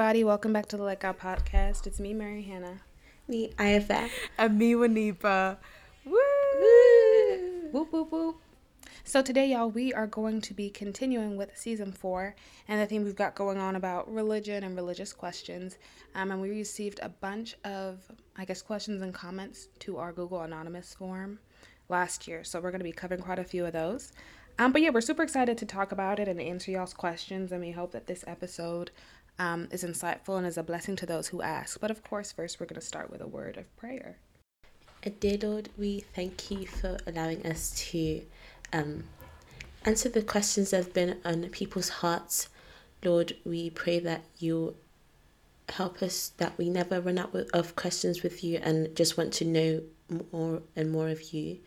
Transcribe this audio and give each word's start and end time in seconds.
everybody. 0.00 0.24
Welcome 0.24 0.54
back 0.54 0.64
to 0.68 0.78
the 0.78 0.82
Let 0.82 1.00
God 1.00 1.18
podcast. 1.18 1.86
It's 1.86 2.00
me, 2.00 2.14
Mary 2.14 2.40
Hannah. 2.40 2.80
Me, 3.28 3.52
IFF. 3.60 4.10
And 4.38 4.58
me, 4.58 4.72
Wanipa. 4.72 5.58
Woo! 6.06 7.68
Whoop, 7.70 7.92
whoop, 7.92 8.10
whoop. 8.10 8.36
So 9.04 9.20
today, 9.20 9.50
y'all, 9.50 9.70
we 9.70 9.92
are 9.92 10.06
going 10.06 10.40
to 10.40 10.54
be 10.54 10.70
continuing 10.70 11.36
with 11.36 11.54
season 11.54 11.92
four 11.92 12.34
and 12.66 12.80
the 12.80 12.86
theme 12.86 13.04
we've 13.04 13.14
got 13.14 13.34
going 13.34 13.58
on 13.58 13.76
about 13.76 14.10
religion 14.10 14.64
and 14.64 14.74
religious 14.74 15.12
questions. 15.12 15.76
Um, 16.14 16.30
and 16.30 16.40
we 16.40 16.48
received 16.48 17.00
a 17.02 17.10
bunch 17.10 17.54
of, 17.66 17.98
I 18.38 18.46
guess, 18.46 18.62
questions 18.62 19.02
and 19.02 19.12
comments 19.12 19.68
to 19.80 19.98
our 19.98 20.12
Google 20.12 20.40
Anonymous 20.40 20.94
form 20.94 21.40
last 21.90 22.26
year. 22.26 22.42
So 22.42 22.58
we're 22.58 22.70
going 22.70 22.80
to 22.80 22.84
be 22.84 22.92
covering 22.92 23.20
quite 23.20 23.38
a 23.38 23.44
few 23.44 23.66
of 23.66 23.74
those. 23.74 24.14
Um, 24.60 24.72
but 24.72 24.82
yeah, 24.82 24.90
we're 24.90 25.00
super 25.00 25.22
excited 25.22 25.56
to 25.56 25.64
talk 25.64 25.90
about 25.90 26.18
it 26.18 26.28
and 26.28 26.38
answer 26.38 26.70
y'all's 26.70 26.92
questions. 26.92 27.50
And 27.50 27.62
we 27.62 27.70
hope 27.70 27.92
that 27.92 28.06
this 28.06 28.24
episode 28.26 28.90
um, 29.40 29.68
is 29.72 29.82
insightful 29.82 30.36
and 30.36 30.46
is 30.46 30.58
a 30.58 30.62
blessing 30.62 30.94
to 30.96 31.06
those 31.06 31.28
who 31.28 31.40
ask. 31.40 31.80
But 31.80 31.90
of 31.90 32.04
course, 32.04 32.30
first, 32.30 32.60
we're 32.60 32.66
going 32.66 32.78
to 32.78 32.86
start 32.86 33.10
with 33.10 33.22
a 33.22 33.26
word 33.26 33.56
of 33.56 33.74
prayer. 33.76 34.18
Dear 35.18 35.38
Lord, 35.42 35.70
we 35.78 36.00
thank 36.14 36.50
you 36.50 36.66
for 36.66 36.98
allowing 37.06 37.44
us 37.46 37.70
to 37.90 38.20
um, 38.74 39.04
answer 39.86 40.10
the 40.10 40.20
questions 40.22 40.70
that 40.70 40.76
have 40.76 40.92
been 40.92 41.16
on 41.24 41.48
people's 41.48 41.88
hearts. 41.88 42.50
Lord, 43.02 43.34
we 43.46 43.70
pray 43.70 43.98
that 44.00 44.24
you 44.38 44.76
help 45.70 46.02
us, 46.02 46.32
that 46.36 46.58
we 46.58 46.68
never 46.68 47.00
run 47.00 47.18
out 47.18 47.34
of 47.54 47.76
questions 47.76 48.22
with 48.22 48.44
you 48.44 48.60
and 48.62 48.94
just 48.94 49.16
want 49.16 49.32
to 49.34 49.46
know 49.46 49.80
more 50.32 50.60
and 50.76 50.92
more 50.92 51.08
of 51.08 51.32
you. 51.32 51.60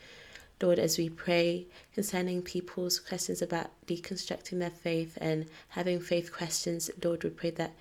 Lord, 0.61 0.79
as 0.79 0.97
we 0.97 1.09
pray 1.09 1.67
concerning 1.93 2.41
people's 2.41 2.99
questions 2.99 3.41
about 3.41 3.71
deconstructing 3.87 4.59
their 4.59 4.69
faith 4.69 5.17
and 5.19 5.45
having 5.69 5.99
faith 5.99 6.31
questions, 6.31 6.89
Lord, 7.03 7.23
we 7.23 7.29
pray 7.31 7.51
that 7.51 7.73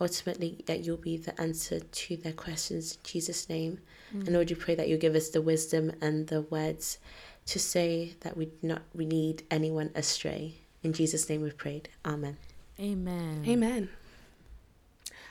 ultimately 0.00 0.62
that 0.66 0.84
you'll 0.84 0.96
be 0.96 1.16
the 1.16 1.38
answer 1.40 1.80
to 1.80 2.16
their 2.16 2.32
questions 2.32 2.94
in 2.94 3.00
Jesus' 3.04 3.48
name. 3.48 3.80
Mm. 4.14 4.26
And 4.26 4.32
Lord, 4.34 4.50
we 4.50 4.56
pray 4.56 4.74
that 4.74 4.88
you'll 4.88 4.98
give 4.98 5.14
us 5.14 5.30
the 5.30 5.42
wisdom 5.42 5.92
and 6.00 6.26
the 6.26 6.42
words 6.42 6.98
to 7.46 7.58
say 7.58 8.14
that 8.20 8.36
we 8.36 8.50
not 8.62 8.82
we 8.94 9.06
lead 9.06 9.42
anyone 9.50 9.90
astray. 9.94 10.54
In 10.82 10.92
Jesus' 10.92 11.28
name 11.28 11.42
we've 11.42 11.56
prayed. 11.56 11.88
Amen. 12.06 12.36
Amen. 12.78 13.44
Amen. 13.46 13.88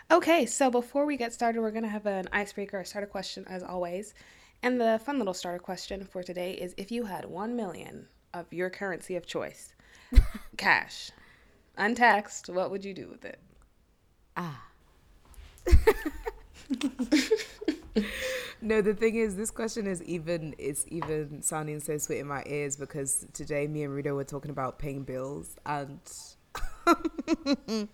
Okay, 0.09 0.45
so 0.45 0.69
before 0.69 1.05
we 1.05 1.15
get 1.15 1.33
started, 1.33 1.61
we're 1.61 1.71
going 1.71 1.83
to 1.83 1.89
have 1.89 2.05
an 2.05 2.27
icebreaker, 2.33 2.79
a 2.79 2.85
starter 2.85 3.07
question 3.07 3.45
as 3.47 3.63
always. 3.63 4.13
And 4.63 4.79
the 4.79 5.01
fun 5.03 5.17
little 5.17 5.33
starter 5.33 5.59
question 5.59 6.05
for 6.05 6.21
today 6.21 6.51
is 6.53 6.75
if 6.77 6.91
you 6.91 7.05
had 7.05 7.25
1 7.25 7.55
million 7.55 8.07
of 8.33 8.51
your 8.53 8.69
currency 8.69 9.15
of 9.15 9.25
choice, 9.25 9.73
cash, 10.57 11.09
untaxed, 11.77 12.47
what 12.47 12.69
would 12.69 12.85
you 12.85 12.93
do 12.93 13.07
with 13.07 13.25
it? 13.25 13.39
Ah. 14.37 14.67
no, 18.61 18.81
the 18.81 18.93
thing 18.93 19.15
is, 19.15 19.35
this 19.35 19.49
question 19.49 19.87
is 19.87 20.03
even 20.03 20.53
it's 20.59 20.85
even 20.89 21.41
sounding 21.41 21.79
so 21.79 21.97
sweet 21.97 22.19
in 22.19 22.27
my 22.27 22.43
ears 22.45 22.77
because 22.77 23.25
today 23.33 23.67
me 23.67 23.83
and 23.83 23.93
Rita 23.93 24.13
were 24.13 24.23
talking 24.23 24.51
about 24.51 24.77
paying 24.77 25.01
bills 25.03 25.55
and 25.65 25.99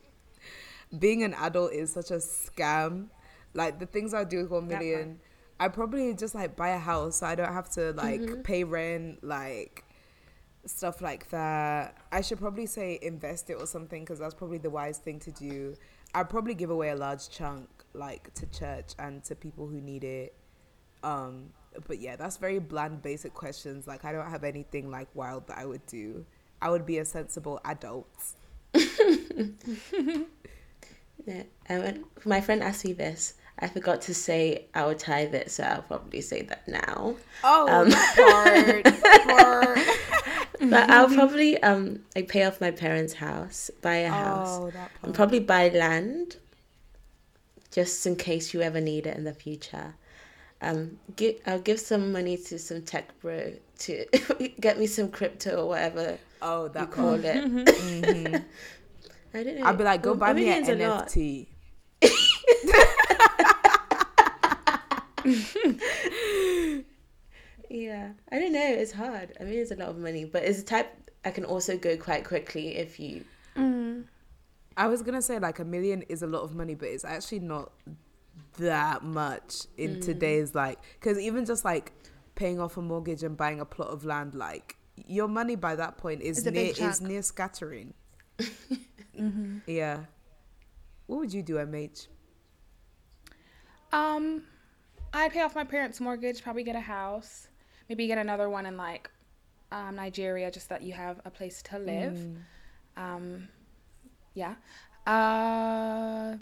being 1.00 1.24
an 1.24 1.34
adult 1.36 1.72
is 1.72 1.94
such 1.94 2.12
a 2.12 2.18
scam. 2.18 3.08
Like 3.54 3.80
the 3.80 3.86
things 3.86 4.14
I 4.14 4.26
do 4.26 4.42
with 4.44 4.52
one 4.52 4.68
million, 4.68 5.20
I 5.59 5.67
probably 5.69 6.13
just 6.13 6.36
like 6.36 6.55
buy 6.55 6.69
a 6.69 6.77
house 6.77 7.17
so 7.17 7.27
I 7.27 7.36
don't 7.36 7.53
have 7.53 7.69
to 7.72 7.94
like 7.94 8.22
mm-hmm. 8.22 8.41
pay 8.41 8.63
rent, 8.63 9.23
like 9.23 9.83
stuff 10.66 11.02
like 11.02 11.30
that. 11.30 11.97
I 12.11 12.22
should 12.22 12.39
probably 12.39 12.66
say 12.66 13.00
invest 13.02 13.50
it 13.50 13.55
or 13.55 13.66
something 13.66 14.03
because 14.03 14.19
that's 14.19 14.35
probably 14.35 14.59
the 14.59 14.69
wise 14.69 15.00
thing 15.00 15.19
to 15.22 15.31
do. 15.31 15.75
I'd 16.13 16.29
probably 16.29 16.53
give 16.53 16.69
away 16.69 16.90
a 16.90 16.96
large 16.96 17.29
chunk 17.29 17.67
like 17.94 18.34
to 18.35 18.46
church 18.47 18.94
and 19.00 19.23
to 19.25 19.35
people 19.35 19.67
who 19.67 19.81
need 19.81 20.03
it. 20.03 20.35
Um, 21.03 21.50
but 21.88 22.00
yeah, 22.00 22.16
that's 22.16 22.38
very 22.38 22.59
bland, 22.59 23.01
basic 23.01 23.34
questions. 23.34 23.88
Like 23.88 24.06
I 24.06 24.12
don't 24.12 24.29
have 24.29 24.44
anything 24.44 24.91
like 24.91 25.07
wild 25.13 25.47
that 25.47 25.57
I 25.57 25.66
would 25.66 25.85
do. 25.85 26.25
I 26.62 26.69
would 26.69 26.85
be 26.85 27.00
a 27.00 27.06
sensible 27.06 27.59
adult. 27.66 28.07
yeah, 28.73 30.23
and 31.67 32.03
my 32.25 32.41
friend 32.41 32.63
asked 32.63 32.85
me 32.85 32.94
this. 32.94 33.35
I 33.59 33.68
forgot 33.68 34.01
to 34.03 34.13
say 34.13 34.66
I 34.75 34.85
would 34.85 35.00
tithe 35.00 35.34
it, 35.34 35.50
so 35.50 35.63
I'll 35.63 35.81
probably 35.81 36.22
say 36.22 36.44
that 36.44 36.68
now. 36.68 37.16
Oh, 37.44 37.68
um, 37.68 37.91
part, 37.91 38.84
part. 39.28 39.79
but 40.69 40.90
I'll 40.90 41.09
probably 41.09 41.62
um 41.63 42.01
like 42.16 42.28
pay 42.28 42.44
off 42.44 42.62
my 42.62 42.72
parents' 42.72 43.13
house, 43.13 43.72
buy 43.81 43.96
a 43.97 44.09
house, 44.09 44.59
oh, 44.59 44.72
and 45.01 45.13
probably 45.16 45.40
buy 45.40 45.69
land, 45.69 46.38
just 47.72 48.06
in 48.06 48.16
case 48.16 48.53
you 48.53 48.62
ever 48.62 48.79
need 48.79 49.07
it 49.07 49.17
in 49.17 49.23
the 49.23 49.34
future. 49.34 49.96
Um, 50.62 51.00
give, 51.16 51.35
I'll 51.46 51.59
give 51.59 51.79
some 51.79 52.12
money 52.12 52.38
to 52.38 52.57
some 52.57 52.81
tech 52.81 53.19
bro 53.22 53.53
to 53.79 54.06
get 54.59 54.79
me 54.79 54.88
some 54.88 55.09
crypto 55.09 55.63
or 55.63 55.69
whatever. 55.69 56.17
Oh, 56.41 56.67
that 56.69 56.81
you 56.81 56.88
call 56.88 57.13
it. 57.13 57.23
mm-hmm. 57.25 58.35
I 59.34 59.44
don't 59.44 59.59
know. 59.59 59.66
I'll 59.66 59.75
be 59.75 59.84
like, 59.84 60.01
go 60.01 60.12
well, 60.12 60.19
buy 60.19 60.34
me 60.34 60.50
an 60.50 60.63
NFT. 60.63 61.47
yeah, 67.70 68.12
I 68.32 68.40
don't 68.40 68.54
know. 68.54 68.68
It's 68.68 68.92
hard. 68.94 69.34
I 69.40 69.44
mean, 69.44 69.60
it's 69.60 69.72
a 69.72 69.76
lot 69.76 69.90
of 69.90 69.98
money, 69.98 70.26
but 70.26 70.44
it's 70.44 70.60
a 70.60 70.64
type 70.64 71.12
I 71.26 71.32
can 71.32 71.44
also 71.44 71.78
go 71.78 71.98
quite 71.98 72.24
quickly 72.24 72.78
if 72.78 73.00
you. 73.00 73.26
Mm. 73.56 74.06
I 74.78 74.88
was 74.88 75.02
gonna 75.02 75.22
say 75.22 75.40
like 75.40 75.60
a 75.60 75.66
million 75.66 76.04
is 76.04 76.22
a 76.22 76.28
lot 76.28 76.44
of 76.44 76.56
money, 76.56 76.76
but 76.76 76.88
it's 76.88 77.04
actually 77.04 77.40
not 77.40 77.72
that 78.58 79.04
much 79.04 79.66
in 79.78 79.98
mm. 79.98 80.02
today's 80.06 80.56
like 80.56 80.80
because 81.00 81.20
even 81.20 81.46
just 81.46 81.66
like 81.66 81.92
paying 82.36 82.59
off 82.59 82.78
a 82.78 82.82
mortgage 82.82 83.24
and 83.24 83.36
buying 83.36 83.59
a 83.59 83.66
plot 83.66 83.90
of 83.90 84.06
land, 84.06 84.36
like 84.36 84.78
your 85.06 85.28
money 85.28 85.56
by 85.56 85.76
that 85.76 85.98
point 85.98 86.22
is 86.22 86.46
it's 86.46 86.52
near 86.52 86.90
is 86.90 87.02
near 87.02 87.22
scattering. 87.22 87.94
mm-hmm. 88.40 89.58
Yeah. 89.68 90.06
What 91.08 91.20
would 91.20 91.34
you 91.34 91.42
do, 91.42 91.56
MH? 91.56 92.08
Um, 93.94 94.44
I'd 95.17 95.33
pay 95.33 95.41
off 95.41 95.55
my 95.55 95.63
parents' 95.63 96.00
mortgage, 96.00 96.44
probably 96.44 96.63
get 96.63 96.75
a 96.75 96.79
house, 96.79 97.47
maybe 97.89 98.05
get 98.05 98.17
another 98.17 98.50
one 98.50 98.66
in 98.66 98.78
like 98.78 99.09
um, 99.72 99.95
Nigeria, 99.95 100.51
just 100.51 100.69
that 100.69 100.83
you 100.83 100.94
have 100.94 101.19
a 101.25 101.31
place 101.31 101.61
to 101.63 101.79
live. 101.79 102.13
Mm. 102.13 102.38
Um, 102.97 103.47
yeah. 104.35 104.55
Uh, 105.07 106.35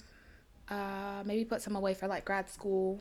uh, 0.69 1.23
maybe 1.25 1.45
put 1.45 1.61
some 1.61 1.75
away 1.75 1.93
for 1.93 2.07
like 2.07 2.25
grad 2.25 2.49
school. 2.49 2.99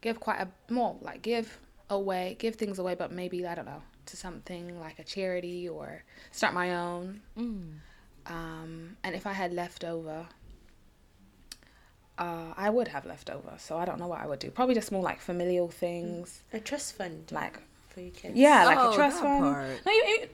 Give 0.00 0.18
quite 0.18 0.40
a 0.40 0.72
more 0.72 0.96
like 1.02 1.22
give 1.22 1.58
away, 1.90 2.36
give 2.38 2.54
things 2.54 2.78
away, 2.78 2.94
but 2.94 3.12
maybe 3.12 3.46
I 3.46 3.54
don't 3.54 3.66
know 3.66 3.82
to 4.06 4.16
something 4.16 4.80
like 4.80 4.98
a 4.98 5.04
charity 5.04 5.68
or 5.68 6.02
start 6.30 6.54
my 6.54 6.74
own. 6.74 7.20
Mm. 7.36 7.74
Um, 8.26 8.96
and 9.04 9.14
if 9.14 9.26
I 9.26 9.32
had 9.32 9.52
leftover, 9.52 10.26
uh, 12.18 12.52
I 12.56 12.68
would 12.70 12.88
have 12.88 13.06
left 13.06 13.30
over, 13.30 13.54
so 13.58 13.76
I 13.78 13.84
don't 13.84 13.98
know 13.98 14.08
what 14.08 14.20
I 14.20 14.26
would 14.26 14.40
do. 14.40 14.50
Probably 14.50 14.74
just 14.74 14.90
more 14.90 15.02
like 15.02 15.20
familial 15.20 15.68
things. 15.68 16.42
A 16.52 16.60
trust 16.60 16.96
fund, 16.96 17.30
like 17.30 17.60
for 17.88 18.00
your 18.00 18.10
kids. 18.10 18.36
Yeah, 18.36 18.64
like 18.64 18.78
oh, 18.78 18.92
a 18.92 18.94
trust 18.94 19.20
fund. 19.20 19.42
No, 19.86 19.92
you, 19.92 20.04
you, 20.08 20.28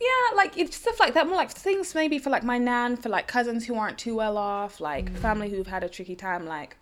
yeah, 0.00 0.36
like 0.36 0.56
it's 0.56 0.76
stuff 0.76 0.98
like 0.98 1.14
that. 1.14 1.26
More 1.26 1.36
like 1.36 1.50
things 1.50 1.94
maybe 1.94 2.18
for 2.18 2.30
like 2.30 2.42
my 2.42 2.58
nan, 2.58 2.96
for 2.96 3.10
like 3.10 3.28
cousins 3.28 3.66
who 3.66 3.74
aren't 3.74 3.98
too 3.98 4.16
well 4.16 4.38
off, 4.38 4.80
like 4.80 5.12
mm. 5.12 5.18
family 5.18 5.50
who've 5.50 5.66
had 5.66 5.84
a 5.84 5.88
tricky 5.88 6.16
time. 6.16 6.46
Like, 6.46 6.76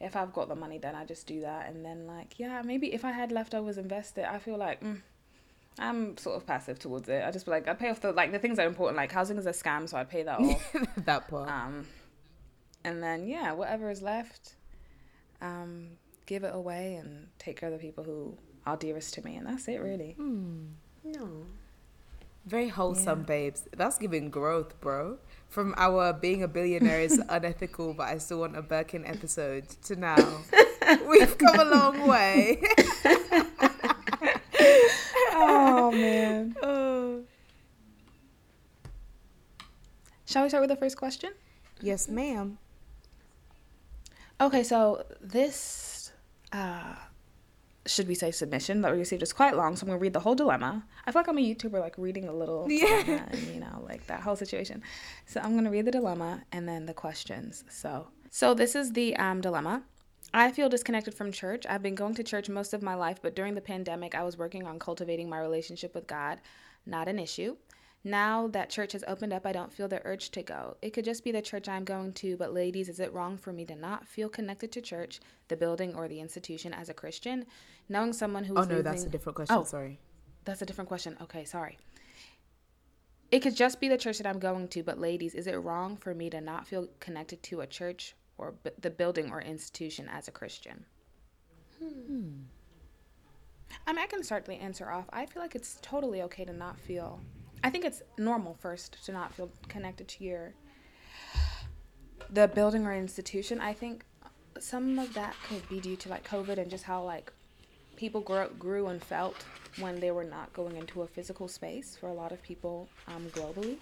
if 0.00 0.14
I've 0.14 0.32
got 0.32 0.48
the 0.48 0.56
money, 0.56 0.78
then 0.78 0.94
I 0.94 1.04
just 1.04 1.26
do 1.26 1.40
that, 1.40 1.68
and 1.68 1.84
then 1.84 2.06
like 2.06 2.38
yeah, 2.38 2.62
maybe 2.62 2.94
if 2.94 3.04
I 3.04 3.10
had 3.10 3.32
leftovers 3.32 3.78
invested, 3.78 4.24
I 4.24 4.38
feel 4.38 4.56
like. 4.56 4.80
Mm, 4.82 5.02
I'm 5.78 6.16
sort 6.16 6.36
of 6.36 6.46
passive 6.46 6.78
towards 6.78 7.06
it. 7.10 7.22
I 7.22 7.30
just 7.30 7.46
like 7.46 7.68
I 7.68 7.74
pay 7.74 7.90
off 7.90 8.00
the 8.00 8.10
like 8.12 8.32
the 8.32 8.38
things 8.38 8.56
that 8.56 8.64
are 8.64 8.68
important. 8.68 8.96
Like 8.96 9.12
housing 9.12 9.36
is 9.36 9.44
a 9.44 9.50
scam, 9.50 9.86
so 9.86 9.98
I 9.98 10.04
pay 10.04 10.22
that 10.22 10.38
off. 10.40 10.76
that 11.04 11.28
part. 11.28 11.50
Um, 11.50 11.86
and 12.86 13.02
then 13.02 13.26
yeah, 13.26 13.52
whatever 13.52 13.90
is 13.90 14.00
left, 14.00 14.54
um, 15.42 15.88
give 16.24 16.44
it 16.44 16.54
away 16.54 16.94
and 16.94 17.26
take 17.36 17.58
care 17.58 17.68
of 17.68 17.74
the 17.74 17.84
people 17.84 18.04
who 18.04 18.38
are 18.64 18.76
dearest 18.76 19.12
to 19.14 19.24
me, 19.24 19.34
and 19.34 19.44
that's 19.46 19.66
it 19.66 19.80
really. 19.80 20.12
Hmm. 20.12 20.66
No. 21.04 21.28
Very 22.46 22.68
wholesome, 22.68 23.20
yeah. 23.20 23.26
babes. 23.26 23.64
That's 23.76 23.98
giving 23.98 24.30
growth, 24.30 24.80
bro. 24.80 25.18
From 25.48 25.74
our 25.76 26.12
being 26.12 26.44
a 26.44 26.48
billionaire 26.48 27.00
is 27.00 27.20
unethical, 27.28 27.92
but 27.92 28.04
I 28.04 28.18
still 28.18 28.38
want 28.38 28.56
a 28.56 28.62
Birkin 28.62 29.04
episode 29.04 29.68
to 29.84 29.96
now. 30.00 30.42
We've 31.08 31.36
come 31.36 31.58
a 31.58 31.64
long 31.64 32.06
way. 32.06 32.62
oh 35.32 35.90
man. 35.92 36.54
Oh. 36.62 37.24
Shall 40.24 40.44
we 40.44 40.48
start 40.50 40.62
with 40.62 40.70
the 40.70 40.76
first 40.76 40.96
question? 40.96 41.32
Yes, 41.82 42.08
ma'am. 42.08 42.58
Okay, 44.40 44.62
so 44.62 45.04
this, 45.20 46.12
uh, 46.52 46.94
should 47.86 48.06
we 48.06 48.14
say 48.14 48.30
submission 48.30 48.82
that 48.82 48.92
we 48.92 48.98
received 48.98 49.22
is 49.22 49.32
quite 49.32 49.56
long, 49.56 49.76
so 49.76 49.84
I'm 49.84 49.88
gonna 49.88 49.98
read 49.98 50.12
the 50.12 50.20
whole 50.20 50.34
dilemma. 50.34 50.84
I 51.06 51.12
feel 51.12 51.20
like 51.20 51.28
I'm 51.28 51.38
a 51.38 51.40
YouTuber, 51.40 51.80
like 51.80 51.96
reading 51.96 52.28
a 52.28 52.32
little, 52.32 52.66
yeah, 52.70 53.26
and, 53.30 53.42
you 53.54 53.60
know, 53.60 53.82
like 53.86 54.06
that 54.08 54.20
whole 54.20 54.36
situation. 54.36 54.82
So 55.24 55.40
I'm 55.40 55.54
gonna 55.54 55.70
read 55.70 55.86
the 55.86 55.92
dilemma 55.92 56.42
and 56.52 56.68
then 56.68 56.84
the 56.86 56.94
questions. 56.94 57.64
So 57.70 58.08
So 58.30 58.52
this 58.52 58.74
is 58.76 58.92
the 58.92 59.16
um, 59.16 59.40
dilemma. 59.40 59.82
I 60.34 60.52
feel 60.52 60.68
disconnected 60.68 61.14
from 61.14 61.32
church. 61.32 61.64
I've 61.68 61.82
been 61.82 61.94
going 61.94 62.14
to 62.16 62.22
church 62.22 62.48
most 62.50 62.74
of 62.74 62.82
my 62.82 62.94
life, 62.94 63.20
but 63.22 63.34
during 63.34 63.54
the 63.54 63.60
pandemic, 63.62 64.14
I 64.14 64.24
was 64.24 64.36
working 64.36 64.66
on 64.66 64.78
cultivating 64.78 65.30
my 65.30 65.38
relationship 65.38 65.94
with 65.94 66.06
God. 66.06 66.40
Not 66.84 67.08
an 67.08 67.18
issue. 67.18 67.56
Now 68.04 68.46
that 68.48 68.70
church 68.70 68.92
has 68.92 69.04
opened 69.08 69.32
up, 69.32 69.44
I 69.46 69.52
don't 69.52 69.72
feel 69.72 69.88
the 69.88 70.00
urge 70.04 70.30
to 70.30 70.42
go. 70.42 70.76
It 70.80 70.90
could 70.90 71.04
just 71.04 71.24
be 71.24 71.32
the 71.32 71.42
church 71.42 71.68
I'm 71.68 71.84
going 71.84 72.12
to, 72.14 72.36
but 72.36 72.54
ladies, 72.54 72.88
is 72.88 73.00
it 73.00 73.12
wrong 73.12 73.36
for 73.36 73.52
me 73.52 73.64
to 73.64 73.74
not 73.74 74.06
feel 74.06 74.28
connected 74.28 74.70
to 74.72 74.80
church, 74.80 75.20
the 75.48 75.56
building, 75.56 75.94
or 75.94 76.06
the 76.06 76.20
institution 76.20 76.72
as 76.72 76.88
a 76.88 76.94
Christian? 76.94 77.46
Knowing 77.88 78.12
someone 78.12 78.44
who 78.44 78.54
Oh 78.56 78.60
is 78.60 78.68
no, 78.68 78.76
losing... 78.76 78.84
that's 78.84 79.04
a 79.04 79.08
different 79.08 79.36
question. 79.36 79.56
Oh. 79.56 79.64
Sorry. 79.64 79.98
That's 80.44 80.62
a 80.62 80.66
different 80.66 80.86
question. 80.86 81.16
Okay, 81.20 81.44
sorry. 81.44 81.76
It 83.32 83.40
could 83.40 83.56
just 83.56 83.80
be 83.80 83.88
the 83.88 83.98
church 83.98 84.18
that 84.18 84.26
I'm 84.28 84.38
going 84.38 84.68
to, 84.68 84.84
but 84.84 85.00
ladies, 85.00 85.34
is 85.34 85.48
it 85.48 85.56
wrong 85.56 85.96
for 85.96 86.14
me 86.14 86.30
to 86.30 86.40
not 86.40 86.68
feel 86.68 86.88
connected 87.00 87.42
to 87.44 87.62
a 87.62 87.66
church 87.66 88.14
or 88.38 88.52
b- 88.62 88.70
the 88.80 88.90
building 88.90 89.32
or 89.32 89.42
institution 89.42 90.08
as 90.08 90.28
a 90.28 90.30
Christian? 90.30 90.84
Hmm. 91.82 92.28
I 93.84 93.92
mean, 93.92 94.04
I 94.04 94.06
can 94.06 94.22
start 94.22 94.44
the 94.44 94.54
answer 94.54 94.88
off. 94.88 95.06
I 95.12 95.26
feel 95.26 95.42
like 95.42 95.56
it's 95.56 95.78
totally 95.82 96.22
okay 96.22 96.44
to 96.44 96.52
not 96.52 96.78
feel. 96.78 97.20
I 97.62 97.70
think 97.70 97.84
it's 97.84 98.02
normal 98.18 98.54
first 98.54 99.04
to 99.06 99.12
not 99.12 99.34
feel 99.34 99.50
connected 99.68 100.08
to 100.08 100.24
your 100.24 100.54
the 102.30 102.48
building 102.48 102.86
or 102.86 102.94
institution. 102.94 103.60
I 103.60 103.72
think 103.72 104.04
some 104.58 104.98
of 104.98 105.14
that 105.14 105.34
could 105.48 105.68
be 105.68 105.80
due 105.80 105.96
to 105.96 106.08
like 106.08 106.28
COVID 106.28 106.58
and 106.58 106.70
just 106.70 106.84
how 106.84 107.02
like 107.02 107.32
people 107.96 108.20
grew, 108.20 108.48
grew 108.58 108.88
and 108.88 109.02
felt 109.02 109.44
when 109.78 110.00
they 110.00 110.10
were 110.10 110.24
not 110.24 110.52
going 110.52 110.76
into 110.76 111.02
a 111.02 111.06
physical 111.06 111.48
space 111.48 111.96
for 111.96 112.08
a 112.08 112.12
lot 112.12 112.32
of 112.32 112.42
people 112.42 112.88
um, 113.08 113.26
globally. 113.30 113.76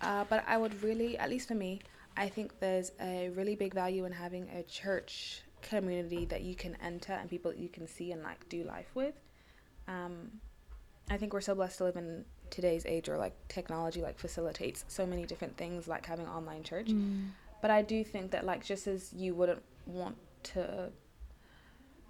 Uh, 0.00 0.24
but 0.28 0.44
I 0.46 0.56
would 0.56 0.82
really, 0.82 1.18
at 1.18 1.28
least 1.28 1.48
for 1.48 1.54
me, 1.54 1.80
I 2.16 2.28
think 2.28 2.58
there's 2.58 2.92
a 3.00 3.30
really 3.30 3.54
big 3.54 3.74
value 3.74 4.04
in 4.04 4.12
having 4.12 4.48
a 4.50 4.62
church 4.62 5.42
community 5.62 6.24
that 6.26 6.42
you 6.42 6.54
can 6.54 6.76
enter 6.82 7.12
and 7.12 7.28
people 7.28 7.50
that 7.50 7.60
you 7.60 7.68
can 7.68 7.86
see 7.86 8.12
and 8.12 8.22
like 8.22 8.48
do 8.48 8.64
life 8.64 8.90
with. 8.94 9.14
Um, 9.88 10.40
I 11.10 11.16
think 11.16 11.32
we're 11.32 11.40
so 11.40 11.54
blessed 11.54 11.78
to 11.78 11.84
live 11.84 11.96
in 11.96 12.24
today's 12.50 12.84
age 12.86 13.08
or 13.08 13.16
like 13.16 13.34
technology 13.48 14.02
like 14.02 14.18
facilitates 14.18 14.84
so 14.88 15.06
many 15.06 15.24
different 15.24 15.56
things 15.56 15.88
like 15.88 16.06
having 16.06 16.26
online 16.26 16.62
church. 16.62 16.90
But 17.62 17.70
I 17.70 17.82
do 17.82 18.02
think 18.04 18.30
that 18.32 18.44
like 18.44 18.64
just 18.64 18.86
as 18.86 19.12
you 19.12 19.34
wouldn't 19.34 19.62
want 19.86 20.16
to 20.44 20.90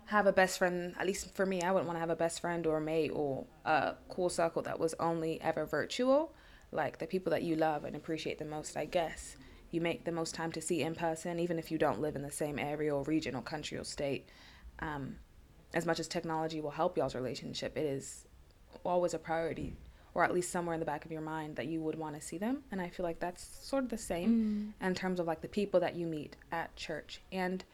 have 0.06 0.26
a 0.26 0.32
best 0.32 0.58
friend, 0.58 0.94
at 0.98 1.06
least 1.06 1.34
for 1.34 1.46
me, 1.46 1.62
I 1.62 1.70
wouldn't 1.70 1.86
want 1.86 1.96
to 1.96 2.00
have 2.00 2.10
a 2.10 2.16
best 2.16 2.40
friend 2.40 2.66
or 2.66 2.80
mate 2.80 3.10
or 3.14 3.46
a 3.64 3.94
cool 4.08 4.28
circle 4.28 4.62
that 4.62 4.78
was 4.78 4.94
only 4.98 5.40
ever 5.40 5.66
virtual. 5.66 6.32
Like 6.72 6.98
the 6.98 7.06
people 7.06 7.30
that 7.30 7.42
you 7.42 7.56
love 7.56 7.84
and 7.84 7.94
appreciate 7.96 8.38
the 8.38 8.44
most, 8.44 8.76
I 8.76 8.84
guess, 8.84 9.36
you 9.70 9.80
make 9.80 10.04
the 10.04 10.12
most 10.12 10.34
time 10.34 10.52
to 10.52 10.60
see 10.60 10.82
in 10.82 10.94
person, 10.94 11.38
even 11.38 11.58
if 11.58 11.70
you 11.70 11.78
don't 11.78 12.00
live 12.00 12.16
in 12.16 12.22
the 12.22 12.30
same 12.30 12.58
area 12.58 12.94
or 12.94 13.04
region 13.04 13.34
or 13.36 13.42
country 13.42 13.78
or 13.78 13.84
state. 13.84 14.28
Um, 14.80 15.16
as 15.74 15.86
much 15.86 16.00
as 16.00 16.08
technology 16.08 16.60
will 16.60 16.70
help 16.70 16.96
y'all's 16.96 17.14
relationship, 17.14 17.76
it 17.76 17.84
is 17.84 18.26
always 18.84 19.14
a 19.14 19.18
priority, 19.18 19.76
or 20.14 20.24
at 20.24 20.34
least 20.34 20.50
somewhere 20.50 20.74
in 20.74 20.80
the 20.80 20.86
back 20.86 21.04
of 21.04 21.12
your 21.12 21.20
mind 21.20 21.56
that 21.56 21.66
you 21.66 21.80
would 21.80 21.96
want 21.96 22.14
to 22.16 22.20
see 22.20 22.38
them. 22.38 22.62
And 22.72 22.80
I 22.80 22.88
feel 22.88 23.04
like 23.04 23.20
that's 23.20 23.44
sort 23.62 23.84
of 23.84 23.90
the 23.90 23.98
same 23.98 24.74
in 24.80 24.94
terms 24.94 25.20
of 25.20 25.26
like 25.26 25.40
the 25.40 25.48
people 25.48 25.80
that 25.80 25.94
you 25.94 26.06
meet 26.06 26.36
at 26.50 26.74
church. 26.76 27.20
And 27.30 27.64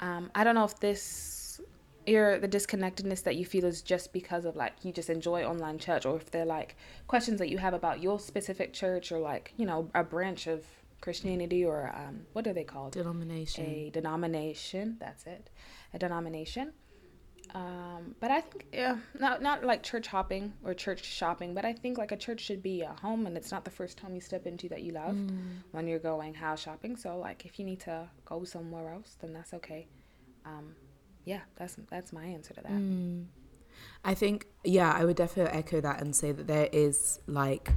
um, 0.00 0.30
I 0.34 0.44
don't 0.44 0.54
know 0.54 0.64
if 0.64 0.78
this 0.80 1.60
your 2.06 2.38
the 2.38 2.48
disconnectedness 2.48 3.22
that 3.22 3.36
you 3.36 3.46
feel 3.46 3.64
is 3.64 3.80
just 3.80 4.12
because 4.12 4.44
of 4.44 4.56
like 4.56 4.74
you 4.82 4.92
just 4.92 5.08
enjoy 5.08 5.42
online 5.44 5.78
church 5.78 6.04
or 6.04 6.16
if 6.16 6.30
they're 6.30 6.44
like 6.44 6.76
questions 7.06 7.38
that 7.38 7.48
you 7.48 7.58
have 7.58 7.74
about 7.74 8.02
your 8.02 8.18
specific 8.20 8.72
church 8.72 9.10
or 9.10 9.18
like 9.18 9.54
you 9.56 9.64
know 9.64 9.88
a 9.94 10.04
branch 10.04 10.46
of 10.46 10.64
christianity 11.00 11.64
or 11.64 11.92
um, 11.94 12.26
what 12.32 12.46
are 12.46 12.52
they 12.52 12.64
called 12.64 12.92
Denomination. 12.92 13.64
a 13.64 13.90
denomination 13.90 14.96
that's 15.00 15.24
it 15.26 15.48
a 15.92 15.98
denomination 15.98 16.72
um, 17.54 18.14
but 18.20 18.30
i 18.30 18.40
think 18.40 18.66
yeah 18.72 18.96
not 19.18 19.42
not 19.42 19.64
like 19.64 19.82
church 19.82 20.06
hopping 20.06 20.52
or 20.64 20.74
church 20.74 21.04
shopping 21.04 21.54
but 21.54 21.64
i 21.64 21.72
think 21.72 21.98
like 21.98 22.12
a 22.12 22.16
church 22.16 22.40
should 22.40 22.62
be 22.62 22.82
a 22.82 22.92
home 23.00 23.26
and 23.26 23.36
it's 23.36 23.50
not 23.50 23.64
the 23.64 23.70
first 23.70 24.00
home 24.00 24.14
you 24.14 24.20
step 24.20 24.46
into 24.46 24.68
that 24.68 24.82
you 24.82 24.92
love 24.92 25.16
when 25.72 25.86
you're 25.86 25.98
going 25.98 26.34
house 26.34 26.60
shopping. 26.60 26.96
So 26.96 27.16
like 27.18 27.44
if 27.44 27.58
you 27.58 27.64
need 27.64 27.80
to 27.80 28.08
go 28.24 28.44
somewhere 28.44 28.92
else 28.92 29.16
then 29.20 29.32
that's 29.32 29.54
okay. 29.54 29.86
Um, 30.44 30.74
yeah 31.24 31.40
that's 31.56 31.76
that's 31.90 32.12
my 32.12 32.24
answer 32.24 32.54
to 32.54 32.60
that. 32.62 32.72
Mm. 32.72 33.26
I 34.04 34.14
think, 34.14 34.46
yeah, 34.62 34.92
I 34.92 35.04
would 35.04 35.16
definitely 35.16 35.58
echo 35.58 35.80
that 35.80 36.00
and 36.00 36.14
say 36.14 36.30
that 36.30 36.46
there 36.46 36.68
is 36.72 37.18
like 37.26 37.72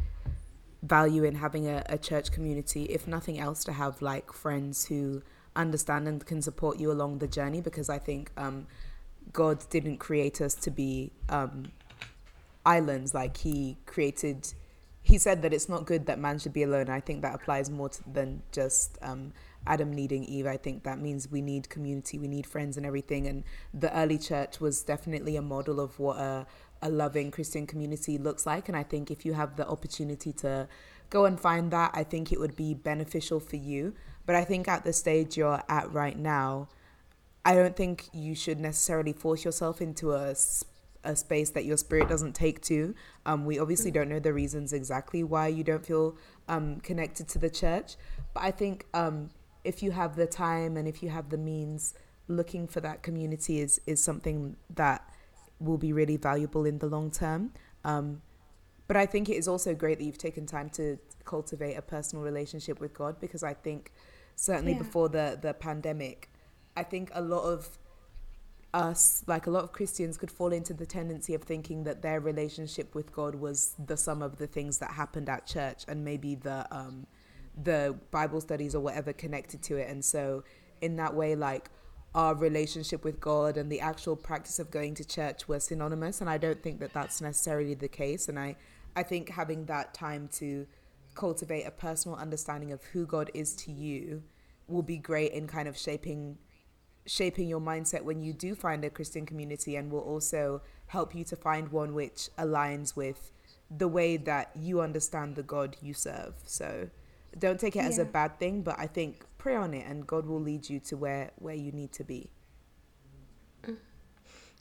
value 0.84 1.24
in 1.24 1.36
having 1.36 1.68
a, 1.68 1.84
a 1.88 1.98
church 1.98 2.32
community, 2.32 2.84
if 2.84 3.08
nothing 3.08 3.40
else, 3.40 3.64
to 3.64 3.74
have 3.74 4.02
like 4.02 4.32
friends 4.32 4.86
who 4.86 5.24
understand 5.56 6.08
and 6.08 6.24
can 6.24 6.42
support 6.42 6.80
you 6.80 6.92
along 6.92 7.18
the 7.18 7.28
journey 7.28 7.62
because 7.62 7.90
I 7.90 7.98
think 7.98 8.32
um, 8.38 8.68
God 9.34 9.70
didn't 9.70 9.98
create 9.98 10.42
us 10.42 10.54
to 10.56 10.72
be 10.72 11.12
um, 11.30 11.72
islands. 12.66 13.14
Like, 13.14 13.38
He 13.38 13.78
created, 13.86 14.54
He 15.02 15.18
said 15.18 15.42
that 15.42 15.54
it's 15.54 15.70
not 15.70 15.86
good 15.86 16.06
that 16.06 16.20
man 16.20 16.40
should 16.40 16.54
be 16.54 16.64
alone. 16.64 16.90
I 16.90 17.00
think 17.00 17.22
that 17.22 17.36
applies 17.36 17.70
more 17.70 17.90
to, 17.90 18.02
than 18.12 18.42
just 18.52 18.98
um, 19.02 19.34
Adam 19.66 19.92
needing 19.92 20.24
Eve. 20.24 20.48
I 20.48 20.58
think 20.58 20.84
that 20.84 21.00
means 21.00 21.30
we 21.30 21.42
need 21.42 21.70
community, 21.70 22.18
we 22.18 22.28
need 22.28 22.48
friends 22.48 22.78
and 22.78 22.86
everything. 22.86 23.28
And 23.28 23.44
the 23.74 23.96
early 23.96 24.18
church 24.18 24.60
was 24.60 24.82
definitely 24.82 25.36
a 25.36 25.42
model 25.42 25.80
of 25.80 26.00
what 26.00 26.18
a, 26.18 26.48
a 26.82 26.90
loving 26.90 27.32
Christian 27.32 27.68
community 27.68 28.18
looks 28.18 28.46
like. 28.46 28.68
And 28.68 28.78
I 28.78 28.84
think 28.84 29.12
if 29.12 29.26
you 29.26 29.34
have 29.34 29.56
the 29.56 29.68
opportunity 29.68 30.32
to 30.34 30.68
go 31.10 31.26
and 31.26 31.40
find 31.40 31.72
that, 31.72 31.92
I 31.94 32.04
think 32.04 32.32
it 32.32 32.40
would 32.40 32.56
be 32.56 32.74
beneficial 32.74 33.40
for 33.40 33.58
you. 33.58 33.94
But 34.26 34.36
I 34.36 34.44
think 34.44 34.68
at 34.68 34.84
the 34.84 34.94
stage 34.94 35.38
you're 35.38 35.64
at 35.70 35.92
right 35.92 36.18
now, 36.18 36.68
I 37.50 37.52
don't 37.56 37.76
think 37.76 37.98
you 38.14 38.36
should 38.36 38.60
necessarily 38.60 39.14
force 39.14 39.42
yourself 39.46 39.82
into 39.82 40.06
a 40.14 40.36
a 41.04 41.16
space 41.16 41.52
that 41.52 41.64
your 41.64 41.78
spirit 41.78 42.10
doesn't 42.10 42.34
take 42.34 42.60
to. 42.72 42.94
Um, 43.26 43.46
we 43.46 43.60
obviously 43.60 43.92
don't 43.92 44.10
know 44.10 44.20
the 44.20 44.34
reasons 44.34 44.74
exactly 44.74 45.24
why 45.24 45.48
you 45.48 45.64
don't 45.64 45.86
feel 45.86 46.18
um, 46.50 46.82
connected 46.82 47.26
to 47.30 47.40
the 47.40 47.50
church, 47.50 47.96
but 48.34 48.44
I 48.44 48.52
think 48.52 48.86
um, 48.94 49.30
if 49.64 49.82
you 49.84 49.92
have 49.92 50.16
the 50.18 50.28
time 50.28 50.76
and 50.78 50.86
if 50.88 51.02
you 51.02 51.10
have 51.10 51.30
the 51.30 51.38
means, 51.38 51.94
looking 52.28 52.68
for 52.68 52.82
that 52.82 52.98
community 53.08 53.56
is 53.66 53.80
is 53.88 54.04
something 54.04 54.58
that 54.76 55.00
will 55.60 55.78
be 55.88 55.94
really 55.94 56.18
valuable 56.18 56.66
in 56.66 56.80
the 56.80 56.88
long 56.88 57.10
term. 57.10 57.42
Um, 57.86 58.22
but 58.88 58.98
I 58.98 59.06
think 59.06 59.30
it 59.30 59.38
is 59.42 59.48
also 59.48 59.74
great 59.84 59.98
that 60.00 60.04
you've 60.08 60.18
taken 60.30 60.46
time 60.46 60.70
to 60.72 60.98
cultivate 61.24 61.76
a 61.76 61.82
personal 61.82 62.24
relationship 62.32 62.80
with 62.84 62.94
God 62.94 63.14
because 63.20 63.44
I 63.44 63.54
think 63.54 63.92
certainly 64.36 64.74
Yeah. 64.74 64.80
before 64.86 65.08
the 65.18 65.38
the 65.42 65.54
pandemic, 65.54 66.30
I 66.78 66.84
think 66.84 67.10
a 67.14 67.22
lot 67.22 67.44
of 67.44 67.78
us, 68.74 69.24
like 69.28 69.48
a 69.48 69.50
lot 69.50 69.64
of 69.64 69.72
Christians, 69.72 70.18
could 70.18 70.32
fall 70.32 70.54
into 70.54 70.74
the 70.74 70.86
tendency 70.86 71.34
of 71.34 71.44
thinking 71.44 71.84
that 71.86 72.02
their 72.02 72.20
relationship 72.20 72.94
with 72.94 73.12
God 73.12 73.36
was 73.36 73.74
the 73.84 73.98
sum 73.98 74.22
of 74.22 74.38
the 74.38 74.48
things 74.48 74.78
that 74.78 74.92
happened 74.92 75.28
at 75.30 75.46
church 75.46 75.84
and 75.88 76.06
maybe 76.06 76.36
the 76.36 76.68
um, 76.76 77.08
the 77.62 77.96
Bible 78.12 78.40
studies 78.40 78.76
or 78.76 78.80
whatever 78.80 79.14
connected 79.14 79.64
to 79.64 79.78
it. 79.78 79.90
And 79.90 80.06
so, 80.06 80.44
in 80.82 80.96
that 80.98 81.16
way, 81.16 81.36
like 81.36 81.72
our 82.14 82.36
relationship 82.36 83.04
with 83.04 83.20
God 83.20 83.58
and 83.58 83.72
the 83.72 83.80
actual 83.80 84.16
practice 84.16 84.60
of 84.60 84.72
going 84.72 84.96
to 84.96 85.06
church 85.06 85.48
were 85.48 85.60
synonymous. 85.60 86.22
And 86.22 86.30
I 86.30 86.38
don't 86.38 86.62
think 86.62 86.80
that 86.80 86.94
that's 86.94 87.22
necessarily 87.22 87.74
the 87.74 87.88
case. 87.88 88.28
And 88.28 88.40
I, 88.40 88.56
I 88.96 89.04
think 89.04 89.30
having 89.30 89.66
that 89.66 89.94
time 89.94 90.30
to 90.34 90.68
cultivate 91.16 91.64
a 91.64 91.72
personal 91.72 92.18
understanding 92.18 92.72
of 92.72 92.84
who 92.86 93.06
God 93.06 93.32
is 93.34 93.56
to 93.56 93.72
you 93.72 94.24
will 94.68 94.84
be 94.84 94.98
great 94.98 95.32
in 95.32 95.48
kind 95.48 95.68
of 95.68 95.78
shaping 95.78 96.38
shaping 97.08 97.48
your 97.48 97.62
mindset 97.62 98.04
when 98.04 98.22
you 98.22 98.34
do 98.34 98.54
find 98.54 98.86
a 98.86 98.90
Christian 98.90 99.26
community 99.26 99.76
and 99.76 99.92
will 99.92 100.02
also 100.02 100.62
help 100.88 101.16
you 101.16 101.24
to 101.24 101.36
find 101.36 101.70
one 101.72 101.94
which 101.96 102.30
aligns 102.38 102.96
with 102.96 103.32
the 103.76 103.88
way 103.88 104.18
that 104.18 104.52
you 104.56 104.82
understand 104.82 105.36
the 105.36 105.44
God 105.44 105.76
you 105.82 105.94
serve. 105.94 106.36
So 106.46 106.90
don't 107.40 107.60
take 107.60 107.76
it 107.76 107.84
as 107.84 107.98
a 107.98 108.06
bad 108.06 108.40
thing, 108.40 108.62
but 108.62 108.80
I 108.80 108.88
think 108.88 109.24
pray 109.38 109.56
on 109.56 109.74
it 109.74 109.86
and 109.88 110.06
God 110.06 110.26
will 110.26 110.40
lead 110.42 110.70
you 110.70 110.80
to 110.82 110.98
where 110.98 111.32
where 111.38 111.56
you 111.56 111.72
need 111.72 111.92
to 111.94 112.04
be. 112.04 112.30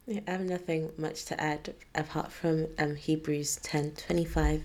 Yeah, 0.07 0.21
I 0.29 0.31
have 0.33 0.43
nothing 0.43 0.93
much 0.97 1.25
to 1.27 1.41
add 1.41 1.75
apart 1.97 2.31
from 2.31 2.69
um, 2.79 2.95
Hebrews 2.95 3.57
ten 3.57 3.93
twenty 3.93 4.25
five, 4.25 4.63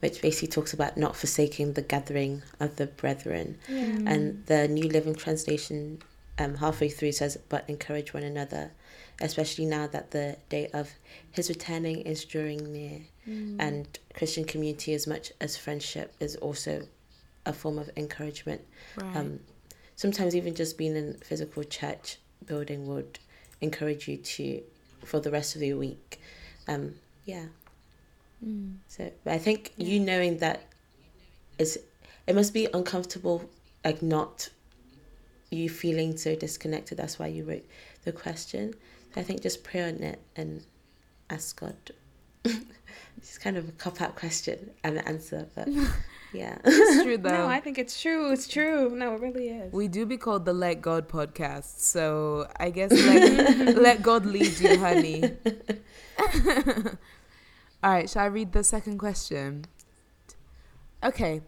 which 0.00 0.20
basically 0.20 0.48
talks 0.48 0.74
about 0.74 0.98
not 0.98 1.16
forsaking 1.16 1.72
the 1.72 1.82
gathering 1.82 2.42
of 2.60 2.76
the 2.76 2.86
brethren. 2.86 3.58
And 3.68 4.44
the 4.46 4.68
New 4.68 4.88
Living 4.88 5.14
Translation, 5.14 6.02
um, 6.38 6.56
halfway 6.56 6.88
through, 6.88 7.12
says, 7.12 7.38
But 7.48 7.68
encourage 7.68 8.14
one 8.14 8.22
another, 8.22 8.72
especially 9.20 9.66
now 9.66 9.86
that 9.88 10.10
the 10.10 10.36
day 10.48 10.68
of 10.72 10.90
his 11.30 11.48
returning 11.48 12.00
is 12.00 12.24
drawing 12.24 12.72
near. 12.72 13.00
And 13.60 13.98
Christian 14.14 14.44
community, 14.44 14.94
as 14.94 15.06
much 15.06 15.32
as 15.40 15.56
friendship, 15.56 16.14
is 16.20 16.36
also 16.36 16.86
a 17.46 17.52
form 17.52 17.78
of 17.78 17.90
encouragement. 17.96 18.62
Right. 18.96 19.16
Um, 19.16 19.40
sometimes 19.96 20.34
even 20.34 20.54
just 20.54 20.78
being 20.78 20.96
in 20.96 21.14
physical 21.18 21.64
church 21.64 22.18
building 22.46 22.86
would 22.88 23.18
encourage 23.60 24.08
you 24.08 24.16
to 24.16 24.62
for 25.04 25.20
the 25.20 25.30
rest 25.30 25.54
of 25.54 25.60
the 25.60 25.74
week. 25.74 26.20
Um, 26.68 26.94
yeah. 27.24 27.46
So 28.88 29.12
but 29.24 29.34
I 29.34 29.38
think 29.38 29.72
you 29.76 30.00
knowing 30.00 30.38
that 30.38 30.64
is 31.58 31.78
it 32.26 32.34
must 32.34 32.52
be 32.52 32.68
uncomfortable, 32.74 33.48
like 33.84 34.02
not 34.02 34.48
you 35.56 35.68
feeling 35.68 36.16
so 36.16 36.34
disconnected. 36.34 36.98
That's 36.98 37.18
why 37.18 37.28
you 37.28 37.44
wrote 37.44 37.64
the 38.04 38.12
question. 38.12 38.74
So 39.14 39.20
I 39.20 39.24
think 39.24 39.42
just 39.42 39.64
pray 39.64 39.82
on 39.82 40.02
it 40.02 40.20
and 40.36 40.64
ask 41.30 41.58
God. 41.58 41.76
it's 43.16 43.38
kind 43.38 43.56
of 43.56 43.68
a 43.68 43.72
cop 43.72 44.00
out 44.00 44.16
question 44.16 44.70
and 44.84 45.06
answer, 45.06 45.46
but 45.54 45.68
yeah. 46.32 46.58
It's 46.64 47.02
true 47.02 47.16
though. 47.18 47.30
No, 47.30 47.46
I 47.46 47.60
think 47.60 47.78
it's 47.78 48.00
true. 48.00 48.32
It's 48.32 48.48
true. 48.48 48.90
No, 48.90 49.14
it 49.14 49.20
really 49.20 49.48
is. 49.48 49.72
we 49.72 49.88
do 49.88 50.06
be 50.06 50.16
called 50.16 50.44
the 50.44 50.52
Let 50.52 50.82
God 50.82 51.08
podcast, 51.08 51.80
so 51.80 52.46
I 52.58 52.70
guess 52.70 52.90
let, 52.90 53.76
let 53.76 54.02
God 54.02 54.26
lead 54.26 54.58
you, 54.58 54.78
honey. 54.78 55.24
All 57.84 57.90
right, 57.90 58.08
shall 58.08 58.22
I 58.22 58.26
read 58.26 58.52
the 58.52 58.62
second 58.62 58.98
question? 58.98 59.64
Okay, 61.02 61.42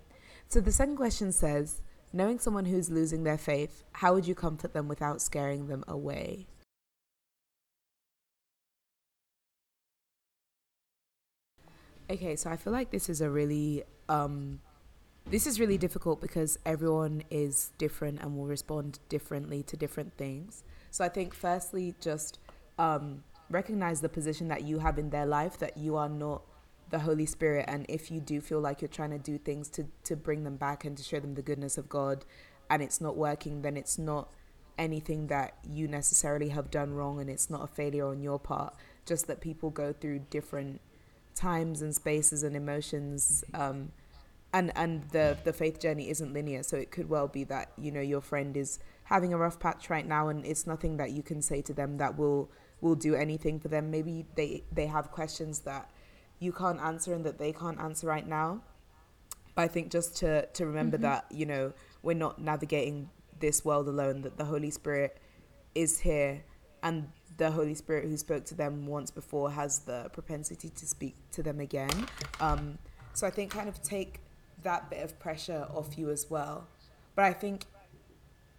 so 0.48 0.60
the 0.60 0.72
second 0.72 0.96
question 0.96 1.30
says, 1.30 1.80
knowing 2.14 2.38
someone 2.38 2.64
who's 2.64 2.90
losing 2.90 3.24
their 3.24 3.36
faith, 3.36 3.82
how 3.92 4.14
would 4.14 4.26
you 4.26 4.34
comfort 4.36 4.72
them 4.72 4.86
without 4.86 5.20
scaring 5.20 5.66
them 5.66 5.84
away? 5.88 6.46
Okay, 12.08 12.36
so 12.36 12.50
I 12.50 12.56
feel 12.56 12.72
like 12.72 12.90
this 12.90 13.08
is 13.08 13.20
a 13.20 13.28
really 13.28 13.82
um 14.08 14.60
this 15.26 15.46
is 15.46 15.58
really 15.58 15.78
difficult 15.78 16.20
because 16.20 16.58
everyone 16.66 17.22
is 17.30 17.72
different 17.78 18.20
and 18.20 18.36
will 18.36 18.46
respond 18.46 18.98
differently 19.08 19.62
to 19.64 19.76
different 19.76 20.14
things. 20.18 20.62
So 20.90 21.04
I 21.04 21.08
think 21.08 21.34
firstly 21.34 21.94
just 22.00 22.38
um 22.78 23.24
recognize 23.50 24.00
the 24.00 24.08
position 24.08 24.48
that 24.48 24.62
you 24.62 24.78
have 24.78 24.98
in 24.98 25.10
their 25.10 25.26
life 25.26 25.58
that 25.58 25.76
you 25.76 25.96
are 25.96 26.08
not 26.08 26.42
the 26.94 27.00
Holy 27.00 27.26
Spirit 27.26 27.64
and 27.66 27.84
if 27.88 28.08
you 28.08 28.20
do 28.20 28.40
feel 28.40 28.60
like 28.60 28.80
you're 28.80 28.96
trying 29.00 29.10
to 29.10 29.18
do 29.18 29.36
things 29.36 29.68
to 29.68 29.84
to 30.04 30.14
bring 30.14 30.44
them 30.44 30.54
back 30.54 30.84
and 30.84 30.96
to 30.96 31.02
show 31.02 31.18
them 31.18 31.34
the 31.34 31.42
goodness 31.42 31.76
of 31.76 31.88
God 31.88 32.24
and 32.70 32.80
it's 32.80 33.00
not 33.00 33.16
working 33.16 33.62
then 33.62 33.76
it's 33.76 33.98
not 33.98 34.28
anything 34.78 35.26
that 35.26 35.58
you 35.68 35.88
necessarily 35.88 36.50
have 36.50 36.70
done 36.70 36.94
wrong 36.94 37.20
and 37.20 37.28
it's 37.28 37.50
not 37.50 37.64
a 37.64 37.66
failure 37.66 38.06
on 38.06 38.20
your 38.20 38.38
part. 38.38 38.74
Just 39.06 39.26
that 39.26 39.40
people 39.40 39.70
go 39.70 39.92
through 39.92 40.20
different 40.30 40.80
times 41.34 41.82
and 41.82 41.92
spaces 41.92 42.44
and 42.44 42.54
emotions 42.54 43.42
um 43.54 43.90
and 44.52 44.70
and 44.76 45.02
the 45.10 45.36
the 45.42 45.52
faith 45.52 45.80
journey 45.80 46.08
isn't 46.10 46.32
linear. 46.32 46.62
So 46.62 46.76
it 46.76 46.92
could 46.92 47.08
well 47.08 47.26
be 47.26 47.42
that 47.44 47.72
you 47.76 47.90
know 47.90 48.00
your 48.00 48.20
friend 48.20 48.56
is 48.56 48.78
having 49.02 49.32
a 49.32 49.36
rough 49.36 49.58
patch 49.58 49.90
right 49.90 50.06
now 50.06 50.28
and 50.28 50.46
it's 50.46 50.64
nothing 50.64 50.96
that 50.98 51.10
you 51.10 51.24
can 51.24 51.42
say 51.42 51.60
to 51.62 51.74
them 51.74 51.96
that 51.96 52.16
will 52.16 52.52
will 52.80 52.94
do 52.94 53.16
anything 53.16 53.58
for 53.58 53.66
them. 53.66 53.90
Maybe 53.90 54.26
they 54.36 54.62
they 54.70 54.86
have 54.86 55.10
questions 55.10 55.60
that 55.60 55.90
you 56.44 56.52
can't 56.52 56.80
answer 56.80 57.14
and 57.14 57.24
that 57.24 57.38
they 57.38 57.52
can't 57.52 57.80
answer 57.80 58.06
right 58.06 58.26
now. 58.26 58.60
But 59.54 59.62
i 59.62 59.68
think 59.68 59.90
just 59.90 60.16
to 60.18 60.46
to 60.46 60.66
remember 60.66 60.98
that 60.98 61.26
you 61.30 61.46
know 61.46 61.72
we're 62.02 62.22
not 62.26 62.40
navigating 62.40 63.08
this 63.40 63.64
world 63.64 63.88
alone 63.88 64.22
that 64.22 64.36
the 64.36 64.44
holy 64.44 64.70
spirit 64.70 65.18
is 65.74 66.00
here 66.00 66.42
and 66.82 67.08
the 67.36 67.50
holy 67.50 67.74
spirit 67.74 68.04
who 68.04 68.16
spoke 68.16 68.44
to 68.46 68.54
them 68.54 68.86
once 68.86 69.10
before 69.10 69.50
has 69.50 69.80
the 69.80 70.08
propensity 70.12 70.68
to 70.68 70.86
speak 70.86 71.14
to 71.32 71.42
them 71.42 71.60
again. 71.60 72.06
Um 72.40 72.78
so 73.12 73.26
i 73.26 73.30
think 73.30 73.52
kind 73.52 73.68
of 73.68 73.80
take 73.82 74.20
that 74.62 74.90
bit 74.90 75.02
of 75.04 75.18
pressure 75.18 75.66
off 75.74 75.96
you 75.98 76.10
as 76.10 76.30
well. 76.30 76.66
But 77.14 77.24
i 77.26 77.32
think 77.32 77.66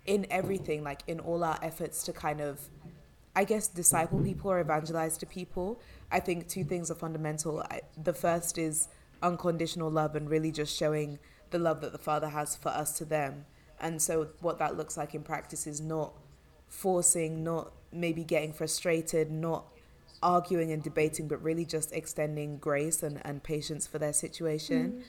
in 0.05 0.25
everything 0.29 0.83
like 0.83 1.01
in 1.07 1.19
all 1.19 1.43
our 1.43 1.59
efforts 1.61 2.03
to 2.03 2.13
kind 2.13 2.39
of 2.39 2.69
I 3.35 3.43
guess 3.43 3.67
disciple 3.67 4.19
people 4.19 4.51
or 4.51 4.59
evangelize 4.59 5.17
to 5.17 5.25
people, 5.25 5.79
I 6.11 6.19
think 6.19 6.47
two 6.47 6.63
things 6.63 6.89
are 6.89 6.95
fundamental. 6.95 7.59
I, 7.59 7.81
the 8.01 8.13
first 8.13 8.57
is 8.57 8.87
unconditional 9.21 9.89
love 9.89 10.15
and 10.15 10.29
really 10.29 10.51
just 10.51 10.75
showing 10.75 11.19
the 11.51 11.59
love 11.59 11.81
that 11.81 11.91
the 11.91 11.97
Father 11.97 12.29
has 12.29 12.55
for 12.55 12.69
us 12.69 12.97
to 12.97 13.05
them. 13.05 13.45
And 13.79 14.01
so, 14.01 14.29
what 14.39 14.57
that 14.59 14.77
looks 14.77 14.95
like 14.95 15.13
in 15.13 15.23
practice 15.23 15.67
is 15.67 15.81
not 15.81 16.13
forcing, 16.69 17.43
not 17.43 17.73
maybe 17.91 18.23
getting 18.23 18.53
frustrated, 18.53 19.29
not 19.31 19.65
arguing 20.23 20.71
and 20.71 20.81
debating, 20.81 21.27
but 21.27 21.41
really 21.43 21.65
just 21.65 21.93
extending 21.93 22.57
grace 22.57 23.03
and, 23.03 23.21
and 23.25 23.43
patience 23.43 23.85
for 23.85 23.99
their 23.99 24.13
situation. 24.13 24.89
Mm-hmm. 24.89 25.01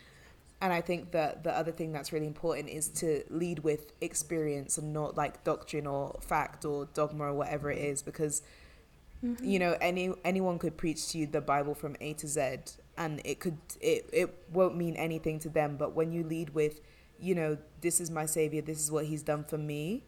And 0.61 0.73
I 0.73 0.81
think 0.81 1.11
that 1.11 1.45
the 1.45 1.57
other 1.57 1.71
thing 1.71 1.93
that's 1.93 2.13
really 2.13 2.27
important 2.27 2.71
is 2.71 2.89
to 3.01 3.23
lead 3.29 3.59
with 3.59 3.93
experience 4.01 4.79
and 4.79 4.93
not 4.93 5.17
like 5.17 5.45
doctrine 5.45 5.87
or 5.87 6.19
fact 6.23 6.65
or 6.65 6.87
dogma 6.95 7.25
or 7.25 7.35
whatever 7.35 7.71
it 7.71 7.79
is, 7.79 8.03
because 8.03 8.41
mm-hmm. 9.23 9.45
you 9.45 9.59
know 9.59 9.77
any 9.83 10.13
anyone 10.25 10.59
could 10.59 10.79
preach 10.79 11.09
to 11.09 11.19
you 11.19 11.27
the 11.27 11.43
Bible 11.43 11.75
from 11.75 11.95
A 12.01 12.15
to 12.15 12.27
Z, 12.27 12.57
and 12.97 13.21
it 13.25 13.39
could 13.39 13.59
it 13.83 14.09
it 14.15 14.35
won't 14.51 14.77
mean 14.79 14.97
anything 14.97 15.39
to 15.41 15.51
them. 15.51 15.77
But 15.77 15.95
when 15.95 16.11
you 16.11 16.25
lead 16.25 16.55
with, 16.55 16.81
you 17.21 17.35
know, 17.35 17.59
this 17.83 18.01
is 18.01 18.11
my 18.11 18.25
savior, 18.25 18.63
this 18.63 18.81
is 18.81 18.91
what 18.91 19.05
he's 19.05 19.23
done 19.23 19.45
for 19.45 19.59
me, 19.59 20.05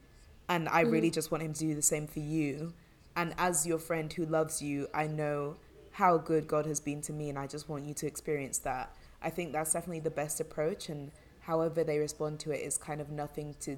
and 0.48 0.66
I 0.70 0.80
really 0.80 1.08
mm-hmm. 1.08 1.14
just 1.14 1.30
want 1.30 1.42
him 1.42 1.52
to 1.52 1.60
do 1.60 1.74
the 1.74 1.82
same 1.82 2.06
for 2.06 2.20
you. 2.20 2.72
And 3.16 3.34
as 3.36 3.66
your 3.66 3.78
friend 3.78 4.10
who 4.10 4.24
loves 4.24 4.62
you, 4.62 4.88
I 4.94 5.08
know 5.08 5.56
how 5.90 6.16
good 6.16 6.48
God 6.48 6.64
has 6.64 6.80
been 6.80 7.02
to 7.02 7.12
me, 7.12 7.28
and 7.28 7.38
I 7.38 7.46
just 7.46 7.68
want 7.68 7.84
you 7.84 7.92
to 7.94 8.06
experience 8.06 8.58
that. 8.60 8.94
I 9.22 9.30
think 9.30 9.52
that's 9.52 9.72
definitely 9.72 10.00
the 10.00 10.10
best 10.10 10.40
approach, 10.40 10.88
and 10.88 11.10
however 11.40 11.84
they 11.84 11.98
respond 11.98 12.40
to 12.40 12.52
it 12.52 12.60
is 12.60 12.78
kind 12.78 13.00
of 13.00 13.10
nothing 13.10 13.56
to 13.60 13.76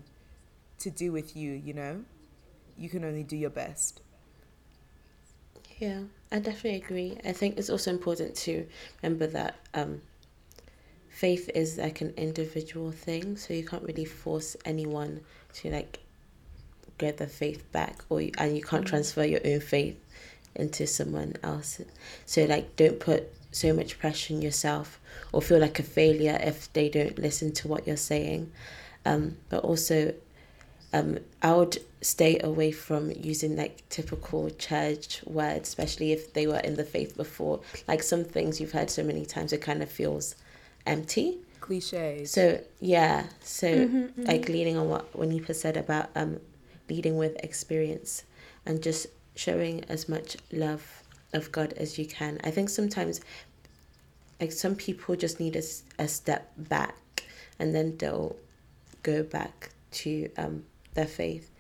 to 0.81 0.91
do 0.91 1.13
with 1.13 1.37
you. 1.37 1.53
You 1.53 1.75
know, 1.75 2.05
you 2.77 2.89
can 2.89 3.05
only 3.05 3.23
do 3.23 3.37
your 3.37 3.51
best. 3.51 4.01
Yeah, 5.79 6.01
I 6.31 6.41
definitely 6.41 6.77
agree. 6.77 7.19
I 7.25 7.33
think 7.33 7.57
it's 7.57 7.71
also 7.71 7.91
important 7.91 8.35
to 8.37 8.67
remember 9.03 9.27
that 9.29 9.57
um, 9.73 10.03
faith 11.09 11.51
is 11.55 11.79
like 11.79 12.03
an 12.03 12.13
individual 12.19 12.93
thing, 12.93 13.37
so 13.37 13.55
you 13.55 13.65
can't 13.65 13.83
really 13.83 14.05
force 14.05 14.57
anyone 14.67 15.21
to 15.55 15.71
like 15.71 16.01
get 16.99 17.17
their 17.17 17.29
faith 17.29 17.71
back, 17.73 18.05
or 18.11 18.21
you, 18.21 18.33
and 18.37 18.55
you 18.55 18.63
can't 18.63 18.87
transfer 18.87 19.25
your 19.25 19.41
own 19.45 19.61
faith 19.61 19.99
into 20.55 20.87
someone 20.87 21.35
else. 21.43 21.81
So 22.27 22.45
like, 22.45 22.77
don't 22.77 23.01
put 23.01 23.33
so 23.53 23.73
much 23.73 23.99
pressure 23.99 24.35
on 24.35 24.43
yourself 24.43 25.01
or 25.33 25.43
feel 25.43 25.59
like 25.59 25.79
a 25.79 25.83
failure 25.83 26.39
if 26.43 26.73
they 26.73 26.89
don't 26.89 27.19
listen 27.19 27.53
to 27.53 27.69
what 27.69 27.87
you're 27.87 27.97
saying. 27.97 28.51
Um, 29.05 29.37
but 29.49 29.65
also, 29.65 30.15
um, 30.93 31.19
I 31.43 31.55
would 31.55 31.79
stay 32.01 32.39
away 32.43 32.73
from 32.73 33.13
using 33.13 33.57
like 33.57 33.83
typical 33.89 34.51
church 34.51 35.23
words, 35.25 35.69
especially 35.69 36.13
if 36.13 36.33
they 36.33 36.47
were 36.47 36.59
in 36.59 36.77
the 36.77 36.85
faith 36.85 37.17
before. 37.17 37.61
Like 37.87 38.03
some 38.03 38.25
things 38.25 38.61
you've 38.61 38.73
heard 38.73 38.91
so 38.91 39.03
many 39.03 39.25
times, 39.25 39.53
it 39.53 39.61
kind 39.61 39.83
of 39.83 39.91
feels 39.91 40.35
empty. 40.87 41.39
Cliches. 41.61 42.31
So 42.31 42.61
yeah, 42.81 43.27
so 43.43 44.09
like 44.17 44.49
leaning 44.49 44.77
on 44.77 44.89
what 44.89 45.13
Wanipa 45.13 45.55
said 45.55 45.77
about 45.77 46.11
um, 46.17 46.41
leading 46.89 47.17
with 47.17 47.37
experience 47.45 48.25
and 48.67 48.83
just 48.83 49.07
showing 49.35 49.85
as 49.89 50.09
much 50.09 50.37
love 50.53 51.00
of 51.33 51.53
God 51.53 51.73
as 51.75 51.99
you 51.99 52.07
can. 52.07 52.41
I 52.45 52.51
think 52.51 52.69
sometimes 52.69 53.21
like 54.41 54.53
some 54.53 54.75
people 54.75 55.17
just 55.17 55.39
need 55.39 55.57
a, 55.57 55.63
a 55.99 56.09
step 56.09 56.51
back 56.57 56.97
and 57.59 57.75
then 57.75 57.97
they'll 57.99 58.37
go 59.03 59.23
back 59.23 59.71
to 59.93 60.31
um, 60.39 60.65
their 60.95 61.07
faith. 61.07 61.51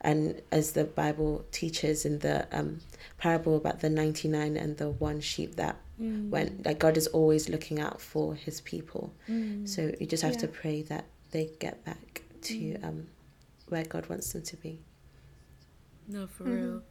And 0.00 0.42
as 0.52 0.72
the 0.72 0.84
bible 0.84 1.44
teaches 1.50 2.04
in 2.04 2.18
the 2.18 2.46
um, 2.52 2.80
parable 3.18 3.56
about 3.56 3.80
the 3.80 3.88
99 3.88 4.56
and 4.56 4.76
the 4.76 4.90
one 4.90 5.20
sheep 5.20 5.56
that 5.56 5.76
went 6.30 6.66
like 6.66 6.80
god 6.80 6.96
is 6.96 7.06
always 7.06 7.48
looking 7.48 7.78
out 7.80 8.00
for 8.00 8.34
his 8.34 8.60
people. 8.60 9.14
So 9.64 9.92
you 10.00 10.06
just 10.06 10.22
have 10.24 10.36
to 10.38 10.48
pray 10.48 10.82
that 10.82 11.04
they 11.30 11.50
get 11.60 11.84
back 11.84 12.22
to 12.42 12.76
um, 12.82 13.06
where 13.68 13.84
god 13.84 14.06
wants 14.08 14.32
them 14.32 14.42
to 14.42 14.56
be. 14.56 14.80
No, 16.08 16.26
for 16.26 16.44
real. 16.44 16.82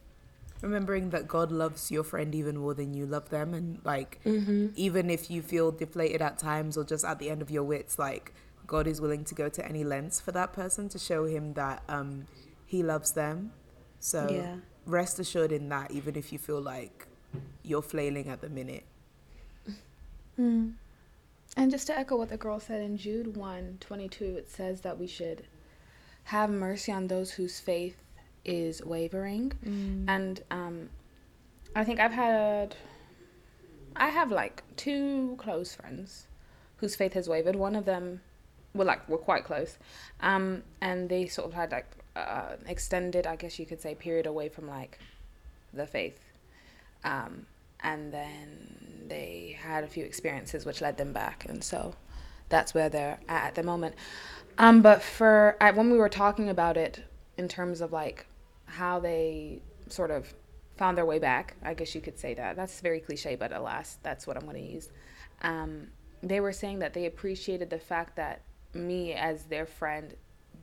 Remembering 0.64 1.10
that 1.10 1.28
God 1.28 1.52
loves 1.52 1.90
your 1.90 2.04
friend 2.04 2.34
even 2.34 2.56
more 2.56 2.74
than 2.74 2.94
you 2.94 3.06
love 3.06 3.30
them, 3.30 3.54
and 3.54 3.80
like 3.84 4.18
mm-hmm. 4.24 4.68
even 4.76 5.10
if 5.10 5.30
you 5.30 5.42
feel 5.42 5.70
deflated 5.70 6.22
at 6.22 6.38
times 6.38 6.76
or 6.76 6.84
just 6.84 7.04
at 7.04 7.18
the 7.18 7.30
end 7.30 7.42
of 7.42 7.50
your 7.50 7.62
wits, 7.62 7.98
like 7.98 8.32
God 8.66 8.86
is 8.86 9.00
willing 9.00 9.24
to 9.24 9.34
go 9.34 9.48
to 9.48 9.64
any 9.64 9.84
lengths 9.84 10.20
for 10.20 10.32
that 10.32 10.52
person 10.52 10.88
to 10.88 10.98
show 10.98 11.24
him 11.26 11.54
that 11.54 11.82
um, 11.88 12.26
He 12.66 12.82
loves 12.82 13.12
them. 13.12 13.52
So 14.00 14.28
yeah 14.30 14.56
rest 14.86 15.18
assured 15.18 15.52
in 15.52 15.68
that, 15.70 15.90
even 15.90 16.16
if 16.16 16.32
you 16.32 16.38
feel 16.38 16.60
like 16.60 17.06
you're 17.62 17.82
flailing 17.82 18.28
at 18.28 18.40
the 18.40 18.48
minute. 18.48 18.84
Mm. 20.38 20.74
And 21.56 21.70
just 21.70 21.86
to 21.86 21.96
echo 21.96 22.16
what 22.16 22.28
the 22.28 22.36
girl 22.36 22.58
said 22.60 22.80
in 22.80 22.96
Jude 22.96 23.36
1 23.36 23.78
22, 23.80 24.24
it 24.24 24.50
says 24.50 24.80
that 24.80 24.98
we 24.98 25.06
should 25.06 25.46
have 26.24 26.50
mercy 26.50 26.90
on 26.90 27.06
those 27.06 27.32
whose 27.32 27.60
faith 27.60 27.96
is 28.44 28.84
wavering. 28.84 29.52
And 30.08 30.42
um, 30.50 30.88
I 31.74 31.84
think 31.84 32.00
I've 32.00 32.12
had, 32.12 32.76
I 33.96 34.08
have 34.08 34.30
like 34.30 34.62
two 34.76 35.36
close 35.38 35.74
friends 35.74 36.26
whose 36.76 36.96
faith 36.96 37.14
has 37.14 37.28
wavered. 37.28 37.56
One 37.56 37.74
of 37.74 37.84
them, 37.84 38.20
well, 38.74 38.86
like, 38.86 39.08
we're 39.08 39.18
quite 39.18 39.44
close. 39.44 39.78
Um, 40.20 40.62
and 40.80 41.08
they 41.08 41.26
sort 41.26 41.48
of 41.48 41.54
had 41.54 41.72
like 41.72 41.86
uh, 42.16 42.56
extended, 42.66 43.26
I 43.26 43.36
guess 43.36 43.58
you 43.58 43.66
could 43.66 43.80
say, 43.80 43.94
period 43.94 44.26
away 44.26 44.48
from 44.48 44.68
like 44.68 44.98
the 45.72 45.86
faith. 45.86 46.18
Um, 47.04 47.46
and 47.80 48.12
then 48.12 49.04
they 49.08 49.56
had 49.60 49.84
a 49.84 49.88
few 49.88 50.04
experiences 50.04 50.64
which 50.64 50.80
led 50.80 50.96
them 50.96 51.12
back. 51.12 51.46
And 51.48 51.62
so 51.62 51.94
that's 52.48 52.74
where 52.74 52.88
they're 52.88 53.18
at 53.28 53.48
at 53.48 53.54
the 53.54 53.62
moment. 53.62 53.94
Um, 54.58 54.82
but 54.82 55.02
for 55.02 55.56
I, 55.60 55.70
when 55.72 55.90
we 55.90 55.98
were 55.98 56.08
talking 56.08 56.48
about 56.48 56.76
it, 56.76 57.02
in 57.36 57.48
terms 57.48 57.80
of 57.80 57.92
like 57.92 58.26
how 58.74 58.98
they 58.98 59.62
sort 59.88 60.10
of 60.10 60.34
found 60.76 60.98
their 60.98 61.06
way 61.06 61.18
back. 61.18 61.56
I 61.62 61.74
guess 61.74 61.94
you 61.94 62.00
could 62.00 62.18
say 62.18 62.34
that. 62.34 62.56
That's 62.56 62.80
very 62.80 63.00
cliche, 63.00 63.36
but 63.36 63.52
alas, 63.52 63.98
that's 64.02 64.26
what 64.26 64.36
I'm 64.36 64.42
going 64.42 64.56
to 64.56 64.72
use. 64.72 64.90
Um, 65.42 65.88
they 66.22 66.40
were 66.40 66.52
saying 66.52 66.80
that 66.80 66.94
they 66.94 67.06
appreciated 67.06 67.70
the 67.70 67.78
fact 67.78 68.16
that 68.16 68.42
me, 68.72 69.12
as 69.12 69.44
their 69.44 69.66
friend, 69.66 70.14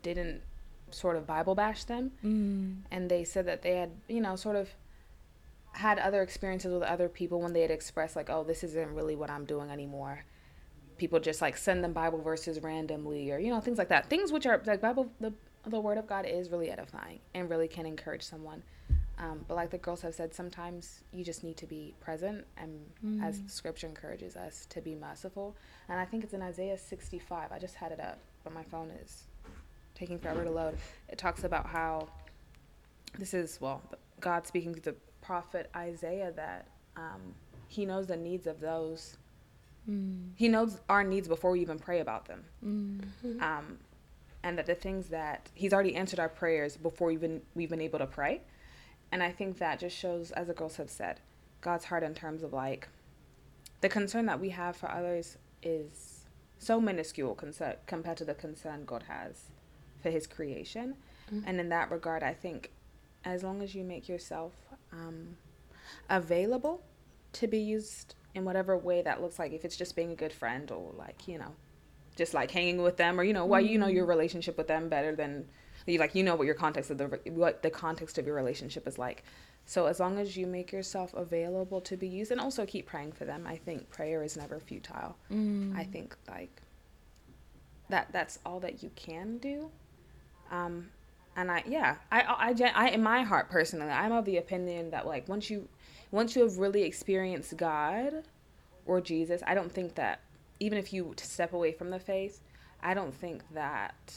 didn't 0.04 0.42
sort 0.90 1.16
of 1.16 1.26
Bible 1.26 1.56
bash 1.56 1.86
them. 1.86 2.12
Mm. 2.24 2.78
And 2.92 3.10
they 3.10 3.24
said 3.24 3.46
that 3.46 3.62
they 3.62 3.78
had, 3.78 3.92
you 4.10 4.20
know, 4.20 4.36
sort 4.36 4.58
of 4.58 4.70
had 5.74 5.98
other 6.00 6.22
experiences 6.22 6.74
with 6.74 6.84
other 6.84 7.08
people 7.08 7.40
when 7.40 7.54
they 7.54 7.62
had 7.62 7.72
expressed, 7.72 8.18
like, 8.18 8.30
oh, 8.30 8.44
this 8.44 8.64
isn't 8.64 8.94
really 8.94 9.16
what 9.16 9.30
I'm 9.30 9.46
doing 9.46 9.70
anymore. 9.70 10.26
People 10.98 11.20
just 11.22 11.42
like 11.42 11.56
send 11.56 11.84
them 11.84 11.94
Bible 11.94 12.22
verses 12.22 12.62
randomly 12.62 13.32
or, 13.32 13.40
you 13.40 13.52
know, 13.54 13.62
things 13.62 13.78
like 13.78 13.90
that. 13.90 14.10
Things 14.10 14.34
which 14.34 14.46
are 14.46 14.62
like 14.66 14.82
Bible, 14.82 15.10
the, 15.22 15.34
the 15.66 15.80
Word 15.80 15.98
of 15.98 16.08
God 16.08 16.26
is 16.26 16.50
really 16.50 16.70
edifying 16.72 17.20
and 17.34 17.50
really 17.50 17.68
can 17.68 17.86
encourage 17.86 18.24
someone. 18.24 18.64
Um, 19.20 19.46
but 19.48 19.54
like 19.56 19.70
the 19.70 19.78
girls 19.78 20.02
have 20.02 20.16
said, 20.16 20.34
sometimes 20.34 21.02
you 21.14 21.24
just 21.24 21.44
need 21.44 21.56
to 21.58 21.68
be 21.68 21.94
present, 22.00 22.46
and 22.58 22.80
Mm. 23.06 23.24
as 23.24 23.42
Scripture 23.48 23.86
encourages 23.88 24.36
us 24.36 24.66
to 24.68 24.82
be 24.82 24.96
merciful. 24.96 25.56
And 25.90 26.00
I 26.00 26.06
think 26.06 26.24
it's 26.24 26.34
in 26.34 26.42
Isaiah 26.42 26.78
65. 26.78 27.52
I 27.52 27.60
just 27.60 27.76
had 27.76 27.92
it 27.92 28.00
up, 28.00 28.18
but 28.44 28.52
my 28.54 28.64
phone 28.64 28.90
is 28.90 29.26
taking 29.94 30.18
forever 30.18 30.44
to 30.44 30.50
load. 30.50 30.78
It 31.10 31.20
talks 31.20 31.44
about 31.44 31.68
how 31.68 32.08
this 33.20 33.34
is 33.36 33.60
well, 33.62 33.84
God 34.20 34.48
speaking 34.48 34.74
to 34.74 34.82
the 34.82 34.96
prophet 35.22 35.70
Isaiah 35.76 36.32
that 36.36 36.66
um, 36.96 37.36
He 37.68 37.86
knows 37.86 38.08
the 38.08 38.18
needs 38.18 38.48
of 38.48 38.60
those. 38.60 39.18
Mm. 39.88 40.32
He 40.36 40.48
knows 40.48 40.80
our 40.90 41.04
needs 41.04 41.28
before 41.28 41.52
we 41.52 41.62
even 41.62 41.78
pray 41.78 42.00
about 42.00 42.26
them 42.26 42.44
Mm. 42.66 43.42
um, 43.42 43.78
and 44.44 44.58
that 44.58 44.66
the 44.66 44.76
things 44.76 45.10
that 45.10 45.50
he's 45.54 45.74
already 45.74 45.96
answered 45.96 46.20
our 46.20 46.30
prayers 46.30 46.78
before 46.78 47.12
even 47.12 47.42
we've 47.56 47.70
been 47.70 47.82
able 47.82 48.00
to 48.00 48.08
pray 48.08 48.42
and 49.12 49.22
i 49.24 49.32
think 49.32 49.58
that 49.60 49.80
just 49.80 49.96
shows 49.98 50.32
as 50.32 50.48
the 50.48 50.54
girls 50.54 50.78
have 50.78 50.90
said 50.90 51.20
god's 51.62 51.86
heart 51.86 52.04
in 52.04 52.14
terms 52.14 52.44
of 52.44 52.52
like 52.54 52.88
the 53.82 53.90
concern 53.90 54.26
that 54.26 54.40
we 54.40 54.50
have 54.50 54.76
for 54.76 54.90
others 54.92 55.38
is 55.64 56.26
so 56.60 56.80
minuscule 56.80 57.34
concern, 57.36 57.76
compared 57.88 58.18
to 58.18 58.26
the 58.26 58.34
concern 58.34 58.84
god 58.86 59.04
has 59.08 59.46
for 60.02 60.10
his 60.10 60.26
creation 60.28 60.96
Mhm. 61.32 61.44
and 61.46 61.60
in 61.60 61.70
that 61.70 61.90
regard 61.92 62.24
i 62.24 62.34
think 62.34 62.72
as 63.24 63.44
long 63.44 63.62
as 63.62 63.76
you 63.76 63.84
make 63.84 64.10
yourself 64.10 64.54
um, 64.92 65.38
available 66.10 66.82
to 67.34 67.48
be 67.48 67.60
used 67.60 68.16
in 68.34 68.44
whatever 68.46 68.78
way 68.78 69.02
that 69.02 69.22
looks 69.22 69.38
like 69.40 69.52
if 69.54 69.64
it's 69.64 69.78
just 69.78 69.96
being 69.96 70.12
a 70.12 70.16
good 70.16 70.34
friend 70.34 70.72
or 70.72 70.92
like 70.98 71.28
you 71.28 71.38
know 71.38 71.54
just 72.16 72.34
like 72.34 72.52
hanging 72.52 72.82
with 72.82 72.98
them 72.98 73.20
or 73.20 73.24
you 73.24 73.34
know 73.34 73.46
why 73.46 73.60
you 73.60 73.78
know 73.78 73.88
your 73.88 74.06
relationship 74.06 74.58
with 74.58 74.68
them 74.68 74.90
better 74.90 75.16
than 75.16 75.46
you 75.86 75.98
like 75.98 76.16
you 76.16 76.24
know 76.24 76.36
what 76.36 76.46
your 76.46 76.56
context 76.56 76.92
of 76.92 76.98
the 76.98 77.20
what 77.32 77.62
the 77.64 77.70
context 77.70 78.18
of 78.18 78.26
your 78.26 78.36
relationship 78.36 78.88
is 78.88 78.98
like. 78.98 79.24
So 79.66 79.86
as 79.86 80.00
long 80.00 80.18
as 80.18 80.36
you 80.36 80.48
make 80.48 80.72
yourself 80.72 81.14
available 81.14 81.82
to 81.82 81.96
be 81.96 82.08
used 82.08 82.32
and 82.32 82.42
also 82.42 82.66
keep 82.66 82.88
praying 82.88 83.12
for 83.14 83.26
them 83.26 83.46
i 83.48 83.56
think 83.56 83.90
prayer 83.90 84.24
is 84.24 84.36
never 84.36 84.60
futile. 84.60 85.16
Mm. 85.32 85.78
i 85.78 85.84
think 85.84 86.16
like 86.30 86.62
that 87.90 88.12
that's 88.12 88.40
all 88.46 88.60
that 88.62 88.82
you 88.82 88.92
can 88.96 89.38
do. 89.38 89.70
Um 90.50 90.90
and 91.36 91.52
i 91.52 91.64
yeah 91.68 91.96
I, 92.12 92.22
I 92.22 92.50
i 92.50 92.72
i 92.76 92.90
in 92.90 93.02
my 93.02 93.24
heart 93.24 93.50
personally 93.50 93.90
i'm 93.90 94.12
of 94.12 94.26
the 94.26 94.38
opinion 94.38 94.92
that 94.92 95.08
like 95.08 95.28
once 95.28 95.50
you 95.50 95.68
once 96.12 96.36
you 96.36 96.42
have 96.44 96.58
really 96.58 96.84
experienced 96.84 97.56
god 97.58 98.24
or 98.86 99.00
jesus 99.00 99.42
i 99.48 99.54
don't 99.54 99.72
think 99.72 99.96
that 99.96 100.20
even 100.62 100.78
if 100.78 100.94
you 100.94 101.14
step 101.18 101.52
away 101.54 101.72
from 101.74 101.90
the 101.90 102.00
faith 102.00 102.42
i 102.82 102.94
don't 102.94 103.14
think 103.14 103.42
that 103.54 104.14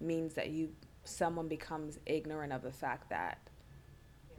means 0.00 0.34
that 0.34 0.48
you 0.50 0.70
someone 1.04 1.48
becomes 1.48 1.98
ignorant 2.06 2.52
of 2.52 2.62
the 2.62 2.72
fact 2.72 3.08
that 3.10 3.38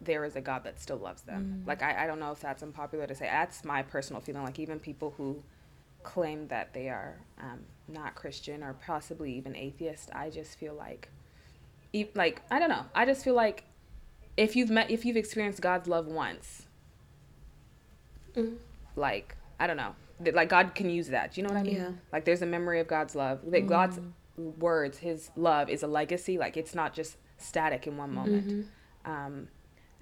there 0.01 0.23
is 0.23 0.35
a 0.35 0.41
god 0.41 0.63
that 0.63 0.79
still 0.79 0.97
loves 0.97 1.23
them. 1.23 1.61
Mm. 1.63 1.67
like 1.67 1.81
I, 1.83 2.03
I 2.03 2.07
don't 2.07 2.19
know 2.19 2.31
if 2.31 2.39
that's 2.39 2.63
unpopular 2.63 3.05
to 3.07 3.13
say. 3.15 3.25
That's 3.25 3.65
my 3.65 3.81
personal 3.81 4.21
feeling. 4.21 4.43
Like 4.43 4.57
even 4.59 4.79
people 4.79 5.13
who 5.17 5.43
claim 6.03 6.47
that 6.47 6.73
they 6.73 6.87
are 6.87 7.17
um, 7.41 7.59
not 7.89 8.15
christian 8.15 8.63
or 8.63 8.73
possibly 8.85 9.33
even 9.33 9.53
atheist 9.57 10.09
i 10.15 10.29
just 10.29 10.57
feel 10.57 10.73
like 10.73 11.09
e- 11.91 12.05
like 12.15 12.41
i 12.49 12.57
don't 12.59 12.69
know. 12.69 12.85
I 12.95 13.05
just 13.05 13.23
feel 13.25 13.33
like 13.35 13.65
if 14.37 14.55
you've 14.55 14.69
met 14.69 14.89
if 14.89 15.03
you've 15.03 15.17
experienced 15.17 15.59
god's 15.61 15.87
love 15.89 16.07
once 16.07 16.63
Mm. 18.35 18.55
like 18.95 19.35
i 19.59 19.67
don't 19.67 19.75
know 19.77 19.93
that 20.19 20.35
like 20.35 20.49
god 20.49 20.75
can 20.75 20.89
use 20.89 21.07
that 21.07 21.33
do 21.33 21.41
you 21.41 21.47
know 21.47 21.53
what 21.53 21.59
i 21.59 21.63
mean 21.63 21.75
Yeah. 21.75 21.91
like 22.11 22.25
there's 22.25 22.41
a 22.41 22.45
memory 22.45 22.79
of 22.79 22.87
god's 22.87 23.15
love 23.15 23.39
that 23.51 23.67
god's 23.67 23.99
words 24.37 24.97
his 24.99 25.31
love 25.35 25.69
is 25.69 25.83
a 25.83 25.87
legacy 25.87 26.37
like 26.37 26.57
it's 26.57 26.73
not 26.75 26.93
just 26.93 27.17
static 27.37 27.87
in 27.87 27.97
one 27.97 28.13
moment 28.13 28.47
Mhm. 28.47 28.65
um 29.11 29.47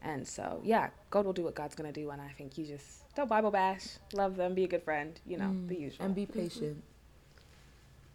and 0.01 0.27
so 0.27 0.61
yeah 0.63 0.89
god 1.09 1.25
will 1.25 1.33
do 1.33 1.43
what 1.43 1.55
god's 1.55 1.75
gonna 1.75 1.91
do 1.91 2.09
and 2.11 2.21
i 2.21 2.29
think 2.29 2.57
you 2.57 2.65
just 2.65 3.13
don't 3.15 3.29
bible 3.29 3.51
bash 3.51 3.85
love 4.13 4.35
them 4.35 4.53
be 4.53 4.63
a 4.63 4.67
good 4.67 4.83
friend 4.83 5.19
you 5.25 5.37
know 5.37 5.55
the 5.67 5.75
usual 5.79 6.05
And 6.05 6.15
be 6.15 6.25
patient. 6.25 6.83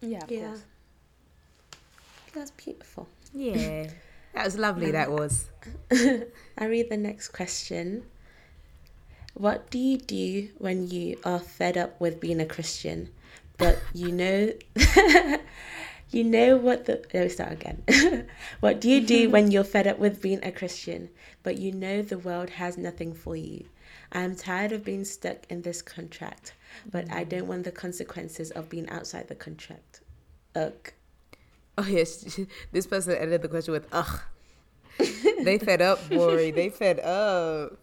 yeah 0.00 0.22
of 0.24 0.30
Yeah. 0.30 0.46
course 0.48 0.64
That's 2.32 2.50
beautiful. 2.52 3.08
Yeah. 3.34 3.86
That 4.34 4.46
was 4.46 4.56
lovely, 4.56 4.90
that 4.92 5.10
was. 5.10 5.50
I 6.58 6.64
read 6.64 6.88
the 6.88 6.96
next 6.96 7.28
question. 7.28 8.04
What 9.34 9.70
do 9.70 9.78
you 9.78 9.98
do 9.98 10.48
when 10.58 10.88
you 10.88 11.18
are 11.24 11.38
fed 11.38 11.76
up 11.76 12.00
with 12.00 12.20
being 12.20 12.40
a 12.40 12.46
Christian, 12.46 13.10
but 13.56 13.78
you 13.94 14.12
know 14.12 14.52
you 16.10 16.24
know 16.24 16.56
what 16.56 16.84
the 16.84 17.02
let 17.14 17.24
me 17.24 17.28
start 17.28 17.52
again. 17.52 18.28
what 18.60 18.80
do 18.80 18.90
you 18.90 19.00
do 19.00 19.30
when 19.34 19.50
you're 19.50 19.64
fed 19.64 19.86
up 19.86 19.98
with 19.98 20.20
being 20.20 20.40
a 20.42 20.52
Christian, 20.52 21.08
but 21.42 21.58
you 21.58 21.72
know 21.72 22.02
the 22.02 22.18
world 22.18 22.50
has 22.50 22.76
nothing 22.76 23.14
for 23.14 23.34
you? 23.34 23.64
I 24.12 24.20
am 24.20 24.36
tired 24.36 24.72
of 24.72 24.84
being 24.84 25.04
stuck 25.04 25.46
in 25.48 25.62
this 25.62 25.80
contract, 25.80 26.52
but 26.90 27.10
I 27.10 27.24
don't 27.24 27.46
want 27.46 27.64
the 27.64 27.72
consequences 27.72 28.50
of 28.50 28.68
being 28.68 28.88
outside 28.90 29.28
the 29.28 29.34
contract. 29.34 30.00
Ugh. 30.54 30.92
Oh, 31.78 31.86
yes. 31.86 32.38
This 32.72 32.86
person 32.86 33.16
ended 33.16 33.40
the 33.40 33.48
question 33.48 33.72
with, 33.72 33.88
ugh. 33.92 34.20
they 35.42 35.58
fed 35.58 35.80
up, 35.80 36.06
Bori. 36.10 36.50
They 36.50 36.68
fed 36.68 37.00
up. 37.00 37.78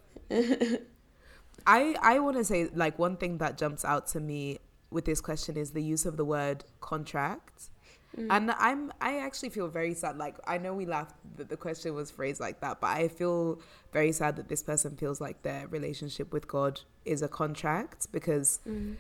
I 1.66 1.96
I 2.02 2.20
want 2.20 2.38
to 2.38 2.44
say 2.44 2.70
like 2.74 3.00
one 3.00 3.18
thing 3.18 3.38
that 3.40 3.58
jumps 3.58 3.86
out 3.86 4.08
to 4.08 4.20
me 4.20 4.60
with 4.92 5.06
this 5.06 5.22
question 5.22 5.58
is 5.58 5.72
the 5.72 5.84
use 5.84 6.06
of 6.06 6.18
the 6.18 6.26
word 6.26 6.64
contract. 6.82 7.70
Mm. 8.18 8.28
And 8.30 8.52
I'm 8.52 8.92
I 9.00 9.20
actually 9.20 9.50
feel 9.50 9.68
very 9.68 9.94
sad. 9.94 10.18
Like 10.18 10.38
I 10.48 10.58
know 10.58 10.74
we 10.74 10.86
laughed 10.86 11.16
that 11.38 11.50
the 11.50 11.58
question 11.58 11.94
was 11.94 12.10
phrased 12.10 12.40
like 12.40 12.60
that, 12.62 12.82
but 12.82 12.88
I 12.88 13.08
feel 13.08 13.60
very 13.92 14.12
sad 14.12 14.36
that 14.38 14.50
this 14.50 14.64
person 14.64 14.96
feels 14.96 15.22
like 15.22 15.42
their 15.44 15.68
relationship 15.68 16.34
with 16.34 16.48
God 16.48 16.82
is 17.06 17.22
a 17.22 17.28
contract 17.28 18.12
because 18.12 18.60
mm. 18.68 18.96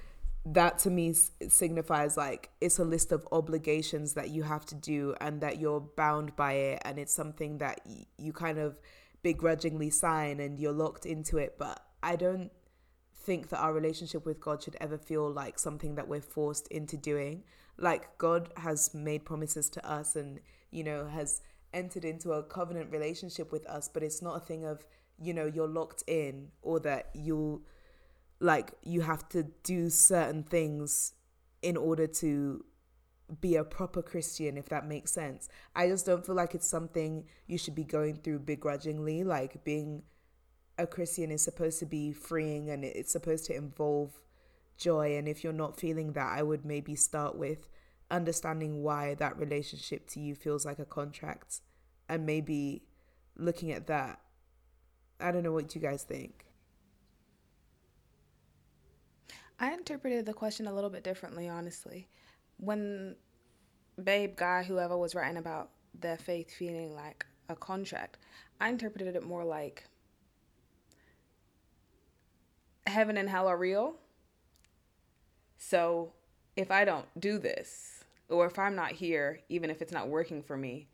that 0.45 0.77
to 0.79 0.91
me 0.91 1.13
signifies 1.13 2.17
like 2.17 2.49
it's 2.61 2.77
a 2.77 2.83
list 2.83 3.11
of 3.11 3.27
obligations 3.31 4.13
that 4.13 4.29
you 4.29 4.43
have 4.43 4.65
to 4.67 4.75
do 4.75 5.15
and 5.19 5.41
that 5.41 5.59
you're 5.59 5.81
bound 5.81 6.35
by 6.35 6.53
it 6.53 6.81
and 6.85 6.99
it's 6.99 7.13
something 7.13 7.57
that 7.57 7.81
y- 7.85 8.05
you 8.17 8.31
kind 8.31 8.59
of 8.59 8.79
begrudgingly 9.21 9.89
sign 9.89 10.39
and 10.39 10.59
you're 10.59 10.71
locked 10.71 11.05
into 11.05 11.37
it 11.37 11.55
but 11.57 11.83
i 12.03 12.15
don't 12.15 12.51
think 13.13 13.49
that 13.49 13.59
our 13.59 13.73
relationship 13.73 14.25
with 14.25 14.39
god 14.39 14.61
should 14.63 14.77
ever 14.79 14.97
feel 14.97 15.29
like 15.31 15.59
something 15.59 15.95
that 15.95 16.07
we're 16.07 16.21
forced 16.21 16.67
into 16.69 16.97
doing 16.97 17.43
like 17.77 18.17
god 18.17 18.49
has 18.57 18.93
made 18.93 19.25
promises 19.25 19.69
to 19.69 19.85
us 19.89 20.15
and 20.15 20.39
you 20.71 20.83
know 20.83 21.07
has 21.07 21.41
entered 21.73 22.03
into 22.03 22.31
a 22.31 22.41
covenant 22.43 22.91
relationship 22.91 23.51
with 23.51 23.65
us 23.67 23.87
but 23.87 24.01
it's 24.01 24.21
not 24.21 24.35
a 24.35 24.39
thing 24.39 24.65
of 24.65 24.85
you 25.21 25.33
know 25.33 25.45
you're 25.45 25.67
locked 25.67 26.03
in 26.07 26.47
or 26.61 26.79
that 26.79 27.09
you'll 27.13 27.61
like 28.39 28.71
you 28.83 29.01
have 29.01 29.27
to 29.29 29.43
do 29.63 29.89
certain 29.89 30.43
things 30.43 31.13
in 31.61 31.75
order 31.75 32.07
to 32.07 32.63
be 33.41 33.55
a 33.55 33.63
proper 33.63 34.01
Christian, 34.01 34.57
if 34.57 34.69
that 34.69 34.87
makes 34.87 35.11
sense. 35.11 35.49
I 35.75 35.87
just 35.87 36.05
don't 36.05 36.25
feel 36.25 36.35
like 36.35 36.55
it's 36.55 36.67
something 36.67 37.25
you 37.47 37.57
should 37.57 37.75
be 37.75 37.83
going 37.83 38.15
through 38.15 38.39
begrudgingly. 38.39 39.23
Like 39.23 39.63
being 39.63 40.03
a 40.79 40.87
Christian 40.87 41.29
is 41.29 41.41
supposed 41.41 41.77
to 41.79 41.85
be 41.85 42.13
freeing 42.13 42.69
and 42.69 42.85
it's 42.85 43.11
supposed 43.11 43.45
to 43.45 43.55
involve 43.55 44.21
joy. 44.77 45.17
And 45.17 45.27
if 45.27 45.43
you're 45.43 45.53
not 45.53 45.77
feeling 45.77 46.13
that, 46.13 46.31
I 46.37 46.41
would 46.41 46.65
maybe 46.65 46.95
start 46.95 47.35
with 47.35 47.67
understanding 48.09 48.81
why 48.81 49.13
that 49.15 49.37
relationship 49.37 50.07
to 50.11 50.19
you 50.19 50.33
feels 50.33 50.65
like 50.65 50.79
a 50.79 50.85
contract 50.85 51.59
and 52.07 52.25
maybe 52.25 52.83
looking 53.35 53.71
at 53.71 53.87
that. 53.87 54.21
I 55.19 55.31
don't 55.31 55.43
know 55.43 55.51
what 55.51 55.75
you 55.75 55.81
guys 55.81 56.03
think. 56.03 56.45
I 59.59 59.73
interpreted 59.73 60.25
the 60.25 60.33
question 60.33 60.67
a 60.67 60.73
little 60.73 60.89
bit 60.89 61.03
differently, 61.03 61.49
honestly. 61.49 62.07
When 62.57 63.17
Babe 64.01 64.37
Guy, 64.37 64.63
whoever 64.63 64.97
was 64.97 65.13
writing 65.13 65.37
about 65.37 65.71
their 65.93 66.17
faith 66.17 66.49
feeling 66.49 66.95
like 66.95 67.25
a 67.49 67.55
contract, 67.57 68.17
I 68.61 68.69
interpreted 68.69 69.17
it 69.17 69.23
more 69.23 69.43
like 69.43 69.88
heaven 72.89 73.17
and 73.17 73.29
hell 73.29 73.47
are 73.47 73.57
real. 73.57 73.95
So 75.57 76.13
if 76.55 76.71
I 76.71 76.85
don't 76.85 77.05
do 77.19 77.37
this, 77.37 78.03
or 78.29 78.45
if 78.45 78.59
I'm 78.59 78.75
not 78.75 78.91
here, 78.91 79.39
even 79.49 79.69
if 79.69 79.81
it's 79.81 79.91
not 79.91 80.07
working 80.07 80.41
for 80.43 80.57
me, 80.57 80.87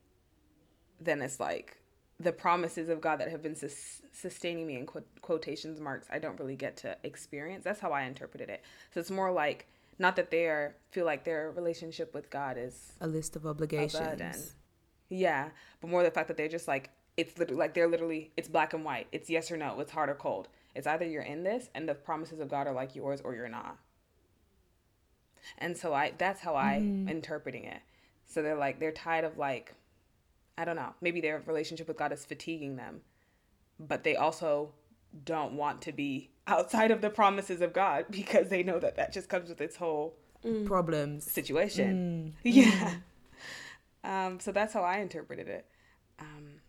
then 1.00 1.22
it's 1.22 1.40
like 1.40 1.78
the 2.20 2.32
promises 2.32 2.90
of 2.90 3.02
God 3.02 3.20
that 3.20 3.30
have 3.30 3.44
been 3.44 3.56
sus- 3.56 4.02
sustaining 4.14 4.66
me 4.66 4.78
in 4.78 4.86
qu- 4.86 5.04
quotations 5.22 5.80
marks, 5.82 6.08
I 6.12 6.20
don't 6.20 6.40
really 6.40 6.56
get 6.56 6.78
to 6.78 6.96
experience. 7.04 7.64
That's 7.64 7.80
how 7.80 7.92
I 7.92 8.04
interpreted 8.04 8.50
it. 8.50 8.64
So 8.94 9.00
it's 9.00 9.12
more 9.12 9.32
like 9.32 9.68
not 10.00 10.16
that 10.16 10.32
they 10.32 10.46
are 10.46 10.76
feel 10.92 11.06
like 11.06 11.24
their 11.26 11.52
relationship 11.52 12.14
with 12.14 12.30
God 12.30 12.58
is 12.58 12.94
a 13.02 13.08
list 13.08 13.36
of 13.36 13.46
obligations. 13.46 14.56
Yeah, 15.10 15.50
but 15.82 15.90
more 15.90 16.04
the 16.04 16.12
fact 16.12 16.28
that 16.30 16.38
they're 16.38 16.48
just 16.48 16.68
like 16.68 16.90
it's 17.18 17.38
literally 17.38 17.60
like 17.60 17.74
they're 17.74 17.88
literally 17.88 18.32
it's 18.38 18.48
black 18.48 18.74
and 18.74 18.84
white. 18.86 19.08
It's 19.12 19.30
yes 19.30 19.52
or 19.52 19.58
no. 19.58 19.80
It's 19.80 19.92
hard 19.92 20.10
or 20.10 20.16
cold. 20.16 20.48
It's 20.76 20.88
either 20.88 21.06
you're 21.08 21.22
in 21.24 21.44
this 21.44 21.70
and 21.74 21.88
the 21.88 21.96
promises 21.96 22.40
of 22.40 22.50
God 22.50 22.68
are 22.68 22.74
like 22.74 22.96
yours 22.96 23.22
or 23.22 23.34
you're 23.34 23.50
not. 23.50 23.78
And 25.58 25.78
so 25.78 25.94
I 25.94 26.14
that's 26.18 26.42
how 26.42 26.56
I 26.56 26.78
interpreting 27.08 27.64
it. 27.66 27.82
So 28.26 28.42
they're 28.42 28.58
like 28.58 28.80
they're 28.80 28.92
tired 28.92 29.26
of 29.26 29.38
like 29.38 29.74
I 30.58 30.66
don't 30.66 30.76
know, 30.76 30.94
maybe 31.02 31.22
their 31.22 31.42
relationship 31.46 31.88
with 31.88 31.98
God 31.98 32.12
is 32.12 32.26
fatiguing 32.26 32.76
them, 32.76 33.02
but 33.80 34.04
they 34.04 34.16
also 34.16 34.72
don't 35.24 35.54
want 35.54 35.82
to 35.84 35.92
be 35.92 36.30
outside 36.48 36.92
of 36.92 37.02
the 37.02 37.10
promises 37.10 37.62
of 37.62 37.74
God 37.74 38.06
because 38.12 38.50
they 38.50 38.64
know 38.64 38.80
that 38.80 38.96
that 38.98 39.14
just 39.14 39.30
comes 39.30 39.50
with 39.50 39.62
its 39.62 39.76
whole 39.78 40.16
Problems. 40.66 41.30
situation. 41.32 42.36
Yeah. 42.44 42.96
Um, 44.04 44.40
so 44.40 44.52
that's 44.52 44.72
how 44.72 44.84
I 44.84 45.00
interpreted 45.00 45.48
it. 45.48 45.66
Um, 46.20 46.62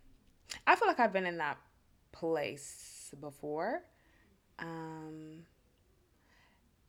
I 0.66 0.74
feel 0.76 0.88
like 0.88 0.98
I've 0.98 1.12
been 1.12 1.26
in 1.26 1.36
that 1.36 1.58
place 2.12 3.12
before. 3.20 3.82
Um, 4.58 5.44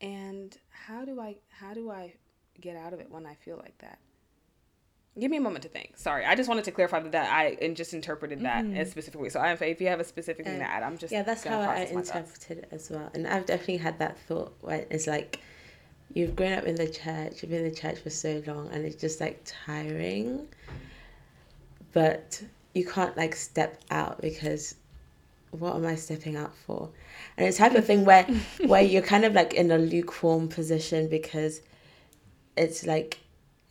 and 0.01 0.57
how 0.69 1.05
do 1.05 1.19
I 1.19 1.35
how 1.49 1.73
do 1.73 1.89
I 1.89 2.13
get 2.61 2.75
out 2.75 2.93
of 2.93 2.99
it 2.99 3.11
when 3.11 3.25
I 3.25 3.35
feel 3.35 3.57
like 3.57 3.77
that? 3.79 3.99
Give 5.19 5.31
me 5.31 5.37
a 5.37 5.41
moment 5.41 5.63
to 5.63 5.69
think. 5.69 5.97
Sorry, 5.97 6.25
I 6.25 6.35
just 6.35 6.47
wanted 6.47 6.65
to 6.65 6.71
clarify 6.71 6.99
that 6.99 7.33
I 7.33 7.57
and 7.59 7.75
just 7.75 7.93
interpreted 7.93 8.41
that 8.41 8.63
in 8.63 8.77
a 8.77 8.85
specific 8.85 9.19
way. 9.19 9.29
So 9.29 9.39
I, 9.39 9.53
if 9.53 9.81
you 9.81 9.87
have 9.87 9.99
a 9.99 10.03
specific 10.03 10.45
thing 10.45 10.59
to 10.59 10.63
add, 10.63 10.83
I'm 10.83 10.97
just 10.97 11.11
yeah, 11.11 11.23
that's 11.23 11.43
how 11.43 11.59
I 11.59 11.65
process 11.65 11.93
my 11.93 12.01
thoughts. 12.01 12.09
interpreted 12.09 12.57
it 12.59 12.69
as 12.71 12.89
well. 12.91 13.09
And 13.15 13.27
I've 13.27 13.47
definitely 13.47 13.77
had 13.77 13.97
that 13.97 14.19
thought 14.19 14.53
where 14.61 14.85
it's 14.91 15.07
like 15.07 15.39
you've 16.13 16.35
grown 16.35 16.53
up 16.53 16.65
in 16.65 16.75
the 16.75 16.87
church, 16.87 17.41
you've 17.41 17.49
been 17.49 17.65
in 17.65 17.69
the 17.69 17.75
church 17.75 17.97
for 17.99 18.11
so 18.11 18.43
long, 18.45 18.69
and 18.71 18.85
it's 18.85 18.95
just 18.95 19.19
like 19.19 19.41
tiring. 19.43 20.47
But 21.93 22.43
you 22.75 22.85
can't 22.85 23.17
like 23.17 23.35
step 23.35 23.81
out 23.89 24.21
because 24.21 24.75
what 25.51 25.75
am 25.75 25.85
I 25.85 25.95
stepping 25.95 26.35
out 26.35 26.55
for? 26.55 26.89
And 27.37 27.47
it's 27.47 27.57
the 27.57 27.63
type 27.69 27.75
of 27.77 27.85
thing 27.85 28.05
where 28.05 28.23
where 28.65 28.81
you're 28.81 29.01
kind 29.01 29.25
of 29.25 29.33
like 29.33 29.53
in 29.53 29.71
a 29.71 29.77
lukewarm 29.77 30.47
position 30.49 31.07
because 31.09 31.61
it's 32.55 32.85
like 32.85 33.19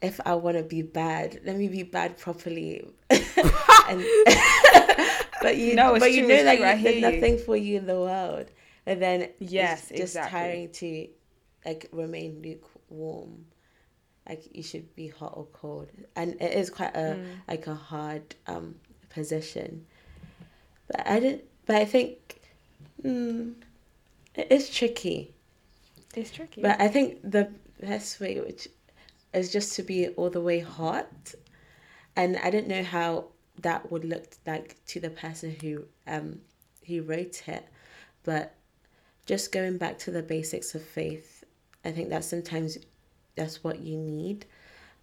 if 0.02 0.20
I 0.26 0.34
want 0.34 0.56
to 0.58 0.62
be 0.62 0.82
bad, 0.82 1.40
let 1.44 1.56
me 1.56 1.68
be 1.68 1.82
bad 1.82 2.18
properly. 2.18 2.86
and, 3.10 4.04
but 5.42 5.56
you 5.56 5.74
No, 5.74 5.94
it's 5.94 6.04
but 6.04 6.12
you 6.12 6.20
true, 6.20 6.28
know 6.28 6.44
that 6.44 6.58
you, 6.58 6.64
hear 6.76 6.76
there's 6.82 6.94
you. 6.96 7.00
nothing 7.00 7.38
for 7.38 7.56
you 7.56 7.78
in 7.78 7.86
the 7.86 7.94
world, 7.96 8.50
and 8.86 9.00
then 9.00 9.28
Yes, 9.38 9.90
it's 9.90 9.98
just 9.98 10.16
exactly. 10.16 10.30
tiring 10.38 10.70
to 10.72 11.08
like 11.64 11.88
remain 11.92 12.40
lukewarm. 12.42 13.46
Like 14.28 14.54
you 14.56 14.62
should 14.62 14.94
be 14.96 15.08
hot 15.08 15.32
or 15.36 15.46
cold, 15.52 15.88
and 16.16 16.34
it 16.40 16.52
is 16.52 16.70
quite 16.70 16.94
a 16.96 17.16
Mm. 17.16 17.26
like 17.48 17.66
a 17.66 17.74
hard 17.74 18.34
um 18.46 18.76
position. 19.08 19.86
But 20.88 21.06
I 21.06 21.20
didn't. 21.20 21.44
But 21.66 21.76
I 21.76 21.84
think 21.84 22.40
mm, 23.02 23.54
it 24.34 24.46
is 24.50 24.70
tricky. 24.70 25.34
It's 26.14 26.30
tricky. 26.30 26.62
But 26.62 26.80
I 26.80 26.88
think 26.88 27.18
the 27.22 27.50
best 27.80 28.20
way, 28.20 28.40
which 28.40 28.68
is 29.34 29.52
just 29.52 29.74
to 29.76 29.82
be 29.82 30.08
all 30.10 30.30
the 30.30 30.40
way 30.40 30.60
hot, 30.60 31.34
and 32.14 32.38
I 32.38 32.50
don't 32.50 32.68
know 32.68 32.82
how 32.82 33.26
that 33.62 33.90
would 33.90 34.04
look 34.04 34.36
like 34.46 34.76
to 34.86 35.00
the 35.00 35.10
person 35.10 35.56
who 35.60 35.84
um 36.06 36.40
who 36.86 37.02
wrote 37.02 37.42
it, 37.48 37.66
but 38.22 38.54
just 39.26 39.50
going 39.50 39.76
back 39.76 39.98
to 39.98 40.10
the 40.10 40.22
basics 40.22 40.74
of 40.74 40.82
faith, 40.82 41.44
I 41.84 41.90
think 41.90 42.10
that 42.10 42.24
sometimes 42.24 42.78
that's 43.34 43.64
what 43.64 43.80
you 43.80 43.96
need, 43.96 44.46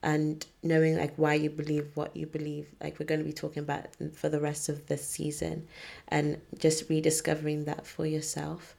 and 0.04 0.46
knowing 0.62 0.98
like 0.98 1.14
why 1.16 1.34
you 1.34 1.50
believe 1.50 1.90
what 1.96 2.16
you 2.16 2.28
believe. 2.28 2.68
Like 2.82 3.00
we're 3.00 3.06
going 3.06 3.22
to 3.22 3.26
be 3.26 3.34
talking 3.34 3.64
about 3.64 3.88
for 4.14 4.30
the 4.30 4.40
rest 4.40 4.70
of 4.70 4.86
this 4.88 5.08
season, 5.08 5.68
and 6.10 6.40
just 6.60 6.90
rediscovering 6.90 7.66
that 7.66 7.88
for 7.88 8.06
yourself. 8.06 8.76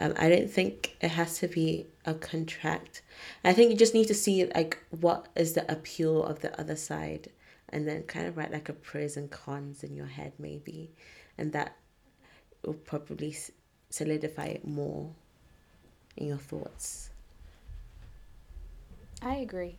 Um, 0.00 0.14
I 0.16 0.28
don't 0.28 0.48
think 0.48 0.96
it 1.00 1.10
has 1.10 1.38
to 1.40 1.48
be 1.48 1.86
a 2.06 2.14
contract. 2.14 3.02
I 3.44 3.52
think 3.52 3.72
you 3.72 3.76
just 3.76 3.92
need 3.92 4.06
to 4.06 4.14
see 4.14 4.46
like 4.54 4.78
what 5.00 5.26
is 5.34 5.52
the 5.54 5.70
appeal 5.70 6.24
of 6.24 6.40
the 6.40 6.58
other 6.58 6.76
side, 6.76 7.28
and 7.68 7.86
then 7.86 8.04
kind 8.04 8.26
of 8.26 8.36
write 8.36 8.52
like 8.52 8.68
a 8.68 8.72
pros 8.72 9.16
and 9.16 9.30
cons 9.30 9.82
in 9.82 9.96
your 9.96 10.06
head 10.06 10.32
maybe, 10.38 10.92
and 11.36 11.52
that 11.52 11.76
will 12.64 12.74
probably 12.74 13.36
solidify 13.90 14.46
it 14.46 14.66
more 14.66 15.10
in 16.16 16.28
your 16.28 16.38
thoughts. 16.38 17.10
I 19.20 19.34
agree. 19.36 19.76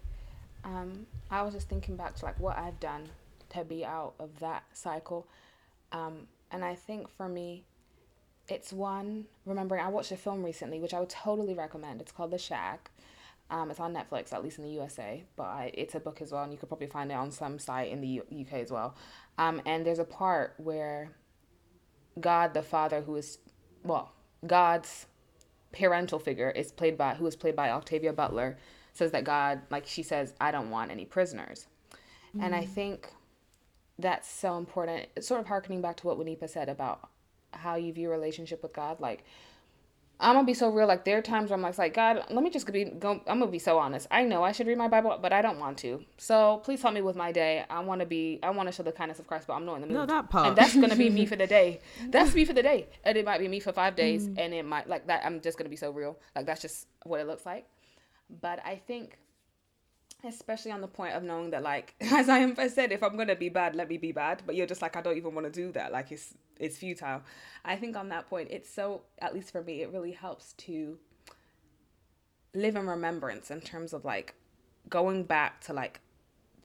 Um, 0.64 1.08
I 1.30 1.42
was 1.42 1.54
just 1.54 1.70
thinking 1.70 1.96
back 1.96 2.16
to 2.16 2.26
like 2.26 2.40
what 2.40 2.58
I've 2.58 2.80
done 2.80 3.10
to 3.50 3.64
be 3.64 3.84
out 3.84 4.14
of 4.20 4.40
that 4.40 4.64
cycle, 4.74 5.28
um, 5.92 6.28
and 6.52 6.64
I 6.64 6.76
think 6.76 7.10
for 7.10 7.28
me, 7.28 7.64
it's 8.48 8.72
one 8.74 9.26
remembering. 9.46 9.82
I 9.84 9.88
watched 9.88 10.12
a 10.12 10.18
film 10.18 10.44
recently, 10.44 10.80
which 10.80 10.94
I 10.94 11.00
would 11.00 11.10
totally 11.10 11.54
recommend. 11.54 12.02
It's 12.02 12.12
called 12.12 12.32
The 12.32 12.38
Shack. 12.38 12.92
Um, 13.50 13.70
it's 13.70 13.82
on 13.82 13.94
Netflix, 13.94 14.32
at 14.32 14.44
least 14.44 14.60
in 14.60 14.64
the 14.64 14.70
USA, 14.72 15.26
but 15.36 15.44
I, 15.44 15.72
it's 15.74 15.94
a 15.94 16.00
book 16.00 16.22
as 16.22 16.32
well, 16.32 16.44
and 16.44 16.54
you 16.54 16.58
could 16.58 16.70
probably 16.70 16.88
find 16.88 17.12
it 17.12 17.16
on 17.16 17.32
some 17.32 17.60
site 17.60 17.92
in 17.92 18.00
the 18.00 18.08
U- 18.08 18.26
UK 18.42 18.54
as 18.54 18.72
well. 18.72 18.96
Um, 19.38 19.62
and 19.66 19.86
there's 19.86 20.00
a 20.00 20.06
part 20.06 20.54
where 20.58 21.12
God 22.20 22.54
the 22.54 22.62
Father, 22.62 23.02
who 23.02 23.18
is, 23.18 23.40
well, 23.84 24.14
God's 24.48 25.06
parental 25.74 26.20
figure 26.20 26.50
is 26.50 26.72
played 26.72 26.98
by 26.98 27.16
who 27.16 27.26
is 27.28 27.36
played 27.36 27.56
by 27.56 27.70
Octavia 27.70 28.14
Butler 28.14 28.58
says 28.94 29.12
that 29.12 29.24
God 29.24 29.62
like 29.70 29.86
she 29.86 30.04
says 30.04 30.34
I 30.40 30.52
don't 30.52 30.70
want 30.70 30.92
any 30.92 31.06
prisoners. 31.06 31.68
And 32.40 32.56
I 32.56 32.64
mm. 32.64 32.70
think 32.70 33.10
that's 34.00 34.30
so 34.30 34.58
important. 34.58 35.08
It's 35.18 35.28
sort 35.28 35.42
of 35.42 35.48
harkening 35.48 35.82
back 35.82 35.98
to 35.98 36.08
what 36.08 36.18
Wanipa 36.18 36.50
said 36.50 36.70
about 36.70 37.10
how 37.52 37.76
you 37.76 37.92
view 37.92 38.10
relationship 38.10 38.64
with 38.64 38.74
God 38.74 39.02
like 39.02 39.26
I'm 40.22 40.36
gonna 40.36 40.46
be 40.46 40.54
so 40.54 40.70
real. 40.70 40.88
Like 40.88 41.04
there 41.04 41.18
are 41.18 41.22
times 41.22 41.50
where 41.50 41.58
I'm 41.58 41.64
like, 41.64 41.78
like 41.78 41.96
God, 41.96 42.24
let 42.30 42.44
me 42.44 42.52
just 42.52 42.72
be. 42.72 42.86
Go, 42.86 43.22
I'm 43.28 43.40
gonna 43.40 43.48
be 43.48 43.60
so 43.60 43.80
honest. 43.80 44.08
I 44.12 44.24
know 44.24 44.44
I 44.44 44.52
should 44.52 44.68
read 44.68 44.78
my 44.78 44.88
Bible, 44.88 45.18
but 45.20 45.34
I 45.34 45.42
don't 45.42 45.60
want 45.60 45.80
to. 45.80 46.06
So 46.18 46.62
please 46.64 46.82
help 46.82 46.94
me 46.94 47.02
with 47.02 47.16
my 47.16 47.32
day. 47.32 47.66
I 47.70 47.80
want 47.80 48.02
to 48.02 48.06
be. 48.06 48.40
I 48.44 48.52
want 48.52 48.68
to 48.70 48.72
show 48.72 48.84
the 48.84 48.92
kindness 48.92 49.18
of 49.18 49.26
Christ, 49.26 49.48
but 49.48 49.54
I'm 49.54 49.66
not 49.66 49.76
in 49.76 49.82
the 49.82 49.88
mood. 49.88 49.98
No, 49.98 50.06
that 50.06 50.30
part. 50.30 50.50
And 50.50 50.56
that's 50.56 50.76
gonna 50.76 50.96
be 50.96 51.10
me 51.10 51.26
for 51.26 51.36
the 51.36 51.48
day. 51.48 51.80
That's 52.10 52.36
me 52.36 52.46
for 52.46 52.54
the 52.54 52.62
day, 52.62 52.88
and 53.04 53.18
it 53.18 53.26
might 53.26 53.40
be 53.40 53.48
me 53.48 53.60
for 53.60 53.74
five 53.74 53.96
days, 53.96 54.28
mm. 54.28 54.36
and 54.38 54.54
it 54.54 54.64
might 54.64 54.88
like 54.88 55.08
that. 55.08 55.26
I'm 55.26 55.42
just 55.42 55.58
gonna 55.58 55.70
be 55.70 55.76
so 55.76 55.90
real. 55.92 56.18
Like 56.36 56.46
that's 56.46 56.62
just 56.62 56.88
what 57.04 57.20
it 57.20 57.28
looks 57.28 57.46
like. 57.46 57.66
But 58.40 58.66
I 58.66 58.76
think, 58.76 59.18
especially 60.24 60.72
on 60.72 60.82
the 60.82 60.88
point 60.88 61.16
of 61.16 61.24
knowing 61.24 61.52
that, 61.52 61.64
like 61.64 61.96
as 62.02 62.30
I 62.30 62.68
said, 62.68 62.92
if 62.92 63.04
I'm 63.04 63.18
gonna 63.18 63.36
be 63.36 63.50
bad, 63.50 63.76
let 63.76 63.90
me 63.90 63.98
be 63.98 64.12
bad. 64.12 64.44
But 64.46 64.56
you're 64.56 64.68
just 64.68 64.82
like 64.82 64.96
I 64.96 65.02
don't 65.02 65.18
even 65.18 65.36
want 65.36 65.46
to 65.48 65.52
do 65.52 65.72
that. 65.74 65.92
Like 65.92 66.12
it's 66.12 66.34
it's 66.60 66.78
futile. 66.78 67.22
I 67.66 67.76
think 67.76 67.96
on 67.96 68.10
that 68.10 68.30
point, 68.30 68.50
it's 68.52 68.70
so 68.70 69.02
at 69.20 69.34
least 69.34 69.52
for 69.52 69.64
me, 69.64 69.82
it 69.82 69.92
really 69.92 70.12
helps 70.12 70.54
to 70.54 70.98
live 72.54 72.76
in 72.76 72.88
remembrance 72.88 73.50
in 73.50 73.62
terms 73.62 73.94
of 73.94 74.04
like 74.06 74.36
going 74.90 75.24
back 75.24 75.62
to 75.62 75.74
like 75.74 76.02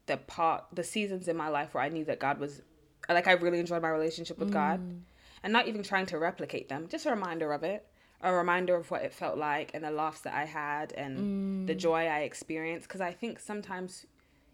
the 0.06 0.16
part 0.16 0.64
the 0.72 0.84
seasons 0.84 1.28
in 1.28 1.36
my 1.36 1.48
life 1.48 1.74
where 1.74 1.82
I 1.82 1.88
knew 1.88 2.04
that 2.04 2.18
God 2.18 2.38
was 2.38 2.62
like 3.08 3.26
I 3.26 3.32
really 3.32 3.60
enjoyed 3.60 3.82
my 3.82 3.88
relationship 3.88 4.38
with 4.38 4.52
God 4.52 4.80
mm. 4.80 5.00
and 5.42 5.52
not 5.52 5.68
even 5.68 5.82
trying 5.82 6.06
to 6.06 6.18
replicate 6.18 6.68
them 6.68 6.88
just 6.88 7.06
a 7.06 7.10
reminder 7.10 7.52
of 7.52 7.62
it 7.62 7.86
a 8.22 8.32
reminder 8.32 8.74
of 8.76 8.90
what 8.90 9.02
it 9.02 9.12
felt 9.12 9.36
like 9.36 9.70
and 9.74 9.84
the 9.84 9.90
laughs 9.90 10.20
that 10.22 10.34
I 10.34 10.44
had 10.44 10.92
and 10.92 11.68
the 11.68 11.74
joy 11.74 12.06
I 12.06 12.20
experienced 12.20 12.88
because 12.88 13.00
I 13.00 13.12
think 13.12 13.38
sometimes 13.38 14.06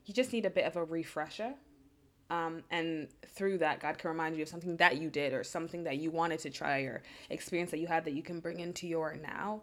you 0.04 0.12
just 0.14 0.32
need 0.32 0.46
a 0.46 0.50
bit 0.50 0.64
of 0.64 0.76
a 0.76 0.84
refresher 0.84 1.54
um, 2.30 2.64
and 2.70 3.08
through 3.26 3.58
that 3.58 3.78
god 3.80 3.98
can 3.98 4.10
remind 4.10 4.36
you 4.36 4.42
of 4.42 4.48
something 4.48 4.76
that 4.78 4.96
you 4.96 5.10
did 5.10 5.32
or 5.32 5.44
something 5.44 5.84
that 5.84 5.98
you 5.98 6.10
wanted 6.10 6.38
to 6.40 6.50
try 6.50 6.80
or 6.80 7.02
experience 7.30 7.70
that 7.70 7.78
you 7.78 7.86
had 7.86 8.04
that 8.04 8.14
you 8.14 8.22
can 8.22 8.40
bring 8.40 8.58
into 8.58 8.86
your 8.86 9.16
now 9.22 9.60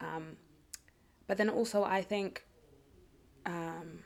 um, 0.00 0.36
but 1.26 1.36
then 1.36 1.48
also 1.48 1.84
i 1.84 2.02
think 2.02 2.44
um, 3.44 4.00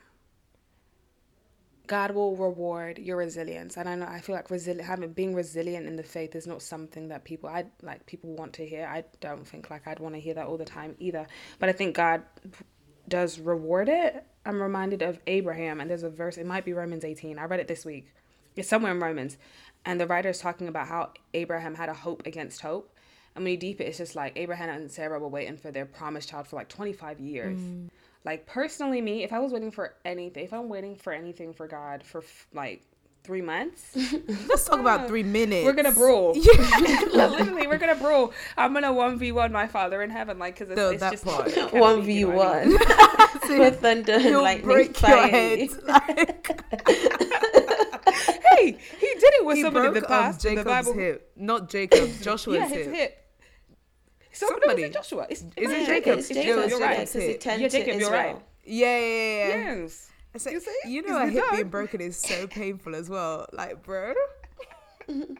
god 1.91 2.11
will 2.11 2.37
reward 2.37 2.97
your 2.97 3.17
resilience. 3.17 3.75
And 3.75 3.89
i 3.89 3.95
know 3.95 4.05
i 4.05 4.21
feel 4.21 4.33
like 4.33 4.49
resilient 4.49 4.87
having 4.87 5.11
being 5.11 5.35
resilient 5.35 5.85
in 5.87 5.97
the 5.97 6.03
faith 6.03 6.35
is 6.37 6.47
not 6.47 6.61
something 6.61 7.09
that 7.09 7.25
people 7.25 7.49
i 7.49 7.65
like 7.81 8.05
people 8.05 8.33
want 8.33 8.53
to 8.53 8.65
hear. 8.65 8.85
I 8.85 9.03
don't 9.19 9.45
think 9.45 9.69
like 9.69 9.85
i'd 9.87 9.99
want 9.99 10.15
to 10.15 10.21
hear 10.21 10.33
that 10.35 10.47
all 10.47 10.57
the 10.57 10.71
time 10.79 10.95
either. 10.99 11.27
But 11.59 11.67
i 11.67 11.73
think 11.73 11.97
god 11.97 12.23
does 13.09 13.39
reward 13.39 13.89
it. 13.89 14.23
I'm 14.45 14.61
reminded 14.61 15.01
of 15.01 15.19
abraham 15.27 15.81
and 15.81 15.89
there's 15.89 16.03
a 16.03 16.09
verse 16.09 16.37
it 16.37 16.45
might 16.45 16.63
be 16.63 16.71
romans 16.71 17.03
18 17.03 17.37
i 17.37 17.43
read 17.43 17.59
it 17.59 17.67
this 17.67 17.83
week. 17.83 18.07
It's 18.55 18.69
somewhere 18.69 18.93
in 18.93 19.01
romans. 19.01 19.37
And 19.83 19.99
the 19.99 20.07
writer 20.07 20.29
is 20.29 20.39
talking 20.39 20.69
about 20.69 20.87
how 20.87 21.09
abraham 21.33 21.75
had 21.75 21.89
a 21.89 21.93
hope 21.93 22.25
against 22.25 22.61
hope. 22.61 22.95
And 23.35 23.43
when 23.43 23.51
you 23.51 23.57
deep 23.57 23.81
it 23.81 23.87
it's 23.89 23.97
just 23.97 24.15
like 24.15 24.31
abraham 24.37 24.69
and 24.69 24.89
sarah 24.89 25.19
were 25.19 25.27
waiting 25.27 25.57
for 25.57 25.71
their 25.71 25.85
promised 25.85 26.29
child 26.29 26.47
for 26.47 26.55
like 26.55 26.69
25 26.69 27.19
years 27.19 27.59
mm. 27.59 27.89
Like 28.23 28.45
personally 28.45 29.01
me 29.01 29.23
if 29.23 29.33
i 29.33 29.39
was 29.39 29.51
waiting 29.51 29.71
for 29.71 29.93
anything 30.05 30.43
if 30.43 30.53
i'm 30.53 30.69
waiting 30.69 30.95
for 30.95 31.11
anything 31.13 31.53
for 31.53 31.67
god 31.67 32.03
for 32.03 32.19
f- 32.19 32.47
like 32.53 32.83
three 33.23 33.41
months. 33.41 33.95
Let's 34.47 34.65
talk 34.65 34.79
about 34.87 35.07
three 35.07 35.21
minutes. 35.21 35.63
We're 35.63 35.73
gonna 35.73 35.91
brawl. 35.91 36.33
Literally, 37.13 37.67
we're 37.67 37.77
gonna 37.77 37.93
brawl. 37.93 38.33
I'm 38.57 38.73
gonna 38.73 38.91
one 38.91 39.19
v 39.19 39.31
one 39.31 39.51
my 39.51 39.67
father 39.67 40.01
in 40.01 40.09
heaven, 40.09 40.39
like 40.39 40.55
because 40.57 40.71
it's, 40.71 40.77
No, 40.77 40.89
it's 40.89 41.01
that 41.01 41.11
just 41.11 41.25
part. 41.25 41.73
One 41.73 41.97
deep, 41.97 42.05
v 42.05 42.13
you 42.21 42.27
know 42.29 42.35
what 42.37 42.47
I 42.47 42.65
mean? 42.65 42.77
one 42.77 43.59
with 43.59 43.79
thunder 43.79 44.13
and 44.13 44.21
He'll 44.23 44.41
lightning 44.41 44.65
break 44.65 44.99
your 45.01 45.27
head. 45.27 45.69
Like, 45.83 46.61
Hey, 48.51 48.77
he 48.99 49.07
did 49.07 49.23
it 49.23 49.45
with 49.45 49.57
he 49.57 49.61
somebody 49.61 49.87
in 49.87 49.93
broke 49.93 50.03
the 50.07 50.13
um, 50.13 50.23
past. 50.23 50.45
in 50.45 50.55
the 50.55 50.63
Jacob's 50.63 50.87
Bible. 50.87 50.93
hip, 50.99 51.31
not 51.35 51.69
Jacob. 51.69 52.09
Joshua's 52.21 52.57
yeah, 52.57 52.67
his 52.67 52.85
hip. 52.87 52.95
hip. 52.95 53.20
Somebody, 54.31 54.61
Somebody. 54.61 54.81
was 54.83 54.89
it 54.89 54.93
Joshua. 54.93 55.27
It's, 55.29 55.41
Is 55.41 55.47
it 55.47 55.53
it's 55.57 55.87
Jacob? 55.87 56.19
It's 56.19 56.31
It 56.31 56.33
Jacob. 56.35 56.69
You're 56.69 56.79
right. 56.79 56.91
Jacob's 56.97 57.11
because 57.11 57.23
he 57.23 57.27
hip. 57.31 57.39
turned 57.41 57.61
Yeah, 57.61 57.67
to 57.67 57.77
Jacob, 57.77 57.99
you're 58.01 58.11
right. 58.11 58.37
Yeah, 58.65 58.97
yeah, 58.97 59.05
yeah. 59.05 59.47
yeah. 59.47 59.75
Yes. 59.75 60.07
I 60.33 60.37
said, 60.37 60.53
You 60.53 60.59
see? 60.61 60.75
you 60.87 61.01
know, 61.01 61.17
It's 61.17 61.23
a 61.23 61.25
been 61.25 61.33
hip 61.43 61.51
being 61.51 61.69
broken 61.69 62.01
is 62.01 62.17
so 62.17 62.47
painful 62.47 62.95
as 62.95 63.09
well. 63.09 63.45
Like, 63.51 63.83
bro. 63.83 64.13
anyway, 65.07 65.35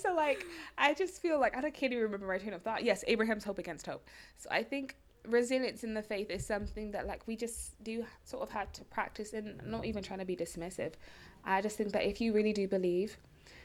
so 0.00 0.14
like 0.14 0.44
I 0.78 0.94
just 0.94 1.20
feel 1.20 1.40
like 1.40 1.56
I 1.56 1.60
don't- 1.60 1.74
can't 1.74 1.92
even 1.92 2.04
remember 2.04 2.26
my 2.26 2.38
train 2.38 2.52
of 2.54 2.62
thought. 2.62 2.84
Yes, 2.84 3.04
Abraham's 3.06 3.44
hope 3.44 3.58
against 3.58 3.86
hope. 3.86 4.06
So 4.36 4.48
I 4.50 4.62
think 4.62 4.96
resilience 5.26 5.84
in 5.84 5.94
the 5.94 6.02
faith 6.02 6.30
is 6.30 6.44
something 6.44 6.90
that 6.92 7.06
like 7.06 7.26
we 7.26 7.36
just 7.36 7.82
do 7.84 8.04
sort 8.24 8.42
of 8.42 8.50
have 8.50 8.72
to 8.72 8.82
practice 8.84 9.32
and 9.32 9.60
I'm 9.62 9.70
not 9.70 9.84
even 9.84 10.02
trying 10.02 10.18
to 10.18 10.24
be 10.24 10.36
dismissive. 10.36 10.92
I 11.44 11.60
just 11.60 11.76
think 11.76 11.92
that 11.92 12.04
if 12.04 12.20
you 12.20 12.32
really 12.32 12.52
do 12.52 12.66
believe 12.68 13.16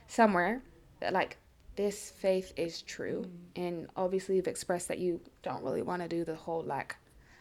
somewhere 0.08 0.62
that 1.00 1.14
like 1.14 1.38
this 1.78 2.10
faith 2.10 2.52
is 2.58 2.82
true. 2.82 3.26
And 3.56 3.88
obviously 3.96 4.36
you've 4.36 4.48
expressed 4.48 4.90
that 4.90 4.98
you 4.98 5.22
don't 5.44 5.64
really 5.64 5.84
want 5.84 6.02
to 6.02 6.08
do 6.08 6.26
the 6.26 6.36
whole 6.36 6.64
like 6.64 6.98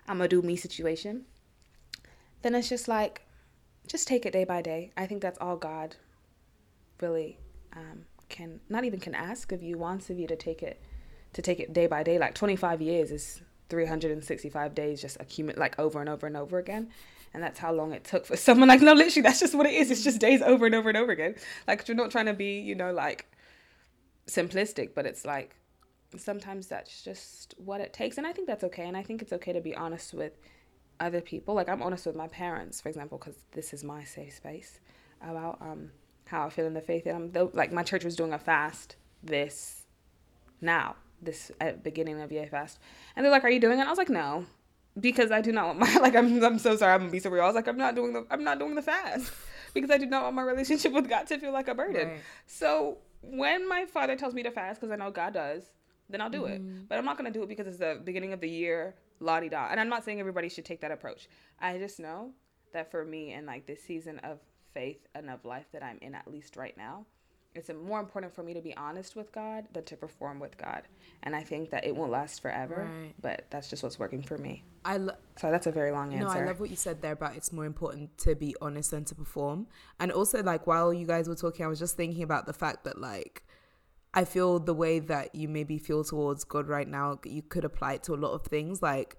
I'm 0.06 0.18
gonna 0.18 0.28
do 0.28 0.42
me 0.42 0.54
situation, 0.54 1.24
then 2.42 2.54
it's 2.54 2.68
just 2.68 2.86
like 2.86 3.22
just 3.88 4.06
take 4.06 4.24
it 4.24 4.32
day 4.32 4.44
by 4.44 4.62
day. 4.62 4.92
I 4.96 5.06
think 5.06 5.22
that's 5.22 5.38
all 5.40 5.56
God 5.56 5.96
really 7.00 7.38
um, 7.74 8.04
can 8.28 8.60
not 8.68 8.84
even 8.84 9.00
can 9.00 9.14
ask 9.14 9.52
of 9.52 9.62
you 9.62 9.78
wants 9.78 10.10
of 10.10 10.18
you 10.18 10.26
to 10.28 10.36
take 10.36 10.62
it 10.62 10.80
to 11.32 11.42
take 11.42 11.58
it 11.58 11.72
day 11.72 11.86
by 11.86 12.02
day. 12.02 12.18
Like 12.18 12.34
25 12.34 12.82
years 12.82 13.10
is 13.10 13.40
365 13.70 14.74
days 14.74 15.00
just 15.00 15.16
accumulate 15.18 15.58
like 15.58 15.78
over 15.78 15.98
and 15.98 16.08
over 16.08 16.26
and 16.26 16.36
over 16.36 16.58
again. 16.58 16.90
And 17.32 17.42
that's 17.42 17.58
how 17.58 17.72
long 17.72 17.92
it 17.92 18.04
took 18.04 18.26
for 18.26 18.36
someone 18.36 18.68
like 18.68 18.82
no 18.82 18.92
literally 18.92 19.22
that's 19.22 19.40
just 19.40 19.54
what 19.54 19.66
it 19.66 19.72
is. 19.72 19.90
It's 19.90 20.04
just 20.04 20.20
days 20.20 20.42
over 20.42 20.66
and 20.66 20.74
over 20.74 20.90
and 20.90 20.98
over 20.98 21.12
again. 21.12 21.36
Like 21.66 21.88
you're 21.88 21.96
not 21.96 22.10
trying 22.10 22.26
to 22.26 22.34
be 22.34 22.60
you 22.60 22.74
know 22.74 22.92
like 22.92 23.26
simplistic 24.26 24.94
but 24.94 25.06
it's 25.06 25.24
like 25.24 25.56
sometimes 26.16 26.66
that's 26.66 27.02
just 27.02 27.54
what 27.58 27.80
it 27.80 27.92
takes 27.92 28.18
and 28.18 28.26
i 28.26 28.32
think 28.32 28.46
that's 28.46 28.64
okay 28.64 28.86
and 28.86 28.96
i 28.96 29.02
think 29.02 29.22
it's 29.22 29.32
okay 29.32 29.52
to 29.52 29.60
be 29.60 29.74
honest 29.74 30.14
with 30.14 30.32
other 31.00 31.20
people. 31.20 31.54
Like 31.54 31.68
i'm 31.68 31.82
honest 31.82 32.06
with 32.06 32.16
my 32.16 32.28
parents 32.28 32.80
for 32.80 32.88
example 32.88 33.18
because 33.18 33.36
this 33.52 33.72
is 33.72 33.84
my 33.84 34.04
safe 34.04 34.34
space 34.34 34.80
about 35.22 35.58
um 35.60 35.90
how 36.26 36.46
i 36.46 36.50
feel 36.50 36.66
in 36.66 36.74
the 36.74 36.80
faith 36.80 37.06
and 37.06 37.34
i'm 37.36 37.50
like 37.52 37.72
my 37.72 37.82
church 37.82 38.04
was 38.04 38.16
doing 38.16 38.32
a 38.32 38.38
fast 38.38 38.96
this 39.22 39.84
now 40.60 40.96
this 41.22 41.50
at 41.60 41.82
beginning 41.82 42.20
of 42.20 42.32
year 42.32 42.46
fast 42.46 42.78
and 43.14 43.24
they're 43.24 43.32
like 43.32 43.44
are 43.44 43.50
you 43.50 43.60
doing 43.60 43.78
it? 43.78 43.86
I 43.86 43.90
was 43.90 43.98
like 43.98 44.08
no 44.08 44.46
because 44.98 45.30
i 45.30 45.40
do 45.40 45.52
not 45.52 45.66
want 45.66 45.78
my 45.78 45.96
like 46.00 46.16
i'm, 46.16 46.42
I'm 46.42 46.58
so 46.58 46.76
sorry 46.76 46.94
i'm 46.94 47.00
gonna 47.00 47.12
be 47.12 47.20
so 47.20 47.30
real 47.30 47.44
i 47.44 47.46
was 47.46 47.54
like 47.54 47.68
i'm 47.68 47.78
not 47.78 47.94
doing 47.94 48.12
the 48.12 48.26
i'm 48.30 48.44
not 48.44 48.58
doing 48.58 48.74
the 48.74 48.82
fast 48.82 49.32
because 49.74 49.90
i 49.90 49.98
do 49.98 50.06
not 50.06 50.24
want 50.24 50.36
my 50.36 50.42
relationship 50.42 50.92
with 50.94 51.08
god 51.08 51.26
to 51.26 51.38
feel 51.38 51.52
like 51.52 51.68
a 51.68 51.74
burden. 51.74 52.08
Right. 52.08 52.20
so 52.46 52.98
when 53.30 53.68
my 53.68 53.84
father 53.84 54.16
tells 54.16 54.34
me 54.34 54.42
to 54.42 54.50
fast 54.50 54.80
because 54.80 54.92
i 54.92 54.96
know 54.96 55.10
god 55.10 55.32
does 55.34 55.72
then 56.08 56.20
i'll 56.20 56.30
do 56.30 56.44
it. 56.44 56.62
Mm-hmm. 56.62 56.84
But 56.88 56.98
i'm 56.98 57.04
not 57.04 57.16
gonna 57.16 57.32
do 57.32 57.42
it 57.42 57.48
because 57.48 57.66
it's 57.66 57.78
the 57.78 58.00
beginning 58.04 58.32
of 58.32 58.40
the 58.40 58.48
year 58.48 58.94
la 59.20 59.40
di 59.40 59.48
da. 59.48 59.68
And 59.70 59.80
i'm 59.80 59.88
not 59.88 60.04
saying 60.04 60.20
everybody 60.20 60.48
should 60.48 60.64
take 60.64 60.80
that 60.82 60.92
approach. 60.92 61.28
I 61.60 61.78
just 61.78 61.98
know 61.98 62.30
that 62.72 62.90
for 62.90 63.04
me 63.04 63.32
and 63.32 63.46
like 63.46 63.66
this 63.66 63.82
season 63.82 64.18
of 64.20 64.38
faith 64.72 65.06
and 65.14 65.30
of 65.30 65.44
life 65.44 65.66
that 65.72 65.82
i'm 65.82 65.98
in 66.02 66.14
at 66.14 66.30
least 66.30 66.56
right 66.56 66.76
now 66.76 67.06
it's 67.56 67.70
more 67.84 68.00
important 68.00 68.34
for 68.34 68.42
me 68.42 68.54
to 68.54 68.60
be 68.60 68.76
honest 68.76 69.16
with 69.16 69.32
God 69.32 69.66
than 69.72 69.84
to 69.84 69.96
perform 69.96 70.38
with 70.40 70.56
God. 70.58 70.82
And 71.22 71.34
I 71.34 71.42
think 71.42 71.70
that 71.70 71.84
it 71.84 71.94
won't 71.96 72.10
last 72.12 72.40
forever, 72.42 72.88
Right. 72.90 73.14
but 73.20 73.46
that's 73.50 73.68
just 73.70 73.82
what's 73.82 73.98
working 73.98 74.22
for 74.22 74.38
me. 74.38 74.64
I 74.84 74.98
lo- 74.98 75.14
So 75.40 75.50
that's 75.50 75.66
a 75.66 75.72
very 75.72 75.90
long 75.90 76.12
answer. 76.12 76.24
No, 76.26 76.30
I 76.42 76.44
love 76.44 76.60
what 76.60 76.70
you 76.70 76.76
said 76.76 77.02
there 77.02 77.12
about 77.12 77.36
it's 77.36 77.52
more 77.52 77.64
important 77.64 78.16
to 78.18 78.34
be 78.34 78.54
honest 78.60 78.90
than 78.92 79.04
to 79.06 79.14
perform. 79.14 79.66
And 79.98 80.12
also, 80.12 80.42
like, 80.42 80.66
while 80.66 80.92
you 80.92 81.06
guys 81.06 81.28
were 81.28 81.34
talking, 81.34 81.64
I 81.64 81.68
was 81.68 81.78
just 81.78 81.96
thinking 81.96 82.22
about 82.22 82.46
the 82.46 82.52
fact 82.52 82.84
that, 82.84 83.00
like, 83.00 83.42
I 84.14 84.24
feel 84.24 84.58
the 84.60 84.74
way 84.74 84.98
that 85.00 85.34
you 85.34 85.48
maybe 85.48 85.76
feel 85.78 86.02
towards 86.04 86.44
God 86.44 86.68
right 86.68 86.88
now, 86.88 87.18
you 87.24 87.42
could 87.42 87.64
apply 87.64 87.94
it 87.94 88.02
to 88.04 88.14
a 88.14 88.16
lot 88.16 88.32
of 88.32 88.42
things, 88.46 88.80
like, 88.82 89.16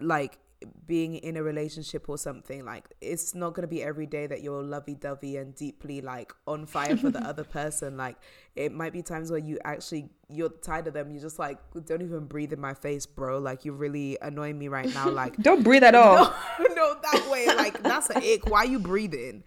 like 0.00 0.38
being 0.86 1.16
in 1.16 1.36
a 1.36 1.42
relationship 1.42 2.08
or 2.08 2.18
something. 2.18 2.64
Like, 2.64 2.88
it's 3.00 3.34
not 3.34 3.54
gonna 3.54 3.66
be 3.68 3.82
every 3.82 4.06
day 4.06 4.26
that 4.26 4.42
you're 4.42 4.62
lovey-dovey 4.62 5.36
and 5.36 5.54
deeply 5.54 6.00
like 6.00 6.32
on 6.46 6.66
fire 6.66 6.96
for 6.96 7.10
the 7.10 7.20
other 7.26 7.44
person. 7.44 7.96
Like, 7.96 8.16
it 8.56 8.72
might 8.72 8.92
be 8.92 9.02
times 9.02 9.30
where 9.30 9.40
you 9.40 9.58
actually 9.64 10.08
you're 10.28 10.48
tired 10.48 10.86
of 10.86 10.94
them. 10.94 11.10
you're 11.10 11.20
just 11.20 11.38
like 11.38 11.58
don't 11.84 12.00
even 12.02 12.24
breathe 12.26 12.52
in 12.52 12.60
my 12.60 12.74
face, 12.74 13.06
bro. 13.06 13.38
Like, 13.38 13.64
you're 13.64 13.74
really 13.74 14.16
annoying 14.22 14.58
me 14.58 14.68
right 14.68 14.92
now. 14.94 15.08
Like, 15.08 15.36
Don't 15.42 15.62
breathe 15.62 15.84
at 15.84 15.94
all. 16.02 16.34
no, 16.60 16.66
no, 16.74 16.96
that 17.02 17.28
way. 17.30 17.46
Like 17.46 17.82
that's 17.82 18.10
an 18.10 18.22
ick. 18.22 18.48
Why 18.48 18.64
you 18.64 18.78
breathing? 18.78 19.44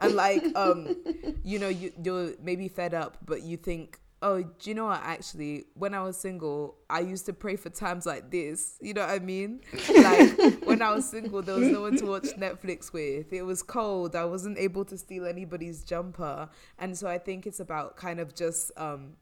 And 0.00 0.14
like, 0.14 0.44
um, 0.56 0.96
you 1.44 1.58
know, 1.58 1.68
you 1.68 1.92
you're 2.02 2.32
maybe 2.42 2.68
fed 2.68 2.94
up, 2.94 3.18
but 3.24 3.42
you 3.42 3.56
think, 3.58 3.98
oh, 4.22 4.42
do 4.42 4.70
you 4.70 4.74
know 4.74 4.86
what? 4.86 5.00
Actually, 5.02 5.64
when 5.74 5.94
I 5.94 6.02
was 6.02 6.16
single, 6.16 6.76
I 6.90 7.00
used 7.00 7.26
to 7.26 7.32
pray 7.32 7.56
for 7.56 7.70
times 7.70 8.04
like 8.04 8.30
this. 8.30 8.76
You 8.80 8.94
know 8.94 9.02
what 9.02 9.10
I 9.10 9.18
mean? 9.18 9.60
Like 9.88 10.64
when 10.66 10.82
I 10.82 10.92
was 10.92 11.08
single, 11.08 11.42
there 11.42 11.56
was 11.56 11.68
no 11.68 11.82
one 11.82 11.96
to 11.96 12.06
watch 12.06 12.28
Netflix 12.36 12.92
with. 12.92 13.32
It 13.32 13.42
was 13.42 13.62
cold. 13.62 14.14
I 14.14 14.24
wasn't 14.24 14.58
able 14.58 14.84
to 14.86 14.98
steal 14.98 15.26
anybody's 15.26 15.84
jumper, 15.84 16.48
and 16.78 16.96
so 16.96 17.08
I 17.08 17.18
think 17.18 17.46
it's 17.46 17.60
about 17.60 17.96
kind 17.96 18.20
of 18.20 18.34
just 18.34 18.72
um 18.76 19.14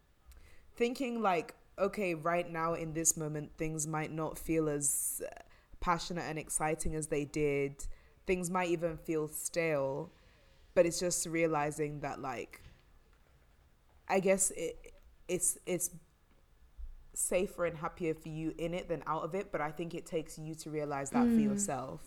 thinking 0.76 1.20
like 1.20 1.54
okay 1.78 2.14
right 2.14 2.50
now 2.50 2.74
in 2.74 2.92
this 2.92 3.16
moment 3.16 3.50
things 3.58 3.86
might 3.86 4.12
not 4.12 4.38
feel 4.38 4.68
as 4.68 5.22
passionate 5.80 6.22
and 6.22 6.38
exciting 6.38 6.94
as 6.94 7.08
they 7.08 7.24
did 7.24 7.84
things 8.26 8.50
might 8.50 8.68
even 8.68 8.96
feel 8.96 9.28
stale 9.28 10.10
but 10.74 10.86
it's 10.86 11.00
just 11.00 11.26
realizing 11.26 12.00
that 12.00 12.20
like 12.20 12.62
i 14.08 14.20
guess 14.20 14.50
it, 14.56 14.87
it's 15.28 15.58
it's 15.66 15.90
safer 17.14 17.66
and 17.66 17.76
happier 17.76 18.14
for 18.14 18.28
you 18.28 18.54
in 18.58 18.74
it 18.74 18.88
than 18.88 19.02
out 19.06 19.22
of 19.22 19.34
it 19.34 19.50
but 19.50 19.60
i 19.60 19.70
think 19.70 19.94
it 19.94 20.06
takes 20.06 20.38
you 20.38 20.54
to 20.54 20.70
realize 20.70 21.10
that 21.10 21.26
for 21.26 21.40
yourself. 21.40 22.00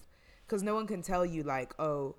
Because 0.48 0.64
no 0.64 0.74
one 0.74 0.88
can 0.88 1.02
tell 1.02 1.26
you 1.26 1.44
like 1.44 1.74
oh 1.80 2.16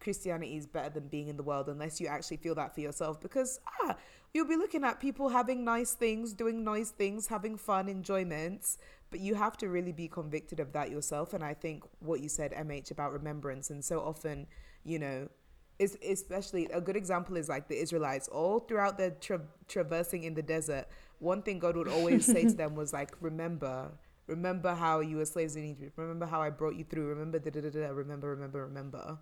christianity 0.00 0.56
is 0.56 0.66
better 0.66 0.90
than 0.90 1.08
being 1.08 1.28
in 1.28 1.36
the 1.36 1.42
world 1.42 1.68
unless 1.68 2.00
you 2.00 2.06
actually 2.06 2.36
feel 2.36 2.54
that 2.54 2.74
for 2.74 2.80
yourself 2.80 3.20
because 3.20 3.60
ah 3.80 3.96
you'll 4.34 4.46
be 4.46 4.56
looking 4.56 4.84
at 4.84 5.00
people 5.00 5.28
having 5.28 5.64
nice 5.64 5.94
things 5.94 6.32
doing 6.32 6.62
nice 6.62 6.90
things 6.90 7.28
having 7.28 7.56
fun 7.56 7.88
enjoyments 7.88 8.76
but 9.10 9.20
you 9.20 9.34
have 9.34 9.56
to 9.56 9.68
really 9.68 9.92
be 9.92 10.08
convicted 10.08 10.60
of 10.60 10.72
that 10.72 10.90
yourself 10.90 11.32
and 11.32 11.42
i 11.42 11.54
think 11.54 11.84
what 12.00 12.20
you 12.20 12.28
said 12.28 12.52
mh 12.52 12.90
about 12.90 13.12
remembrance 13.12 13.70
and 13.70 13.84
so 13.84 14.00
often 14.00 14.46
you 14.84 14.98
know 14.98 15.28
is 15.78 15.98
especially 16.08 16.66
a 16.72 16.80
good 16.80 16.96
example 16.96 17.36
is 17.36 17.48
like 17.48 17.68
the 17.68 17.76
israelites. 17.80 18.28
All 18.28 18.60
throughout 18.60 18.96
their 18.98 19.10
tra- 19.10 19.42
traversing 19.68 20.24
in 20.24 20.34
the 20.34 20.42
desert 20.42 20.86
one 21.18 21.40
thing 21.42 21.58
god 21.58 21.76
would 21.76 21.88
always 21.88 22.24
say 22.26 22.42
to 22.44 22.52
them 22.52 22.74
was 22.74 22.92
like 22.92 23.10
remember 23.20 23.90
remember 24.26 24.74
how 24.74 25.00
you 25.00 25.16
were 25.16 25.24
slaves 25.24 25.56
in 25.56 25.64
egypt. 25.64 25.92
Remember 25.96 26.26
how 26.26 26.40
i 26.42 26.50
brought 26.50 26.76
you 26.76 26.84
through. 26.84 27.06
Remember 27.08 27.38
da, 27.38 27.50
da, 27.50 27.60
da, 27.60 27.70
da, 27.70 27.88
remember 27.88 28.28
remember 28.30 28.64
remember. 28.66 29.18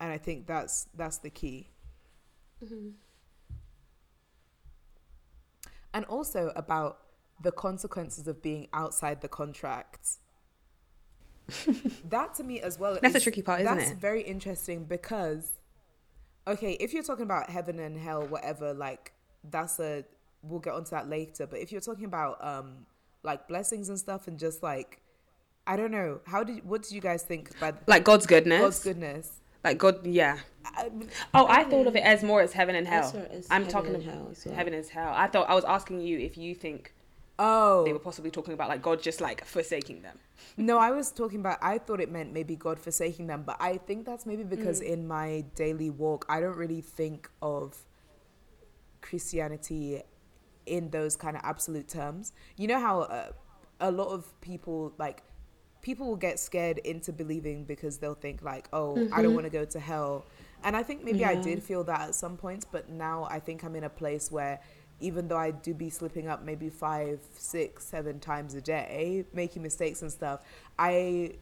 And 0.00 0.12
i 0.12 0.18
think 0.18 0.46
that's 0.46 0.88
that's 0.94 1.18
the 1.18 1.30
key. 1.30 1.70
Mm-hmm. 2.64 2.88
And 5.92 6.04
also 6.06 6.52
about 6.56 6.98
the 7.42 7.52
consequences 7.52 8.26
of 8.28 8.42
being 8.42 8.68
outside 8.72 9.20
the 9.20 9.28
contract 9.28 10.16
that 12.08 12.34
to 12.34 12.42
me 12.42 12.60
as 12.60 12.78
well 12.78 12.98
That's 13.00 13.14
is- 13.16 13.22
tricky 13.22 13.42
part, 13.42 13.60
isn't 13.60 13.76
that's 13.78 13.90
it? 13.92 13.98
very 13.98 14.22
interesting 14.22 14.84
because 14.84 15.50
okay 16.46 16.72
if 16.74 16.92
you're 16.92 17.02
talking 17.02 17.24
about 17.24 17.50
heaven 17.50 17.78
and 17.78 17.98
hell 17.98 18.26
whatever 18.26 18.72
like 18.74 19.12
that's 19.50 19.78
a 19.80 20.04
we'll 20.42 20.60
get 20.60 20.74
onto 20.74 20.90
that 20.90 21.08
later 21.08 21.46
but 21.46 21.58
if 21.60 21.72
you're 21.72 21.80
talking 21.80 22.04
about 22.04 22.42
um 22.44 22.86
like 23.22 23.48
blessings 23.48 23.88
and 23.88 23.98
stuff 23.98 24.28
and 24.28 24.38
just 24.38 24.62
like 24.62 25.00
i 25.66 25.76
don't 25.76 25.90
know 25.90 26.20
how 26.26 26.44
did 26.44 26.64
what 26.68 26.82
did 26.82 26.92
you 26.92 27.00
guys 27.00 27.22
think 27.22 27.58
by 27.58 27.72
Like 27.86 28.04
God's 28.04 28.26
goodness. 28.26 28.60
god's 28.60 28.82
goodness 28.82 29.32
Like 29.64 29.78
God, 29.78 30.06
yeah. 30.06 30.38
I, 30.64 30.90
Oh, 31.34 31.46
I 31.48 31.64
thought 31.64 31.86
of 31.88 31.96
it 31.96 32.04
as 32.04 32.22
more 32.22 32.40
as 32.40 32.52
heaven 32.52 32.74
and 32.76 32.86
hell. 32.86 33.10
saw 33.10 33.18
it 33.18 33.30
as 33.32 33.46
I'm 33.50 33.62
heaven 33.62 33.72
talking 33.72 33.94
and 33.96 34.02
about 34.04 34.14
hell 34.14 34.28
as 34.30 34.44
well. 34.46 34.54
heaven 34.54 34.74
is 34.74 34.88
hell. 34.90 35.12
I 35.14 35.26
thought 35.26 35.48
I 35.50 35.54
was 35.54 35.64
asking 35.64 36.00
you 36.02 36.18
if 36.20 36.36
you 36.36 36.54
think 36.54 36.92
oh 37.38 37.84
they 37.84 37.92
were 37.92 37.98
possibly 37.98 38.30
talking 38.30 38.54
about 38.54 38.68
like 38.68 38.82
God 38.82 39.02
just 39.02 39.20
like 39.20 39.44
forsaking 39.44 40.02
them. 40.02 40.18
No, 40.56 40.78
I 40.78 40.90
was 40.90 41.10
talking 41.10 41.40
about. 41.40 41.58
I 41.60 41.78
thought 41.78 42.00
it 42.00 42.10
meant 42.10 42.32
maybe 42.32 42.56
God 42.56 42.78
forsaking 42.78 43.26
them, 43.26 43.42
but 43.44 43.56
I 43.60 43.78
think 43.78 44.06
that's 44.06 44.26
maybe 44.26 44.44
because 44.44 44.80
Mm. 44.80 44.90
in 44.90 45.08
my 45.08 45.44
daily 45.54 45.90
walk, 45.90 46.24
I 46.28 46.40
don't 46.40 46.56
really 46.56 46.80
think 46.80 47.30
of 47.42 47.84
Christianity 49.00 50.02
in 50.64 50.90
those 50.90 51.16
kind 51.16 51.36
of 51.36 51.42
absolute 51.44 51.88
terms. 51.88 52.32
You 52.56 52.68
know 52.68 52.80
how 52.80 53.00
uh, 53.02 53.32
a 53.80 53.90
lot 53.90 54.08
of 54.08 54.40
people 54.40 54.92
like 54.98 55.22
people 55.82 56.08
will 56.08 56.16
get 56.16 56.40
scared 56.40 56.78
into 56.78 57.12
believing 57.12 57.64
because 57.64 57.98
they'll 57.98 58.14
think 58.14 58.42
like, 58.42 58.68
oh, 58.72 58.94
mm-hmm. 58.94 59.14
I 59.14 59.18
don't 59.18 59.26
mm-hmm. 59.26 59.34
want 59.34 59.44
to 59.46 59.50
go 59.50 59.64
to 59.64 59.78
hell. 59.78 60.26
And 60.64 60.74
I 60.76 60.82
think 60.82 61.04
maybe 61.04 61.20
yeah. 61.20 61.30
I 61.30 61.36
did 61.36 61.62
feel 61.62 61.84
that 61.84 62.00
at 62.00 62.14
some 62.14 62.36
points, 62.36 62.66
but 62.70 62.88
now 62.88 63.28
I 63.30 63.38
think 63.38 63.62
I'm 63.62 63.76
in 63.76 63.84
a 63.84 63.88
place 63.88 64.32
where 64.32 64.58
even 65.00 65.28
though 65.28 65.36
I 65.36 65.50
do 65.50 65.74
be 65.74 65.90
slipping 65.90 66.28
up 66.28 66.42
maybe 66.42 66.70
five, 66.70 67.20
six, 67.36 67.84
seven 67.84 68.18
times 68.18 68.54
a 68.54 68.60
day, 68.60 69.24
making 69.32 69.62
mistakes 69.62 70.02
and 70.02 70.10
stuff, 70.10 70.40
I 70.78 71.34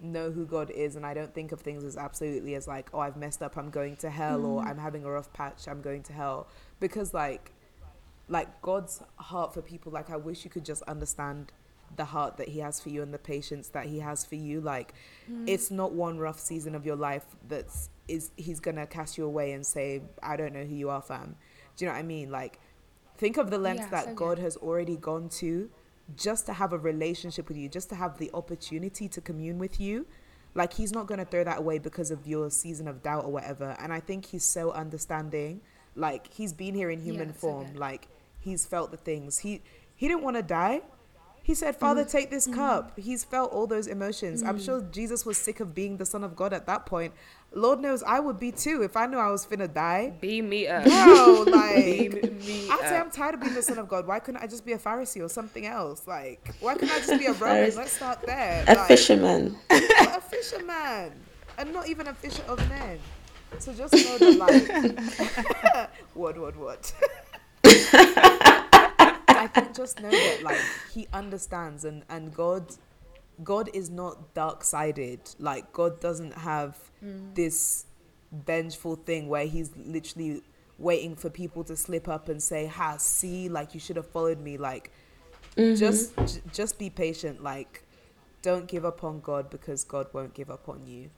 know 0.00 0.30
who 0.30 0.44
God 0.44 0.70
is 0.70 0.96
and 0.96 1.06
I 1.06 1.14
don't 1.14 1.32
think 1.32 1.52
of 1.52 1.60
things 1.60 1.84
as 1.84 1.96
absolutely 1.96 2.54
as 2.54 2.66
like, 2.66 2.90
oh, 2.92 2.98
I've 2.98 3.16
messed 3.16 3.42
up, 3.42 3.56
I'm 3.56 3.70
going 3.70 3.96
to 3.96 4.10
hell, 4.10 4.40
mm. 4.40 4.46
or 4.46 4.62
I'm 4.62 4.78
having 4.78 5.04
a 5.04 5.10
rough 5.10 5.32
patch, 5.32 5.68
I'm 5.68 5.80
going 5.80 6.02
to 6.04 6.12
hell. 6.12 6.48
Because 6.80 7.14
like 7.14 7.52
like 8.28 8.60
God's 8.60 9.02
heart 9.16 9.54
for 9.54 9.62
people, 9.62 9.92
like 9.92 10.10
I 10.10 10.16
wish 10.16 10.44
you 10.44 10.50
could 10.50 10.64
just 10.64 10.82
understand 10.82 11.52
the 11.94 12.04
heart 12.04 12.36
that 12.38 12.48
he 12.48 12.58
has 12.58 12.80
for 12.80 12.88
you 12.88 13.02
and 13.02 13.14
the 13.14 13.18
patience 13.18 13.68
that 13.68 13.86
he 13.86 14.00
has 14.00 14.24
for 14.24 14.34
you. 14.34 14.60
Like 14.60 14.94
mm. 15.30 15.44
it's 15.48 15.70
not 15.70 15.92
one 15.92 16.18
rough 16.18 16.40
season 16.40 16.74
of 16.74 16.84
your 16.84 16.96
life 16.96 17.24
that's 17.48 17.88
is 18.08 18.30
he's 18.36 18.60
gonna 18.60 18.86
cast 18.86 19.16
you 19.16 19.24
away 19.24 19.52
and 19.52 19.64
say, 19.64 20.02
I 20.22 20.36
don't 20.36 20.52
know 20.52 20.64
who 20.64 20.74
you 20.74 20.90
are, 20.90 21.02
fam. 21.02 21.36
Do 21.76 21.84
you 21.84 21.90
know 21.90 21.94
what 21.94 22.00
I 22.00 22.04
mean? 22.04 22.30
Like 22.30 22.58
think 23.16 23.36
of 23.36 23.50
the 23.50 23.58
lengths 23.58 23.84
yeah, 23.84 23.90
that 23.90 24.04
so 24.06 24.14
God 24.14 24.38
has 24.38 24.56
already 24.56 24.96
gone 24.96 25.28
to 25.40 25.70
just 26.16 26.46
to 26.46 26.52
have 26.52 26.72
a 26.72 26.78
relationship 26.78 27.48
with 27.48 27.56
you, 27.56 27.68
just 27.68 27.88
to 27.88 27.94
have 27.94 28.18
the 28.18 28.30
opportunity 28.32 29.08
to 29.08 29.20
commune 29.20 29.58
with 29.58 29.80
you. 29.80 30.06
Like 30.54 30.72
he's 30.72 30.92
not 30.92 31.06
going 31.06 31.18
to 31.18 31.24
throw 31.24 31.44
that 31.44 31.58
away 31.58 31.78
because 31.78 32.10
of 32.10 32.26
your 32.26 32.50
season 32.50 32.88
of 32.88 33.02
doubt 33.02 33.24
or 33.24 33.32
whatever. 33.32 33.76
And 33.78 33.92
I 33.92 34.00
think 34.00 34.26
he's 34.26 34.44
so 34.44 34.70
understanding. 34.72 35.60
Like 35.94 36.32
he's 36.32 36.52
been 36.52 36.74
here 36.74 36.90
in 36.90 37.02
human 37.02 37.28
yeah, 37.28 37.34
form. 37.34 37.68
So 37.74 37.78
like 37.78 38.08
he's 38.40 38.64
felt 38.64 38.90
the 38.90 38.96
things. 38.96 39.38
He 39.38 39.62
he 39.94 40.08
didn't 40.08 40.22
want 40.22 40.36
to 40.36 40.42
die. 40.42 40.82
He 41.46 41.54
said, 41.54 41.76
Father, 41.76 42.04
mm 42.04 42.10
take 42.10 42.28
this 42.28 42.48
mm 42.48 42.54
cup. 42.54 42.98
He's 42.98 43.22
felt 43.22 43.52
all 43.52 43.68
those 43.68 43.86
emotions. 43.86 44.42
I'm 44.42 44.58
sure 44.58 44.82
Jesus 44.90 45.24
was 45.24 45.38
sick 45.38 45.60
of 45.60 45.76
being 45.76 45.96
the 45.96 46.04
Son 46.04 46.24
of 46.24 46.34
God 46.34 46.52
at 46.52 46.66
that 46.66 46.86
point. 46.86 47.12
Lord 47.52 47.80
knows 47.80 48.02
I 48.02 48.18
would 48.18 48.40
be 48.40 48.50
too 48.50 48.82
if 48.82 48.96
I 48.96 49.06
knew 49.06 49.16
I 49.16 49.30
was 49.30 49.46
finna 49.46 49.72
die. 49.72 50.12
Beam 50.20 50.48
me 50.48 50.66
up. 50.66 50.82
Bro, 50.82 51.44
like, 51.46 52.10
me 52.10 52.68
I'd 52.68 52.80
say 52.80 52.96
I'm 52.98 53.12
tired 53.12 53.34
of 53.34 53.42
being 53.42 53.54
the 53.54 53.62
Son 53.62 53.78
of 53.78 53.86
God. 53.86 54.08
Why 54.08 54.18
couldn't 54.18 54.42
I 54.42 54.48
just 54.48 54.66
be 54.66 54.72
a 54.72 54.78
Pharisee 54.78 55.24
or 55.24 55.28
something 55.28 55.66
else? 55.66 56.08
Like, 56.08 56.52
why 56.58 56.74
couldn't 56.74 56.90
I 56.90 56.98
just 56.98 57.16
be 57.16 57.26
a 57.26 57.32
Roman? 57.32 57.76
Let's 57.76 57.92
start 57.92 58.22
there. 58.26 58.64
A 58.66 58.74
like, 58.74 58.88
fisherman. 58.88 59.56
a 59.70 60.20
fisherman. 60.20 61.12
And 61.58 61.72
not 61.72 61.88
even 61.88 62.08
a 62.08 62.14
fisher 62.14 62.42
of 62.48 62.58
men. 62.68 62.98
So 63.60 63.72
just 63.72 63.94
know 63.94 64.18
that, 64.18 64.36
like, 65.70 65.90
what, 66.14 66.36
what, 66.38 66.56
what? 66.56 66.92
I 69.46 69.48
think 69.48 69.74
just 69.74 70.00
know 70.00 70.10
that 70.10 70.42
like 70.42 70.60
he 70.92 71.06
understands 71.12 71.84
and 71.84 72.02
and 72.08 72.34
God 72.34 72.74
God 73.44 73.70
is 73.72 73.90
not 73.90 74.34
dark 74.34 74.64
sided. 74.64 75.20
Like 75.38 75.72
God 75.72 76.00
doesn't 76.00 76.32
have 76.32 76.76
mm. 77.04 77.34
this 77.34 77.84
vengeful 78.32 78.96
thing 78.96 79.28
where 79.28 79.46
he's 79.46 79.70
literally 79.76 80.42
waiting 80.78 81.14
for 81.16 81.30
people 81.30 81.64
to 81.64 81.76
slip 81.76 82.08
up 82.08 82.28
and 82.28 82.42
say, 82.42 82.66
"Ha, 82.66 82.96
see, 82.96 83.48
like 83.48 83.74
you 83.74 83.80
should 83.80 83.96
have 83.96 84.08
followed 84.08 84.40
me." 84.40 84.56
Like 84.56 84.90
mm-hmm. 85.56 85.76
just 85.76 86.16
j- 86.16 86.40
just 86.52 86.78
be 86.78 86.90
patient. 86.90 87.42
Like 87.42 87.82
don't 88.42 88.66
give 88.66 88.84
up 88.84 89.04
on 89.04 89.20
God 89.20 89.50
because 89.50 89.84
God 89.84 90.08
won't 90.12 90.34
give 90.34 90.50
up 90.50 90.68
on 90.68 90.86
you. 90.86 91.10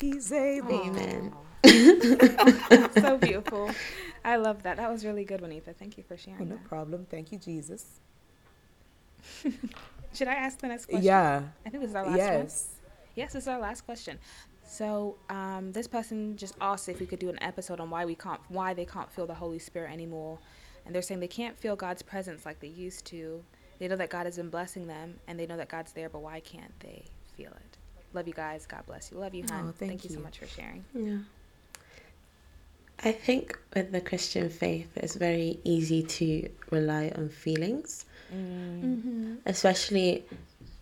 He's 0.00 0.32
able. 0.32 0.80
Amen. 0.80 1.32
so 2.94 3.18
beautiful. 3.18 3.70
I 4.24 4.36
love 4.36 4.62
that. 4.64 4.76
That 4.76 4.90
was 4.90 5.04
really 5.04 5.24
good, 5.24 5.40
Juanita. 5.40 5.72
Thank 5.72 5.96
you 5.96 6.04
for 6.04 6.16
sharing. 6.16 6.42
Oh, 6.42 6.44
no 6.44 6.56
that. 6.56 6.64
problem. 6.68 7.06
Thank 7.10 7.32
you, 7.32 7.38
Jesus. 7.38 8.00
Should 10.14 10.28
I 10.28 10.34
ask 10.34 10.58
the 10.58 10.68
next 10.68 10.86
question? 10.86 11.04
Yeah. 11.04 11.42
I 11.64 11.70
think 11.70 11.82
this 11.82 11.90
is 11.90 11.96
our 11.96 12.06
last 12.06 12.16
yes. 12.16 12.28
one. 12.28 12.42
Yes. 12.42 12.68
Yes, 13.16 13.32
this 13.32 13.44
is 13.44 13.48
our 13.48 13.58
last 13.58 13.82
question. 13.82 14.18
So, 14.66 15.16
um, 15.28 15.72
this 15.72 15.88
person 15.88 16.36
just 16.36 16.54
asked 16.60 16.88
if 16.88 17.00
we 17.00 17.06
could 17.06 17.18
do 17.18 17.28
an 17.28 17.42
episode 17.42 17.80
on 17.80 17.90
why 17.90 18.04
we 18.04 18.14
can't, 18.14 18.40
why 18.48 18.72
they 18.72 18.84
can't 18.84 19.10
feel 19.10 19.26
the 19.26 19.34
Holy 19.34 19.58
Spirit 19.58 19.90
anymore, 19.92 20.38
and 20.86 20.94
they're 20.94 21.02
saying 21.02 21.20
they 21.20 21.28
can't 21.28 21.58
feel 21.58 21.74
God's 21.74 22.02
presence 22.02 22.46
like 22.46 22.60
they 22.60 22.68
used 22.68 23.04
to. 23.06 23.42
They 23.78 23.88
know 23.88 23.96
that 23.96 24.10
God 24.10 24.26
has 24.26 24.36
been 24.36 24.48
blessing 24.48 24.86
them, 24.86 25.18
and 25.26 25.38
they 25.40 25.46
know 25.46 25.56
that 25.56 25.68
God's 25.68 25.92
there, 25.92 26.08
but 26.08 26.20
why 26.20 26.38
can't 26.40 26.78
they 26.80 27.04
feel 27.36 27.50
it? 27.50 27.78
Love 28.12 28.28
you 28.28 28.34
guys. 28.34 28.66
God 28.66 28.86
bless 28.86 29.10
you. 29.10 29.18
Love 29.18 29.34
you, 29.34 29.44
hon. 29.48 29.60
Oh, 29.60 29.64
thank, 29.72 29.90
thank 29.90 30.04
you. 30.04 30.10
you 30.10 30.16
so 30.16 30.22
much 30.22 30.38
for 30.38 30.46
sharing. 30.46 30.84
Yeah. 30.94 31.18
I 33.02 33.12
think 33.12 33.58
with 33.74 33.92
the 33.92 34.00
Christian 34.00 34.50
faith, 34.50 34.90
it's 34.96 35.14
very 35.14 35.58
easy 35.64 36.02
to 36.02 36.50
rely 36.70 37.12
on 37.16 37.30
feelings, 37.30 38.04
mm. 38.32 38.82
mm-hmm. 38.82 39.34
especially 39.46 40.24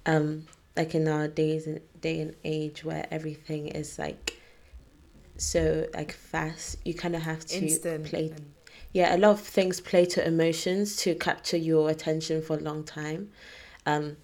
um, 0.04 0.46
like 0.76 0.94
in 0.94 1.06
our 1.06 1.28
days 1.28 1.66
and 1.66 1.80
day 2.00 2.20
and 2.20 2.34
age 2.44 2.84
where 2.84 3.06
everything 3.10 3.68
is 3.68 3.98
like 3.98 4.40
so 5.36 5.86
like 5.94 6.12
fast. 6.12 6.78
You 6.84 6.94
kind 6.94 7.14
of 7.14 7.22
have 7.22 7.44
to 7.46 7.58
Instant. 7.58 8.06
play. 8.06 8.32
Yeah, 8.92 9.14
a 9.14 9.18
lot 9.18 9.32
of 9.32 9.40
things 9.40 9.80
play 9.80 10.04
to 10.06 10.26
emotions 10.26 10.96
to 10.96 11.14
capture 11.14 11.56
your 11.56 11.88
attention 11.90 12.42
for 12.42 12.56
a 12.56 12.60
long 12.60 12.82
time. 12.82 13.30
Um, 13.86 14.16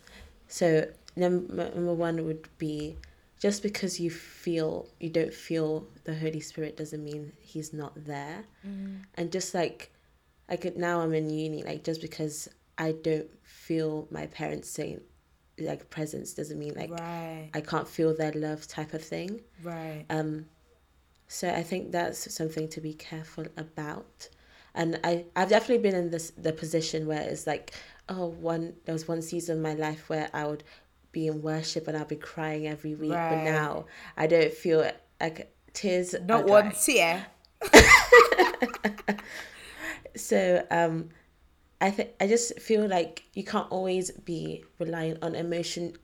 so 0.49 0.89
number, 1.15 1.71
number 1.75 1.95
one 1.95 2.25
would 2.25 2.49
be 2.59 2.97
just 3.41 3.63
because 3.63 4.01
you 4.01 4.11
feel 4.11 4.89
you 5.01 5.11
don't 5.11 5.35
feel 5.35 5.87
the 6.05 6.15
Holy 6.15 6.41
Spirit 6.41 6.77
doesn't 6.77 7.03
mean 7.03 7.33
He's 7.41 7.73
not 7.73 7.93
there. 8.05 8.45
Mm. 8.67 9.03
And 9.15 9.33
just 9.33 9.55
like 9.55 9.93
like 10.49 10.77
now 10.77 11.01
I'm 11.01 11.15
in 11.15 11.31
uni, 11.31 11.63
like 11.63 11.85
just 11.85 12.01
because 12.01 12.49
I 12.79 12.93
don't 12.93 13.29
feel 13.43 14.09
my 14.11 14.27
parents 14.27 14.69
saying 14.69 15.01
like 15.59 15.89
presence 15.91 16.35
doesn't 16.35 16.59
mean 16.59 16.75
like 16.75 16.91
right. 16.91 17.51
I 17.55 17.61
can't 17.61 17.89
feel 17.89 18.17
their 18.17 18.33
love 18.33 18.67
type 18.67 18.93
of 18.95 19.03
thing. 19.03 19.41
Right. 19.63 20.05
Um 20.11 20.47
so 21.29 21.49
I 21.49 21.63
think 21.63 21.93
that's 21.93 22.33
something 22.33 22.69
to 22.69 22.81
be 22.81 22.95
careful 22.95 23.47
about. 23.57 24.29
And 24.75 24.99
I, 25.05 25.25
I've 25.37 25.49
definitely 25.49 25.89
been 25.89 25.95
in 25.95 26.11
this 26.11 26.33
the 26.37 26.53
position 26.53 27.07
where 27.07 27.23
it's 27.23 27.47
like, 27.47 27.73
oh 28.09 28.27
one 28.27 28.75
there 28.85 28.93
was 28.93 29.09
one 29.09 29.23
season 29.23 29.59
of 29.59 29.63
my 29.63 29.75
life 29.75 30.09
where 30.09 30.29
I 30.35 30.47
would 30.47 30.65
be 31.15 31.29
in 31.29 31.41
worship 31.41 31.89
and 31.89 31.97
I'll 31.97 32.05
be 32.05 32.17
crying 32.17 32.67
every 32.67 32.95
week. 32.95 33.13
Right. 33.13 33.31
But 33.31 33.45
now 33.45 33.87
I 34.17 34.27
don't 34.27 34.53
feel 34.53 34.91
like 35.21 35.55
tears. 35.73 36.15
Not 36.27 36.47
one 36.47 36.73
tear. 36.73 37.27
so 40.17 40.67
um, 40.71 41.09
I 41.81 41.91
think 41.91 42.11
I 42.21 42.27
just 42.27 42.59
feel 42.61 42.87
like 42.87 43.25
you 43.33 43.45
can't 43.45 43.71
always 43.71 44.11
be 44.11 44.65
relying 44.79 45.17
on 45.23 45.35
emotion 45.35 45.97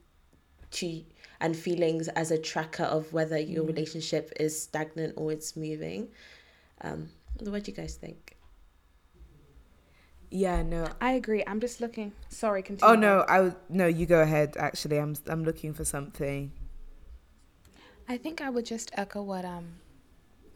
to 0.73 1.03
and 1.41 1.57
feelings 1.57 2.09
as 2.09 2.31
a 2.31 2.39
tracker 2.39 2.85
of 2.85 3.13
whether 3.13 3.39
your 3.39 3.65
mm. 3.65 3.69
relationship 3.69 4.33
is 4.39 4.63
stagnant 4.63 5.15
or 5.17 5.33
it's 5.33 5.57
moving. 5.57 6.09
Um, 6.83 7.09
what 7.41 7.65
do 7.65 7.71
you 7.71 7.77
guys 7.77 7.97
think? 7.97 8.30
Yeah, 10.31 10.63
no. 10.63 10.87
I 11.01 11.13
agree. 11.13 11.43
I'm 11.47 11.61
just 11.61 11.81
looking. 11.81 12.13
Sorry, 12.29 12.63
continue. 12.63 12.93
Oh 12.93 12.97
no, 12.97 13.25
I 13.29 13.53
no, 13.69 13.87
you 13.87 14.07
go 14.07 14.21
ahead. 14.23 14.57
Actually, 14.57 14.99
I'm 14.99 15.17
I'm 15.27 15.45
looking 15.45 15.75
for 15.75 15.85
something. 15.85 16.53
I 18.09 18.17
think 18.17 18.41
I 18.41 18.51
would 18.51 18.65
just 18.65 18.91
echo 18.95 19.23
what 19.23 19.45
um 19.45 19.75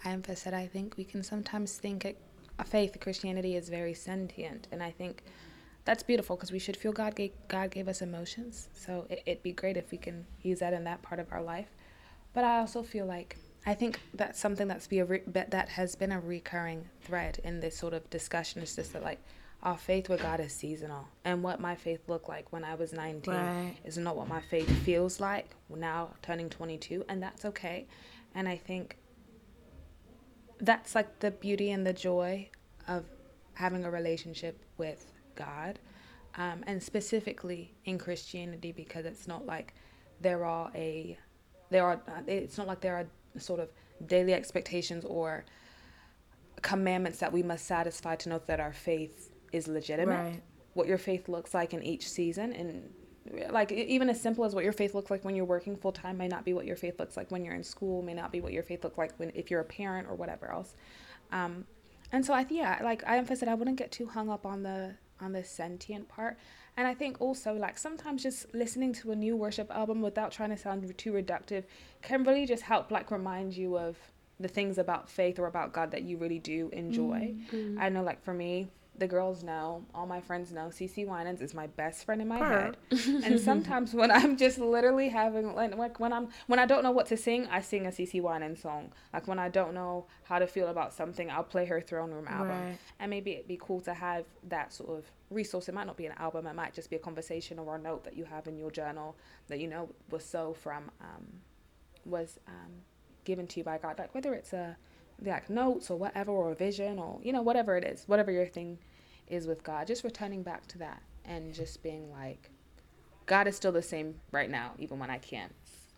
Iamfa 0.04 0.36
said. 0.36 0.54
I 0.54 0.66
think 0.66 0.96
we 0.96 1.04
can 1.04 1.22
sometimes 1.22 1.76
think 1.76 2.04
a, 2.04 2.14
a 2.58 2.64
faith, 2.64 2.96
Christianity, 3.00 3.56
is 3.56 3.68
very 3.68 3.94
sentient, 3.94 4.68
and 4.70 4.82
I 4.82 4.92
think 4.92 5.24
that's 5.84 6.02
beautiful 6.02 6.36
because 6.36 6.52
we 6.52 6.58
should 6.60 6.76
feel 6.76 6.92
God 6.92 7.16
gave 7.16 7.32
God 7.48 7.70
gave 7.72 7.88
us 7.88 8.00
emotions. 8.00 8.68
So 8.74 9.06
it, 9.10 9.22
it'd 9.26 9.42
be 9.42 9.52
great 9.52 9.76
if 9.76 9.90
we 9.90 9.98
can 9.98 10.24
use 10.42 10.60
that 10.60 10.72
in 10.72 10.84
that 10.84 11.02
part 11.02 11.18
of 11.18 11.32
our 11.32 11.42
life. 11.42 11.68
But 12.32 12.44
I 12.44 12.58
also 12.58 12.84
feel 12.84 13.06
like 13.06 13.36
I 13.66 13.74
think 13.74 13.98
that's 14.14 14.38
something 14.38 14.68
that's 14.68 14.86
be 14.86 15.00
a 15.00 15.04
re- 15.04 15.22
that 15.26 15.68
has 15.70 15.96
been 15.96 16.12
a 16.12 16.20
recurring 16.20 16.88
thread 17.00 17.40
in 17.42 17.58
this 17.58 17.76
sort 17.76 17.92
of 17.92 18.08
discussion. 18.10 18.62
Is 18.62 18.76
just 18.76 18.92
that 18.92 19.02
like 19.02 19.20
our 19.64 19.78
faith 19.78 20.10
with 20.10 20.20
God 20.20 20.40
is 20.40 20.52
seasonal. 20.52 21.08
And 21.24 21.42
what 21.42 21.58
my 21.58 21.74
faith 21.74 22.00
looked 22.06 22.28
like 22.28 22.52
when 22.52 22.64
I 22.64 22.74
was 22.74 22.92
19 22.92 23.34
right. 23.34 23.74
is 23.84 23.96
not 23.96 24.14
what 24.14 24.28
my 24.28 24.40
faith 24.40 24.68
feels 24.84 25.20
like 25.20 25.50
now 25.74 26.10
turning 26.22 26.50
22. 26.50 27.04
And 27.08 27.22
that's 27.22 27.46
okay. 27.46 27.86
And 28.34 28.46
I 28.46 28.56
think 28.56 28.98
that's 30.60 30.94
like 30.94 31.18
the 31.20 31.30
beauty 31.30 31.70
and 31.70 31.86
the 31.86 31.94
joy 31.94 32.50
of 32.86 33.04
having 33.54 33.84
a 33.84 33.90
relationship 33.90 34.62
with 34.76 35.10
God. 35.34 35.78
Um, 36.36 36.62
and 36.66 36.82
specifically 36.82 37.72
in 37.86 37.96
Christianity, 37.96 38.70
because 38.70 39.06
it's 39.06 39.26
not 39.26 39.46
like 39.46 39.72
there 40.20 40.44
are 40.44 40.70
a, 40.74 41.18
there 41.70 41.86
are, 41.86 42.02
it's 42.26 42.58
not 42.58 42.66
like 42.66 42.82
there 42.82 42.96
are 42.96 43.40
sort 43.40 43.60
of 43.60 43.70
daily 44.06 44.34
expectations 44.34 45.06
or 45.06 45.44
commandments 46.60 47.18
that 47.20 47.32
we 47.32 47.42
must 47.42 47.66
satisfy 47.66 48.16
to 48.16 48.28
know 48.28 48.42
that 48.46 48.60
our 48.60 48.72
faith 48.72 49.30
is 49.54 49.68
legitimate. 49.68 50.14
Right. 50.14 50.42
What 50.74 50.86
your 50.86 50.98
faith 50.98 51.28
looks 51.28 51.54
like 51.54 51.72
in 51.72 51.82
each 51.82 52.08
season 52.08 52.52
and 52.52 52.90
like 53.50 53.72
even 53.72 54.10
as 54.10 54.20
simple 54.20 54.44
as 54.44 54.54
what 54.54 54.64
your 54.64 54.72
faith 54.72 54.94
looks 54.94 55.10
like 55.10 55.24
when 55.24 55.34
you're 55.34 55.46
working 55.46 55.76
full 55.76 55.92
time 55.92 56.18
may 56.18 56.28
not 56.28 56.44
be 56.44 56.52
what 56.52 56.66
your 56.66 56.76
faith 56.76 56.98
looks 56.98 57.16
like 57.16 57.30
when 57.30 57.42
you're 57.42 57.54
in 57.54 57.64
school 57.64 58.02
may 58.02 58.12
not 58.12 58.30
be 58.30 58.40
what 58.42 58.52
your 58.52 58.62
faith 58.62 58.84
looks 58.84 58.98
like 58.98 59.12
when 59.16 59.32
if 59.34 59.50
you're 59.50 59.60
a 59.60 59.64
parent 59.64 60.06
or 60.08 60.14
whatever 60.14 60.52
else 60.52 60.74
um, 61.32 61.64
and 62.12 62.26
so 62.26 62.34
i 62.34 62.44
yeah 62.50 62.78
like 62.84 63.02
i 63.06 63.16
emphasized 63.16 63.48
i 63.48 63.54
wouldn't 63.54 63.78
get 63.78 63.90
too 63.90 64.06
hung 64.06 64.28
up 64.28 64.44
on 64.44 64.62
the 64.62 64.94
on 65.22 65.32
the 65.32 65.42
sentient 65.42 66.06
part 66.06 66.36
And 66.76 66.88
I 66.88 66.94
think 66.94 67.20
also, 67.20 67.54
like, 67.54 67.78
sometimes 67.78 68.22
just 68.22 68.52
listening 68.52 68.92
to 68.94 69.12
a 69.12 69.16
new 69.16 69.36
worship 69.36 69.70
album 69.70 70.02
without 70.02 70.32
trying 70.32 70.50
to 70.50 70.56
sound 70.56 70.92
too 70.98 71.12
reductive 71.12 71.64
can 72.02 72.24
really 72.24 72.46
just 72.46 72.62
help, 72.62 72.90
like, 72.90 73.10
remind 73.10 73.56
you 73.56 73.78
of 73.78 73.96
the 74.40 74.48
things 74.48 74.78
about 74.78 75.08
faith 75.08 75.38
or 75.38 75.46
about 75.46 75.72
God 75.72 75.92
that 75.92 76.02
you 76.02 76.16
really 76.16 76.40
do 76.40 76.70
enjoy. 76.72 77.34
Mm-hmm. 77.52 77.78
I 77.80 77.88
know, 77.90 78.02
like, 78.02 78.24
for 78.24 78.34
me, 78.34 78.68
the 78.96 79.08
girls 79.08 79.42
know, 79.42 79.84
all 79.94 80.06
my 80.06 80.20
friends 80.20 80.52
know, 80.52 80.66
CeCe 80.66 81.06
Winans 81.06 81.40
is 81.40 81.52
my 81.52 81.66
best 81.66 82.04
friend 82.04 82.22
in 82.22 82.28
my 82.28 82.38
head. 82.38 82.76
and 83.24 83.40
sometimes 83.40 83.92
when 83.92 84.10
I'm 84.10 84.36
just 84.36 84.58
literally 84.58 85.08
having 85.08 85.54
like 85.54 85.98
when 85.98 86.12
I'm 86.12 86.28
when 86.46 86.58
I 86.58 86.66
don't 86.66 86.82
know 86.82 86.92
what 86.92 87.06
to 87.06 87.16
sing, 87.16 87.46
I 87.50 87.60
sing 87.60 87.86
a 87.86 87.90
CeCe 87.90 88.22
Winans 88.22 88.62
song. 88.62 88.92
Like 89.12 89.26
when 89.26 89.38
I 89.38 89.48
don't 89.48 89.74
know 89.74 90.06
how 90.24 90.38
to 90.38 90.46
feel 90.46 90.68
about 90.68 90.94
something, 90.94 91.30
I'll 91.30 91.42
play 91.42 91.66
her 91.66 91.80
Throne 91.80 92.12
Room 92.12 92.28
album. 92.28 92.48
Right. 92.48 92.78
And 93.00 93.10
maybe 93.10 93.32
it'd 93.32 93.48
be 93.48 93.58
cool 93.60 93.80
to 93.82 93.94
have 93.94 94.24
that 94.48 94.72
sort 94.72 94.90
of 94.90 95.10
resource. 95.30 95.68
It 95.68 95.74
might 95.74 95.86
not 95.86 95.96
be 95.96 96.06
an 96.06 96.14
album, 96.18 96.46
it 96.46 96.54
might 96.54 96.74
just 96.74 96.88
be 96.88 96.96
a 96.96 97.00
conversation 97.00 97.58
or 97.58 97.76
a 97.76 97.78
note 97.78 98.04
that 98.04 98.16
you 98.16 98.24
have 98.24 98.46
in 98.46 98.56
your 98.56 98.70
journal 98.70 99.16
that 99.48 99.58
you 99.58 99.66
know 99.66 99.88
was 100.10 100.24
so 100.24 100.54
from 100.54 100.90
um, 101.00 101.26
was 102.04 102.38
um, 102.46 102.72
given 103.24 103.46
to 103.48 103.60
you 103.60 103.64
by 103.64 103.78
God. 103.78 103.98
Like 103.98 104.14
whether 104.14 104.34
it's 104.34 104.52
a 104.52 104.76
like 105.22 105.48
notes 105.48 105.90
or 105.90 105.98
whatever 105.98 106.32
or 106.32 106.52
a 106.52 106.54
vision 106.54 106.98
or 106.98 107.18
you 107.22 107.32
know 107.32 107.42
whatever 107.42 107.76
it 107.76 107.84
is 107.84 108.04
whatever 108.06 108.30
your 108.30 108.46
thing 108.46 108.78
is 109.28 109.46
with 109.46 109.62
god 109.62 109.86
just 109.86 110.04
returning 110.04 110.42
back 110.42 110.66
to 110.66 110.78
that 110.78 111.02
and 111.24 111.54
just 111.54 111.82
being 111.82 112.10
like 112.10 112.50
god 113.26 113.46
is 113.46 113.56
still 113.56 113.72
the 113.72 113.82
same 113.82 114.14
right 114.32 114.50
now 114.50 114.72
even 114.78 114.98
when 114.98 115.10
i 115.10 115.18
can't 115.18 115.52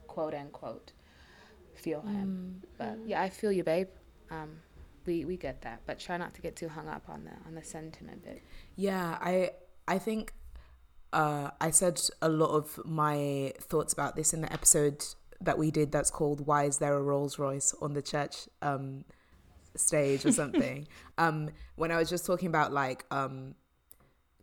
quote 0.06 0.34
unquote 0.34 0.92
feel 1.74 2.00
him. 2.02 2.62
Mm. 2.62 2.68
but 2.78 2.98
yeah 3.06 3.20
i 3.20 3.28
feel 3.28 3.52
you 3.52 3.62
babe. 3.62 3.88
Um 4.30 4.60
we 5.04 5.24
we 5.24 5.36
get 5.36 5.62
that 5.62 5.80
but 5.86 5.98
try 5.98 6.16
not 6.16 6.34
to 6.34 6.40
get 6.42 6.56
too 6.56 6.68
hung 6.68 6.88
up 6.88 7.08
on 7.08 7.24
the 7.24 7.30
on 7.46 7.54
the 7.54 7.62
sentiment 7.62 8.24
bit. 8.24 8.42
Yeah 8.76 9.18
i 9.20 9.50
i 9.86 9.98
think 9.98 10.32
uh 11.12 11.50
i 11.60 11.70
said 11.70 12.00
a 12.20 12.28
lot 12.28 12.50
of 12.50 12.80
my 12.84 13.52
thoughts 13.60 13.92
about 13.92 14.16
this 14.16 14.32
in 14.34 14.40
the 14.40 14.52
episode 14.52 15.04
that 15.40 15.58
we 15.58 15.70
did 15.70 15.92
that's 15.92 16.10
called 16.10 16.46
"Why 16.46 16.64
Is 16.64 16.78
There 16.78 16.94
a 16.94 17.02
Rolls 17.02 17.38
Royce 17.38 17.74
on 17.80 17.94
the 17.94 18.02
Church 18.02 18.48
um, 18.62 19.04
Stage" 19.74 20.24
or 20.24 20.32
something. 20.32 20.88
um, 21.18 21.50
when 21.76 21.90
I 21.90 21.96
was 21.96 22.08
just 22.08 22.26
talking 22.26 22.48
about 22.48 22.72
like 22.72 23.04
um, 23.10 23.54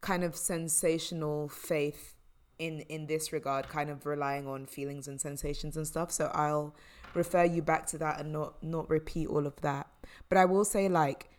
kind 0.02 0.24
of 0.24 0.36
sensational 0.36 1.50
faith 1.50 2.16
in 2.60 2.82
in 2.82 3.08
this 3.08 3.34
regard, 3.34 3.70
kind 3.70 3.90
of 3.90 4.06
relying 4.06 4.48
on 4.48 4.66
feelings 4.66 5.08
and 5.08 5.20
sensations 5.20 5.78
and 5.78 5.88
stuff. 5.88 6.12
So 6.12 6.32
I'll 6.34 6.76
refer 7.14 7.44
you 7.44 7.62
back 7.62 7.86
to 7.88 7.98
that 8.00 8.20
and 8.20 8.32
not 8.32 8.64
not 8.64 8.90
repeat 8.90 9.28
all 9.28 9.46
of 9.46 9.60
that. 9.62 9.88
But 10.30 10.38
I 10.38 10.46
will 10.46 10.66
say 10.66 10.90
like 10.90 11.30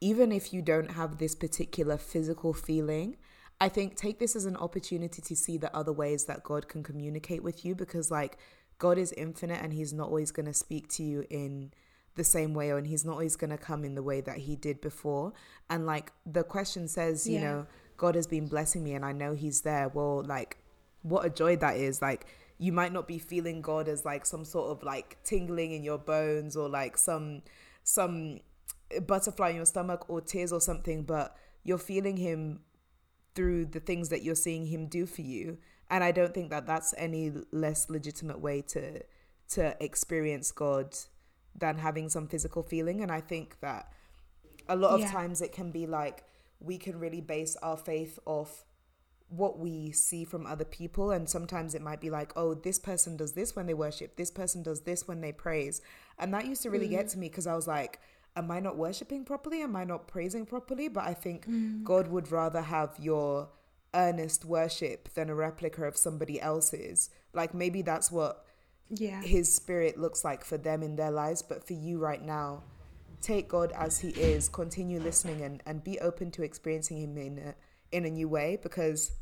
even 0.00 0.30
if 0.30 0.52
you 0.52 0.62
don't 0.62 0.92
have 0.92 1.18
this 1.18 1.34
particular 1.34 1.96
physical 1.96 2.52
feeling, 2.52 3.16
I 3.60 3.68
think 3.68 3.96
take 3.96 4.18
this 4.18 4.36
as 4.36 4.44
an 4.44 4.56
opportunity 4.56 5.20
to 5.22 5.36
see 5.36 5.56
the 5.56 5.74
other 5.76 5.92
ways 5.92 6.26
that 6.26 6.44
God 6.44 6.68
can 6.68 6.82
communicate 6.82 7.42
with 7.42 7.64
you 7.64 7.74
because 7.74 8.10
like 8.10 8.38
God 8.78 8.98
is 8.98 9.12
infinite 9.12 9.60
and 9.62 9.72
he's 9.72 9.92
not 9.92 10.08
always 10.08 10.30
going 10.30 10.46
to 10.46 10.54
speak 10.54 10.88
to 10.90 11.02
you 11.02 11.24
in 11.30 11.72
the 12.14 12.24
same 12.24 12.54
way 12.54 12.70
or 12.70 12.78
and 12.78 12.86
he's 12.86 13.04
not 13.04 13.12
always 13.12 13.36
going 13.36 13.50
to 13.50 13.58
come 13.58 13.84
in 13.84 13.94
the 13.94 14.02
way 14.02 14.20
that 14.20 14.38
he 14.38 14.56
did 14.56 14.80
before. 14.80 15.32
And 15.70 15.86
like 15.86 16.12
the 16.26 16.44
question 16.44 16.88
says 16.88 17.26
you 17.26 17.34
yeah. 17.34 17.42
know 17.42 17.66
god 17.96 18.14
has 18.14 18.26
been 18.26 18.46
blessing 18.46 18.84
me 18.84 18.94
and 18.94 19.04
i 19.04 19.12
know 19.12 19.34
he's 19.34 19.62
there. 19.62 19.88
Well 19.88 20.22
like 20.22 20.58
what 21.02 21.24
a 21.24 21.30
joy 21.30 21.56
that 21.56 21.76
is. 21.76 22.02
Like 22.02 22.26
you 22.58 22.72
might 22.72 22.92
not 22.92 23.06
be 23.06 23.18
feeling 23.18 23.62
god 23.62 23.88
as 23.88 24.04
like 24.04 24.26
some 24.26 24.44
sort 24.44 24.70
of 24.70 24.82
like 24.82 25.16
tingling 25.24 25.72
in 25.72 25.82
your 25.82 25.98
bones 25.98 26.56
or 26.56 26.68
like 26.68 26.98
some 26.98 27.42
some 27.84 28.40
butterfly 29.06 29.50
in 29.50 29.56
your 29.56 29.66
stomach 29.66 30.04
or 30.08 30.20
tears 30.20 30.52
or 30.52 30.60
something 30.60 31.02
but 31.02 31.36
you're 31.62 31.78
feeling 31.78 32.16
him 32.16 32.60
through 33.34 33.64
the 33.66 33.80
things 33.80 34.08
that 34.08 34.22
you're 34.22 34.34
seeing 34.34 34.66
him 34.66 34.86
do 34.86 35.06
for 35.06 35.22
you 35.22 35.58
and 35.90 36.04
I 36.04 36.12
don't 36.12 36.34
think 36.34 36.50
that 36.50 36.66
that's 36.66 36.94
any 36.96 37.32
less 37.52 37.88
legitimate 37.88 38.40
way 38.40 38.62
to 38.62 39.02
to 39.50 39.76
experience 39.82 40.52
God 40.52 40.96
than 41.54 41.78
having 41.78 42.08
some 42.08 42.28
physical 42.28 42.62
feeling. 42.62 43.00
And 43.00 43.10
I 43.10 43.20
think 43.20 43.60
that 43.60 43.92
a 44.68 44.76
lot 44.76 44.90
of 44.90 45.00
yeah. 45.00 45.10
times 45.10 45.40
it 45.40 45.52
can 45.52 45.70
be 45.70 45.86
like 45.86 46.24
we 46.60 46.76
can 46.76 46.98
really 46.98 47.20
base 47.20 47.56
our 47.62 47.76
faith 47.76 48.18
off 48.26 48.64
what 49.30 49.58
we 49.58 49.92
see 49.92 50.24
from 50.24 50.46
other 50.46 50.64
people 50.64 51.10
and 51.10 51.28
sometimes 51.28 51.74
it 51.74 51.82
might 51.82 52.00
be 52.00 52.08
like 52.08 52.32
oh 52.34 52.54
this 52.54 52.78
person 52.78 53.14
does 53.14 53.32
this 53.32 53.54
when 53.54 53.66
they 53.66 53.74
worship 53.74 54.16
this 54.16 54.30
person 54.30 54.62
does 54.62 54.80
this 54.82 55.06
when 55.06 55.20
they 55.20 55.32
praise 55.32 55.82
and 56.18 56.32
that 56.32 56.46
used 56.46 56.62
to 56.62 56.70
really 56.70 56.88
mm. 56.88 56.92
get 56.92 57.08
to 57.08 57.18
me 57.18 57.28
because 57.28 57.46
i 57.46 57.54
was 57.54 57.68
like 57.68 58.00
am 58.36 58.50
i 58.50 58.58
not 58.58 58.76
worshiping 58.76 59.26
properly 59.26 59.60
am 59.60 59.76
i 59.76 59.84
not 59.84 60.08
praising 60.08 60.46
properly 60.46 60.88
but 60.88 61.04
i 61.04 61.12
think 61.12 61.46
mm. 61.46 61.84
god 61.84 62.08
would 62.08 62.32
rather 62.32 62.62
have 62.62 62.96
your 62.98 63.50
earnest 63.94 64.44
worship 64.44 65.12
than 65.14 65.30
a 65.30 65.34
replica 65.34 65.84
of 65.84 65.96
somebody 65.96 66.40
else's. 66.40 67.10
Like 67.32 67.54
maybe 67.54 67.82
that's 67.82 68.10
what 68.10 68.44
yeah. 68.90 69.22
his 69.22 69.54
spirit 69.54 69.98
looks 69.98 70.24
like 70.24 70.44
for 70.44 70.58
them 70.58 70.82
in 70.82 70.96
their 70.96 71.10
lives, 71.10 71.42
but 71.42 71.66
for 71.66 71.74
you 71.74 71.98
right 71.98 72.22
now, 72.22 72.62
take 73.20 73.48
God 73.48 73.72
as 73.72 73.98
he 73.98 74.10
is, 74.10 74.48
continue 74.48 75.00
listening 75.00 75.42
and, 75.42 75.62
and 75.66 75.82
be 75.82 75.98
open 76.00 76.30
to 76.32 76.42
experiencing 76.42 76.98
him 76.98 77.16
in 77.16 77.38
a, 77.38 77.54
in 77.92 78.04
a 78.04 78.10
new 78.10 78.28
way 78.28 78.58
because 78.62 79.12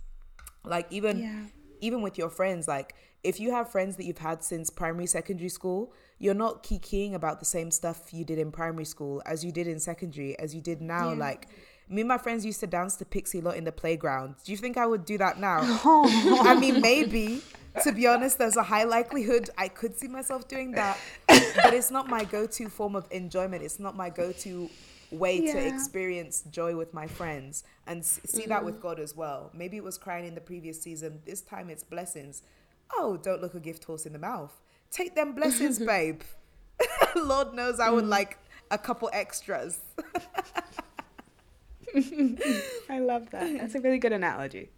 like 0.64 0.86
even 0.90 1.18
yeah. 1.18 1.44
even 1.80 2.02
with 2.02 2.18
your 2.18 2.28
friends 2.28 2.66
like 2.66 2.94
if 3.22 3.40
you 3.40 3.52
have 3.52 3.70
friends 3.70 3.96
that 3.96 4.04
you've 4.04 4.18
had 4.18 4.42
since 4.42 4.70
primary 4.70 5.06
secondary 5.06 5.48
school 5.48 5.92
you're 6.18 6.34
not 6.34 6.62
kikiing 6.62 7.14
about 7.14 7.38
the 7.38 7.44
same 7.44 7.70
stuff 7.70 8.12
you 8.12 8.24
did 8.24 8.38
in 8.38 8.50
primary 8.50 8.84
school 8.84 9.22
as 9.24 9.44
you 9.44 9.52
did 9.52 9.66
in 9.66 9.78
secondary 9.78 10.38
as 10.38 10.54
you 10.54 10.60
did 10.60 10.80
now 10.80 11.10
yeah. 11.10 11.18
like 11.18 11.48
me 11.88 12.02
and 12.02 12.08
my 12.08 12.18
friends 12.18 12.44
used 12.44 12.60
to 12.60 12.66
dance 12.66 12.96
to 12.96 13.04
Pixie 13.04 13.40
Lott 13.40 13.56
in 13.56 13.64
the 13.64 13.72
playground. 13.72 14.36
Do 14.44 14.52
you 14.52 14.58
think 14.58 14.76
I 14.76 14.86
would 14.86 15.04
do 15.04 15.18
that 15.18 15.38
now? 15.38 15.60
I 15.84 16.56
mean, 16.58 16.80
maybe. 16.80 17.42
To 17.84 17.92
be 17.92 18.06
honest, 18.06 18.38
there's 18.38 18.56
a 18.56 18.62
high 18.62 18.84
likelihood 18.84 19.50
I 19.58 19.68
could 19.68 19.98
see 19.98 20.08
myself 20.08 20.48
doing 20.48 20.72
that, 20.72 20.98
but 21.28 21.74
it's 21.74 21.90
not 21.90 22.08
my 22.08 22.24
go-to 22.24 22.70
form 22.70 22.96
of 22.96 23.06
enjoyment. 23.10 23.62
It's 23.62 23.78
not 23.78 23.94
my 23.94 24.08
go-to 24.08 24.70
way 25.10 25.42
yeah. 25.42 25.52
to 25.52 25.66
experience 25.66 26.42
joy 26.50 26.74
with 26.76 26.92
my 26.94 27.06
friends 27.06 27.64
and 27.86 28.04
see 28.04 28.44
mm. 28.44 28.48
that 28.48 28.64
with 28.64 28.80
God 28.80 28.98
as 28.98 29.14
well. 29.14 29.50
Maybe 29.54 29.76
it 29.76 29.84
was 29.84 29.98
crying 29.98 30.26
in 30.26 30.34
the 30.34 30.40
previous 30.40 30.80
season. 30.80 31.20
This 31.24 31.40
time 31.42 31.70
it's 31.70 31.84
blessings. 31.84 32.42
Oh, 32.94 33.16
don't 33.16 33.40
look 33.40 33.54
a 33.54 33.60
gift 33.60 33.84
horse 33.84 34.06
in 34.06 34.12
the 34.12 34.18
mouth. 34.18 34.58
Take 34.90 35.14
them 35.14 35.34
blessings, 35.34 35.78
babe. 35.86 36.22
Lord 37.16 37.54
knows 37.54 37.80
I 37.80 37.90
would 37.90 38.04
mm. 38.04 38.08
like 38.08 38.38
a 38.70 38.78
couple 38.78 39.10
extras. 39.12 39.80
I 42.90 42.98
love 43.00 43.30
that. 43.30 43.58
That's 43.58 43.74
a 43.74 43.80
really 43.80 43.98
good 43.98 44.12
analogy. 44.12 44.70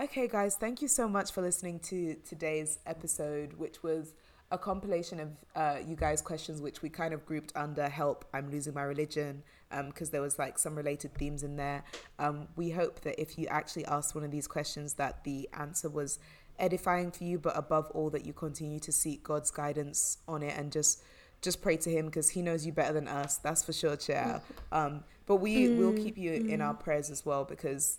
Okay, 0.00 0.28
guys, 0.28 0.54
thank 0.54 0.80
you 0.80 0.88
so 0.88 1.08
much 1.08 1.32
for 1.32 1.42
listening 1.42 1.80
to 1.80 2.16
today's 2.24 2.78
episode, 2.86 3.54
which 3.54 3.82
was 3.82 4.14
a 4.50 4.56
compilation 4.56 5.20
of 5.20 5.28
uh, 5.54 5.76
you 5.84 5.96
guys' 5.96 6.22
questions, 6.22 6.62
which 6.62 6.82
we 6.82 6.88
kind 6.88 7.12
of 7.12 7.26
grouped 7.26 7.52
under 7.56 7.88
"Help, 7.88 8.24
I'm 8.32 8.50
losing 8.50 8.74
my 8.74 8.82
religion," 8.82 9.42
because 9.86 10.08
um, 10.08 10.12
there 10.12 10.22
was 10.22 10.38
like 10.38 10.58
some 10.58 10.74
related 10.74 11.14
themes 11.14 11.42
in 11.42 11.56
there. 11.56 11.82
Um, 12.18 12.48
we 12.56 12.70
hope 12.70 13.00
that 13.00 13.20
if 13.20 13.38
you 13.38 13.46
actually 13.48 13.84
asked 13.86 14.14
one 14.14 14.24
of 14.24 14.30
these 14.30 14.46
questions, 14.46 14.94
that 14.94 15.24
the 15.24 15.48
answer 15.52 15.88
was 15.88 16.18
edifying 16.58 17.10
for 17.10 17.24
you, 17.24 17.38
but 17.38 17.56
above 17.56 17.90
all, 17.90 18.10
that 18.10 18.24
you 18.24 18.32
continue 18.32 18.80
to 18.80 18.92
seek 18.92 19.22
God's 19.22 19.50
guidance 19.50 20.18
on 20.26 20.42
it 20.42 20.56
and 20.56 20.72
just 20.72 21.02
just 21.42 21.62
pray 21.62 21.76
to 21.78 21.90
Him 21.90 22.06
because 22.06 22.30
He 22.30 22.42
knows 22.42 22.66
you 22.66 22.72
better 22.72 22.92
than 22.92 23.08
us. 23.08 23.36
That's 23.36 23.64
for 23.64 23.72
sure, 23.72 23.96
Chair. 23.96 24.42
Um, 24.70 25.04
but 25.24 25.36
we 25.36 25.66
mm, 25.66 25.78
will 25.78 25.92
keep 25.94 26.18
you 26.18 26.32
in 26.32 26.60
our 26.60 26.74
mm. 26.74 26.80
prayers 26.80 27.10
as 27.10 27.24
well 27.24 27.44
because 27.44 27.98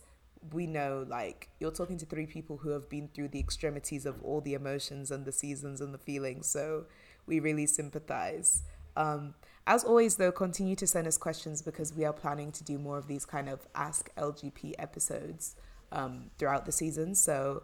we 0.53 0.67
know 0.67 1.05
like 1.09 1.49
you're 1.59 1.71
talking 1.71 1.97
to 1.97 2.05
three 2.05 2.25
people 2.25 2.57
who 2.57 2.69
have 2.69 2.89
been 2.89 3.07
through 3.07 3.29
the 3.29 3.39
extremities 3.39 4.05
of 4.05 4.21
all 4.23 4.39
the 4.41 4.53
emotions 4.53 5.09
and 5.09 5.25
the 5.25 5.31
seasons 5.31 5.81
and 5.81 5.93
the 5.93 5.97
feelings. 5.97 6.47
So 6.47 6.85
we 7.25 7.39
really 7.39 7.65
sympathize. 7.65 8.63
Um, 8.95 9.33
as 9.67 9.83
always, 9.83 10.15
though, 10.15 10.31
continue 10.31 10.75
to 10.75 10.87
send 10.87 11.07
us 11.07 11.17
questions 11.17 11.61
because 11.61 11.93
we 11.93 12.03
are 12.03 12.13
planning 12.13 12.51
to 12.53 12.63
do 12.63 12.79
more 12.79 12.97
of 12.97 13.07
these 13.07 13.25
kind 13.25 13.47
of 13.47 13.67
Ask 13.75 14.13
LGP 14.15 14.73
episodes 14.79 15.55
um, 15.91 16.31
throughout 16.37 16.65
the 16.65 16.71
season. 16.71 17.13
So 17.13 17.63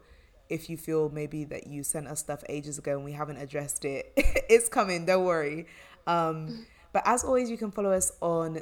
if 0.49 0.69
you 0.69 0.77
feel 0.77 1.09
maybe 1.09 1.43
that 1.45 1.67
you 1.67 1.83
sent 1.83 2.07
us 2.07 2.19
stuff 2.19 2.43
ages 2.49 2.77
ago 2.77 2.95
and 2.95 3.05
we 3.05 3.11
haven't 3.11 3.37
addressed 3.37 3.85
it, 3.85 4.13
it's 4.17 4.69
coming, 4.69 5.05
don't 5.05 5.25
worry. 5.25 5.67
Um, 6.07 6.65
but 6.93 7.03
as 7.05 7.23
always, 7.23 7.49
you 7.49 7.57
can 7.57 7.71
follow 7.71 7.91
us 7.91 8.11
on 8.21 8.59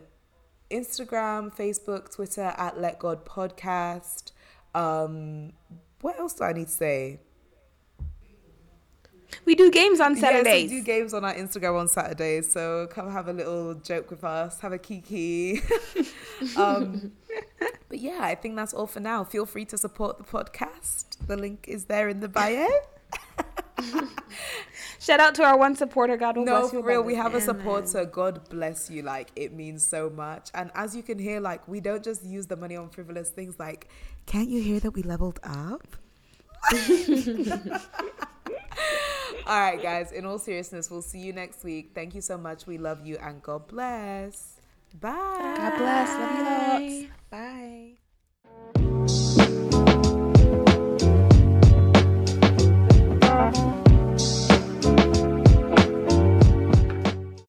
Instagram, 0.72 1.56
Facebook, 1.56 2.14
Twitter 2.14 2.54
at 2.58 2.80
Let 2.80 3.00
God 3.00 3.26
Podcast. 3.26 4.32
Um, 4.74 5.54
what 6.02 6.20
else 6.20 6.34
do 6.34 6.44
I 6.44 6.54
need 6.54 6.68
to 6.68 6.74
say? 6.74 7.20
We 9.46 9.56
do 9.56 9.72
games 9.72 10.00
on 10.00 10.16
Saturdays. 10.16 10.64
Yes, 10.64 10.72
we 10.72 10.80
do 10.80 10.84
games 10.84 11.14
on 11.14 11.26
our 11.26 11.34
Instagram 11.34 11.80
on 11.80 11.88
Saturdays. 11.88 12.52
So 12.52 12.88
come 12.88 13.12
have 13.12 13.28
a 13.28 13.34
little 13.34 13.74
joke 13.76 14.10
with 14.10 14.24
us, 14.24 14.60
have 14.62 14.74
a 14.74 14.78
kiki. 14.78 15.62
um, 16.58 17.12
but 17.94 18.02
yeah, 18.02 18.18
I 18.22 18.34
think 18.34 18.56
that's 18.56 18.74
all 18.74 18.88
for 18.88 19.00
now. 19.00 19.24
Feel 19.24 19.46
free 19.46 19.66
to 19.66 19.78
support 19.78 20.18
the 20.18 20.24
podcast. 20.24 21.28
The 21.28 21.38
link 21.38 21.66
is 21.68 21.86
there 21.86 22.10
in 22.10 22.22
the 22.22 22.28
bio. 22.28 22.68
Shout 25.00 25.20
out 25.20 25.36
to 25.36 25.44
our 25.44 25.56
one 25.56 25.76
supporter. 25.76 26.18
God 26.18 26.36
will 26.36 26.46
no, 26.46 26.62
bless 26.62 26.74
you. 26.74 26.82
for 26.82 26.88
real, 26.88 27.04
we 27.04 27.14
have 27.14 27.36
a 27.36 27.38
Amen. 27.38 27.42
supporter. 27.42 28.06
God 28.06 28.50
bless 28.50 28.90
you. 28.90 29.04
Like 29.04 29.30
it 29.36 29.54
means 29.54 29.86
so 29.86 30.10
much. 30.10 30.50
And 30.56 30.72
as 30.74 30.96
you 30.96 31.04
can 31.04 31.20
hear, 31.20 31.40
like 31.40 31.68
we 31.68 31.82
don't 31.82 32.04
just 32.04 32.26
use 32.26 32.48
the 32.48 32.56
money 32.56 32.76
on 32.76 32.90
frivolous 32.90 33.30
things. 33.30 33.60
Like, 33.60 33.90
can't 34.26 34.50
you 34.50 34.60
hear 34.60 34.80
that 34.80 34.96
we 34.96 35.04
leveled 35.04 35.40
up? 35.44 35.86
all 39.46 39.60
right, 39.60 39.80
guys. 39.80 40.12
In 40.12 40.26
all 40.26 40.40
seriousness, 40.40 40.90
we'll 40.90 41.04
see 41.04 41.20
you 41.20 41.32
next 41.32 41.64
week. 41.64 41.92
Thank 41.94 42.16
you 42.16 42.22
so 42.22 42.40
much. 42.40 42.66
We 42.66 42.80
love 42.80 43.06
you 43.06 43.18
and 43.22 43.44
God 43.44 43.68
bless. 43.68 44.60
Bye. 45.00 45.12
God 45.12 45.78
bless. 45.78 46.10
Love 46.10 46.36
you 46.38 46.44
lots. 46.44 47.04
Bye. 47.04 47.10
Bye. 47.34 47.98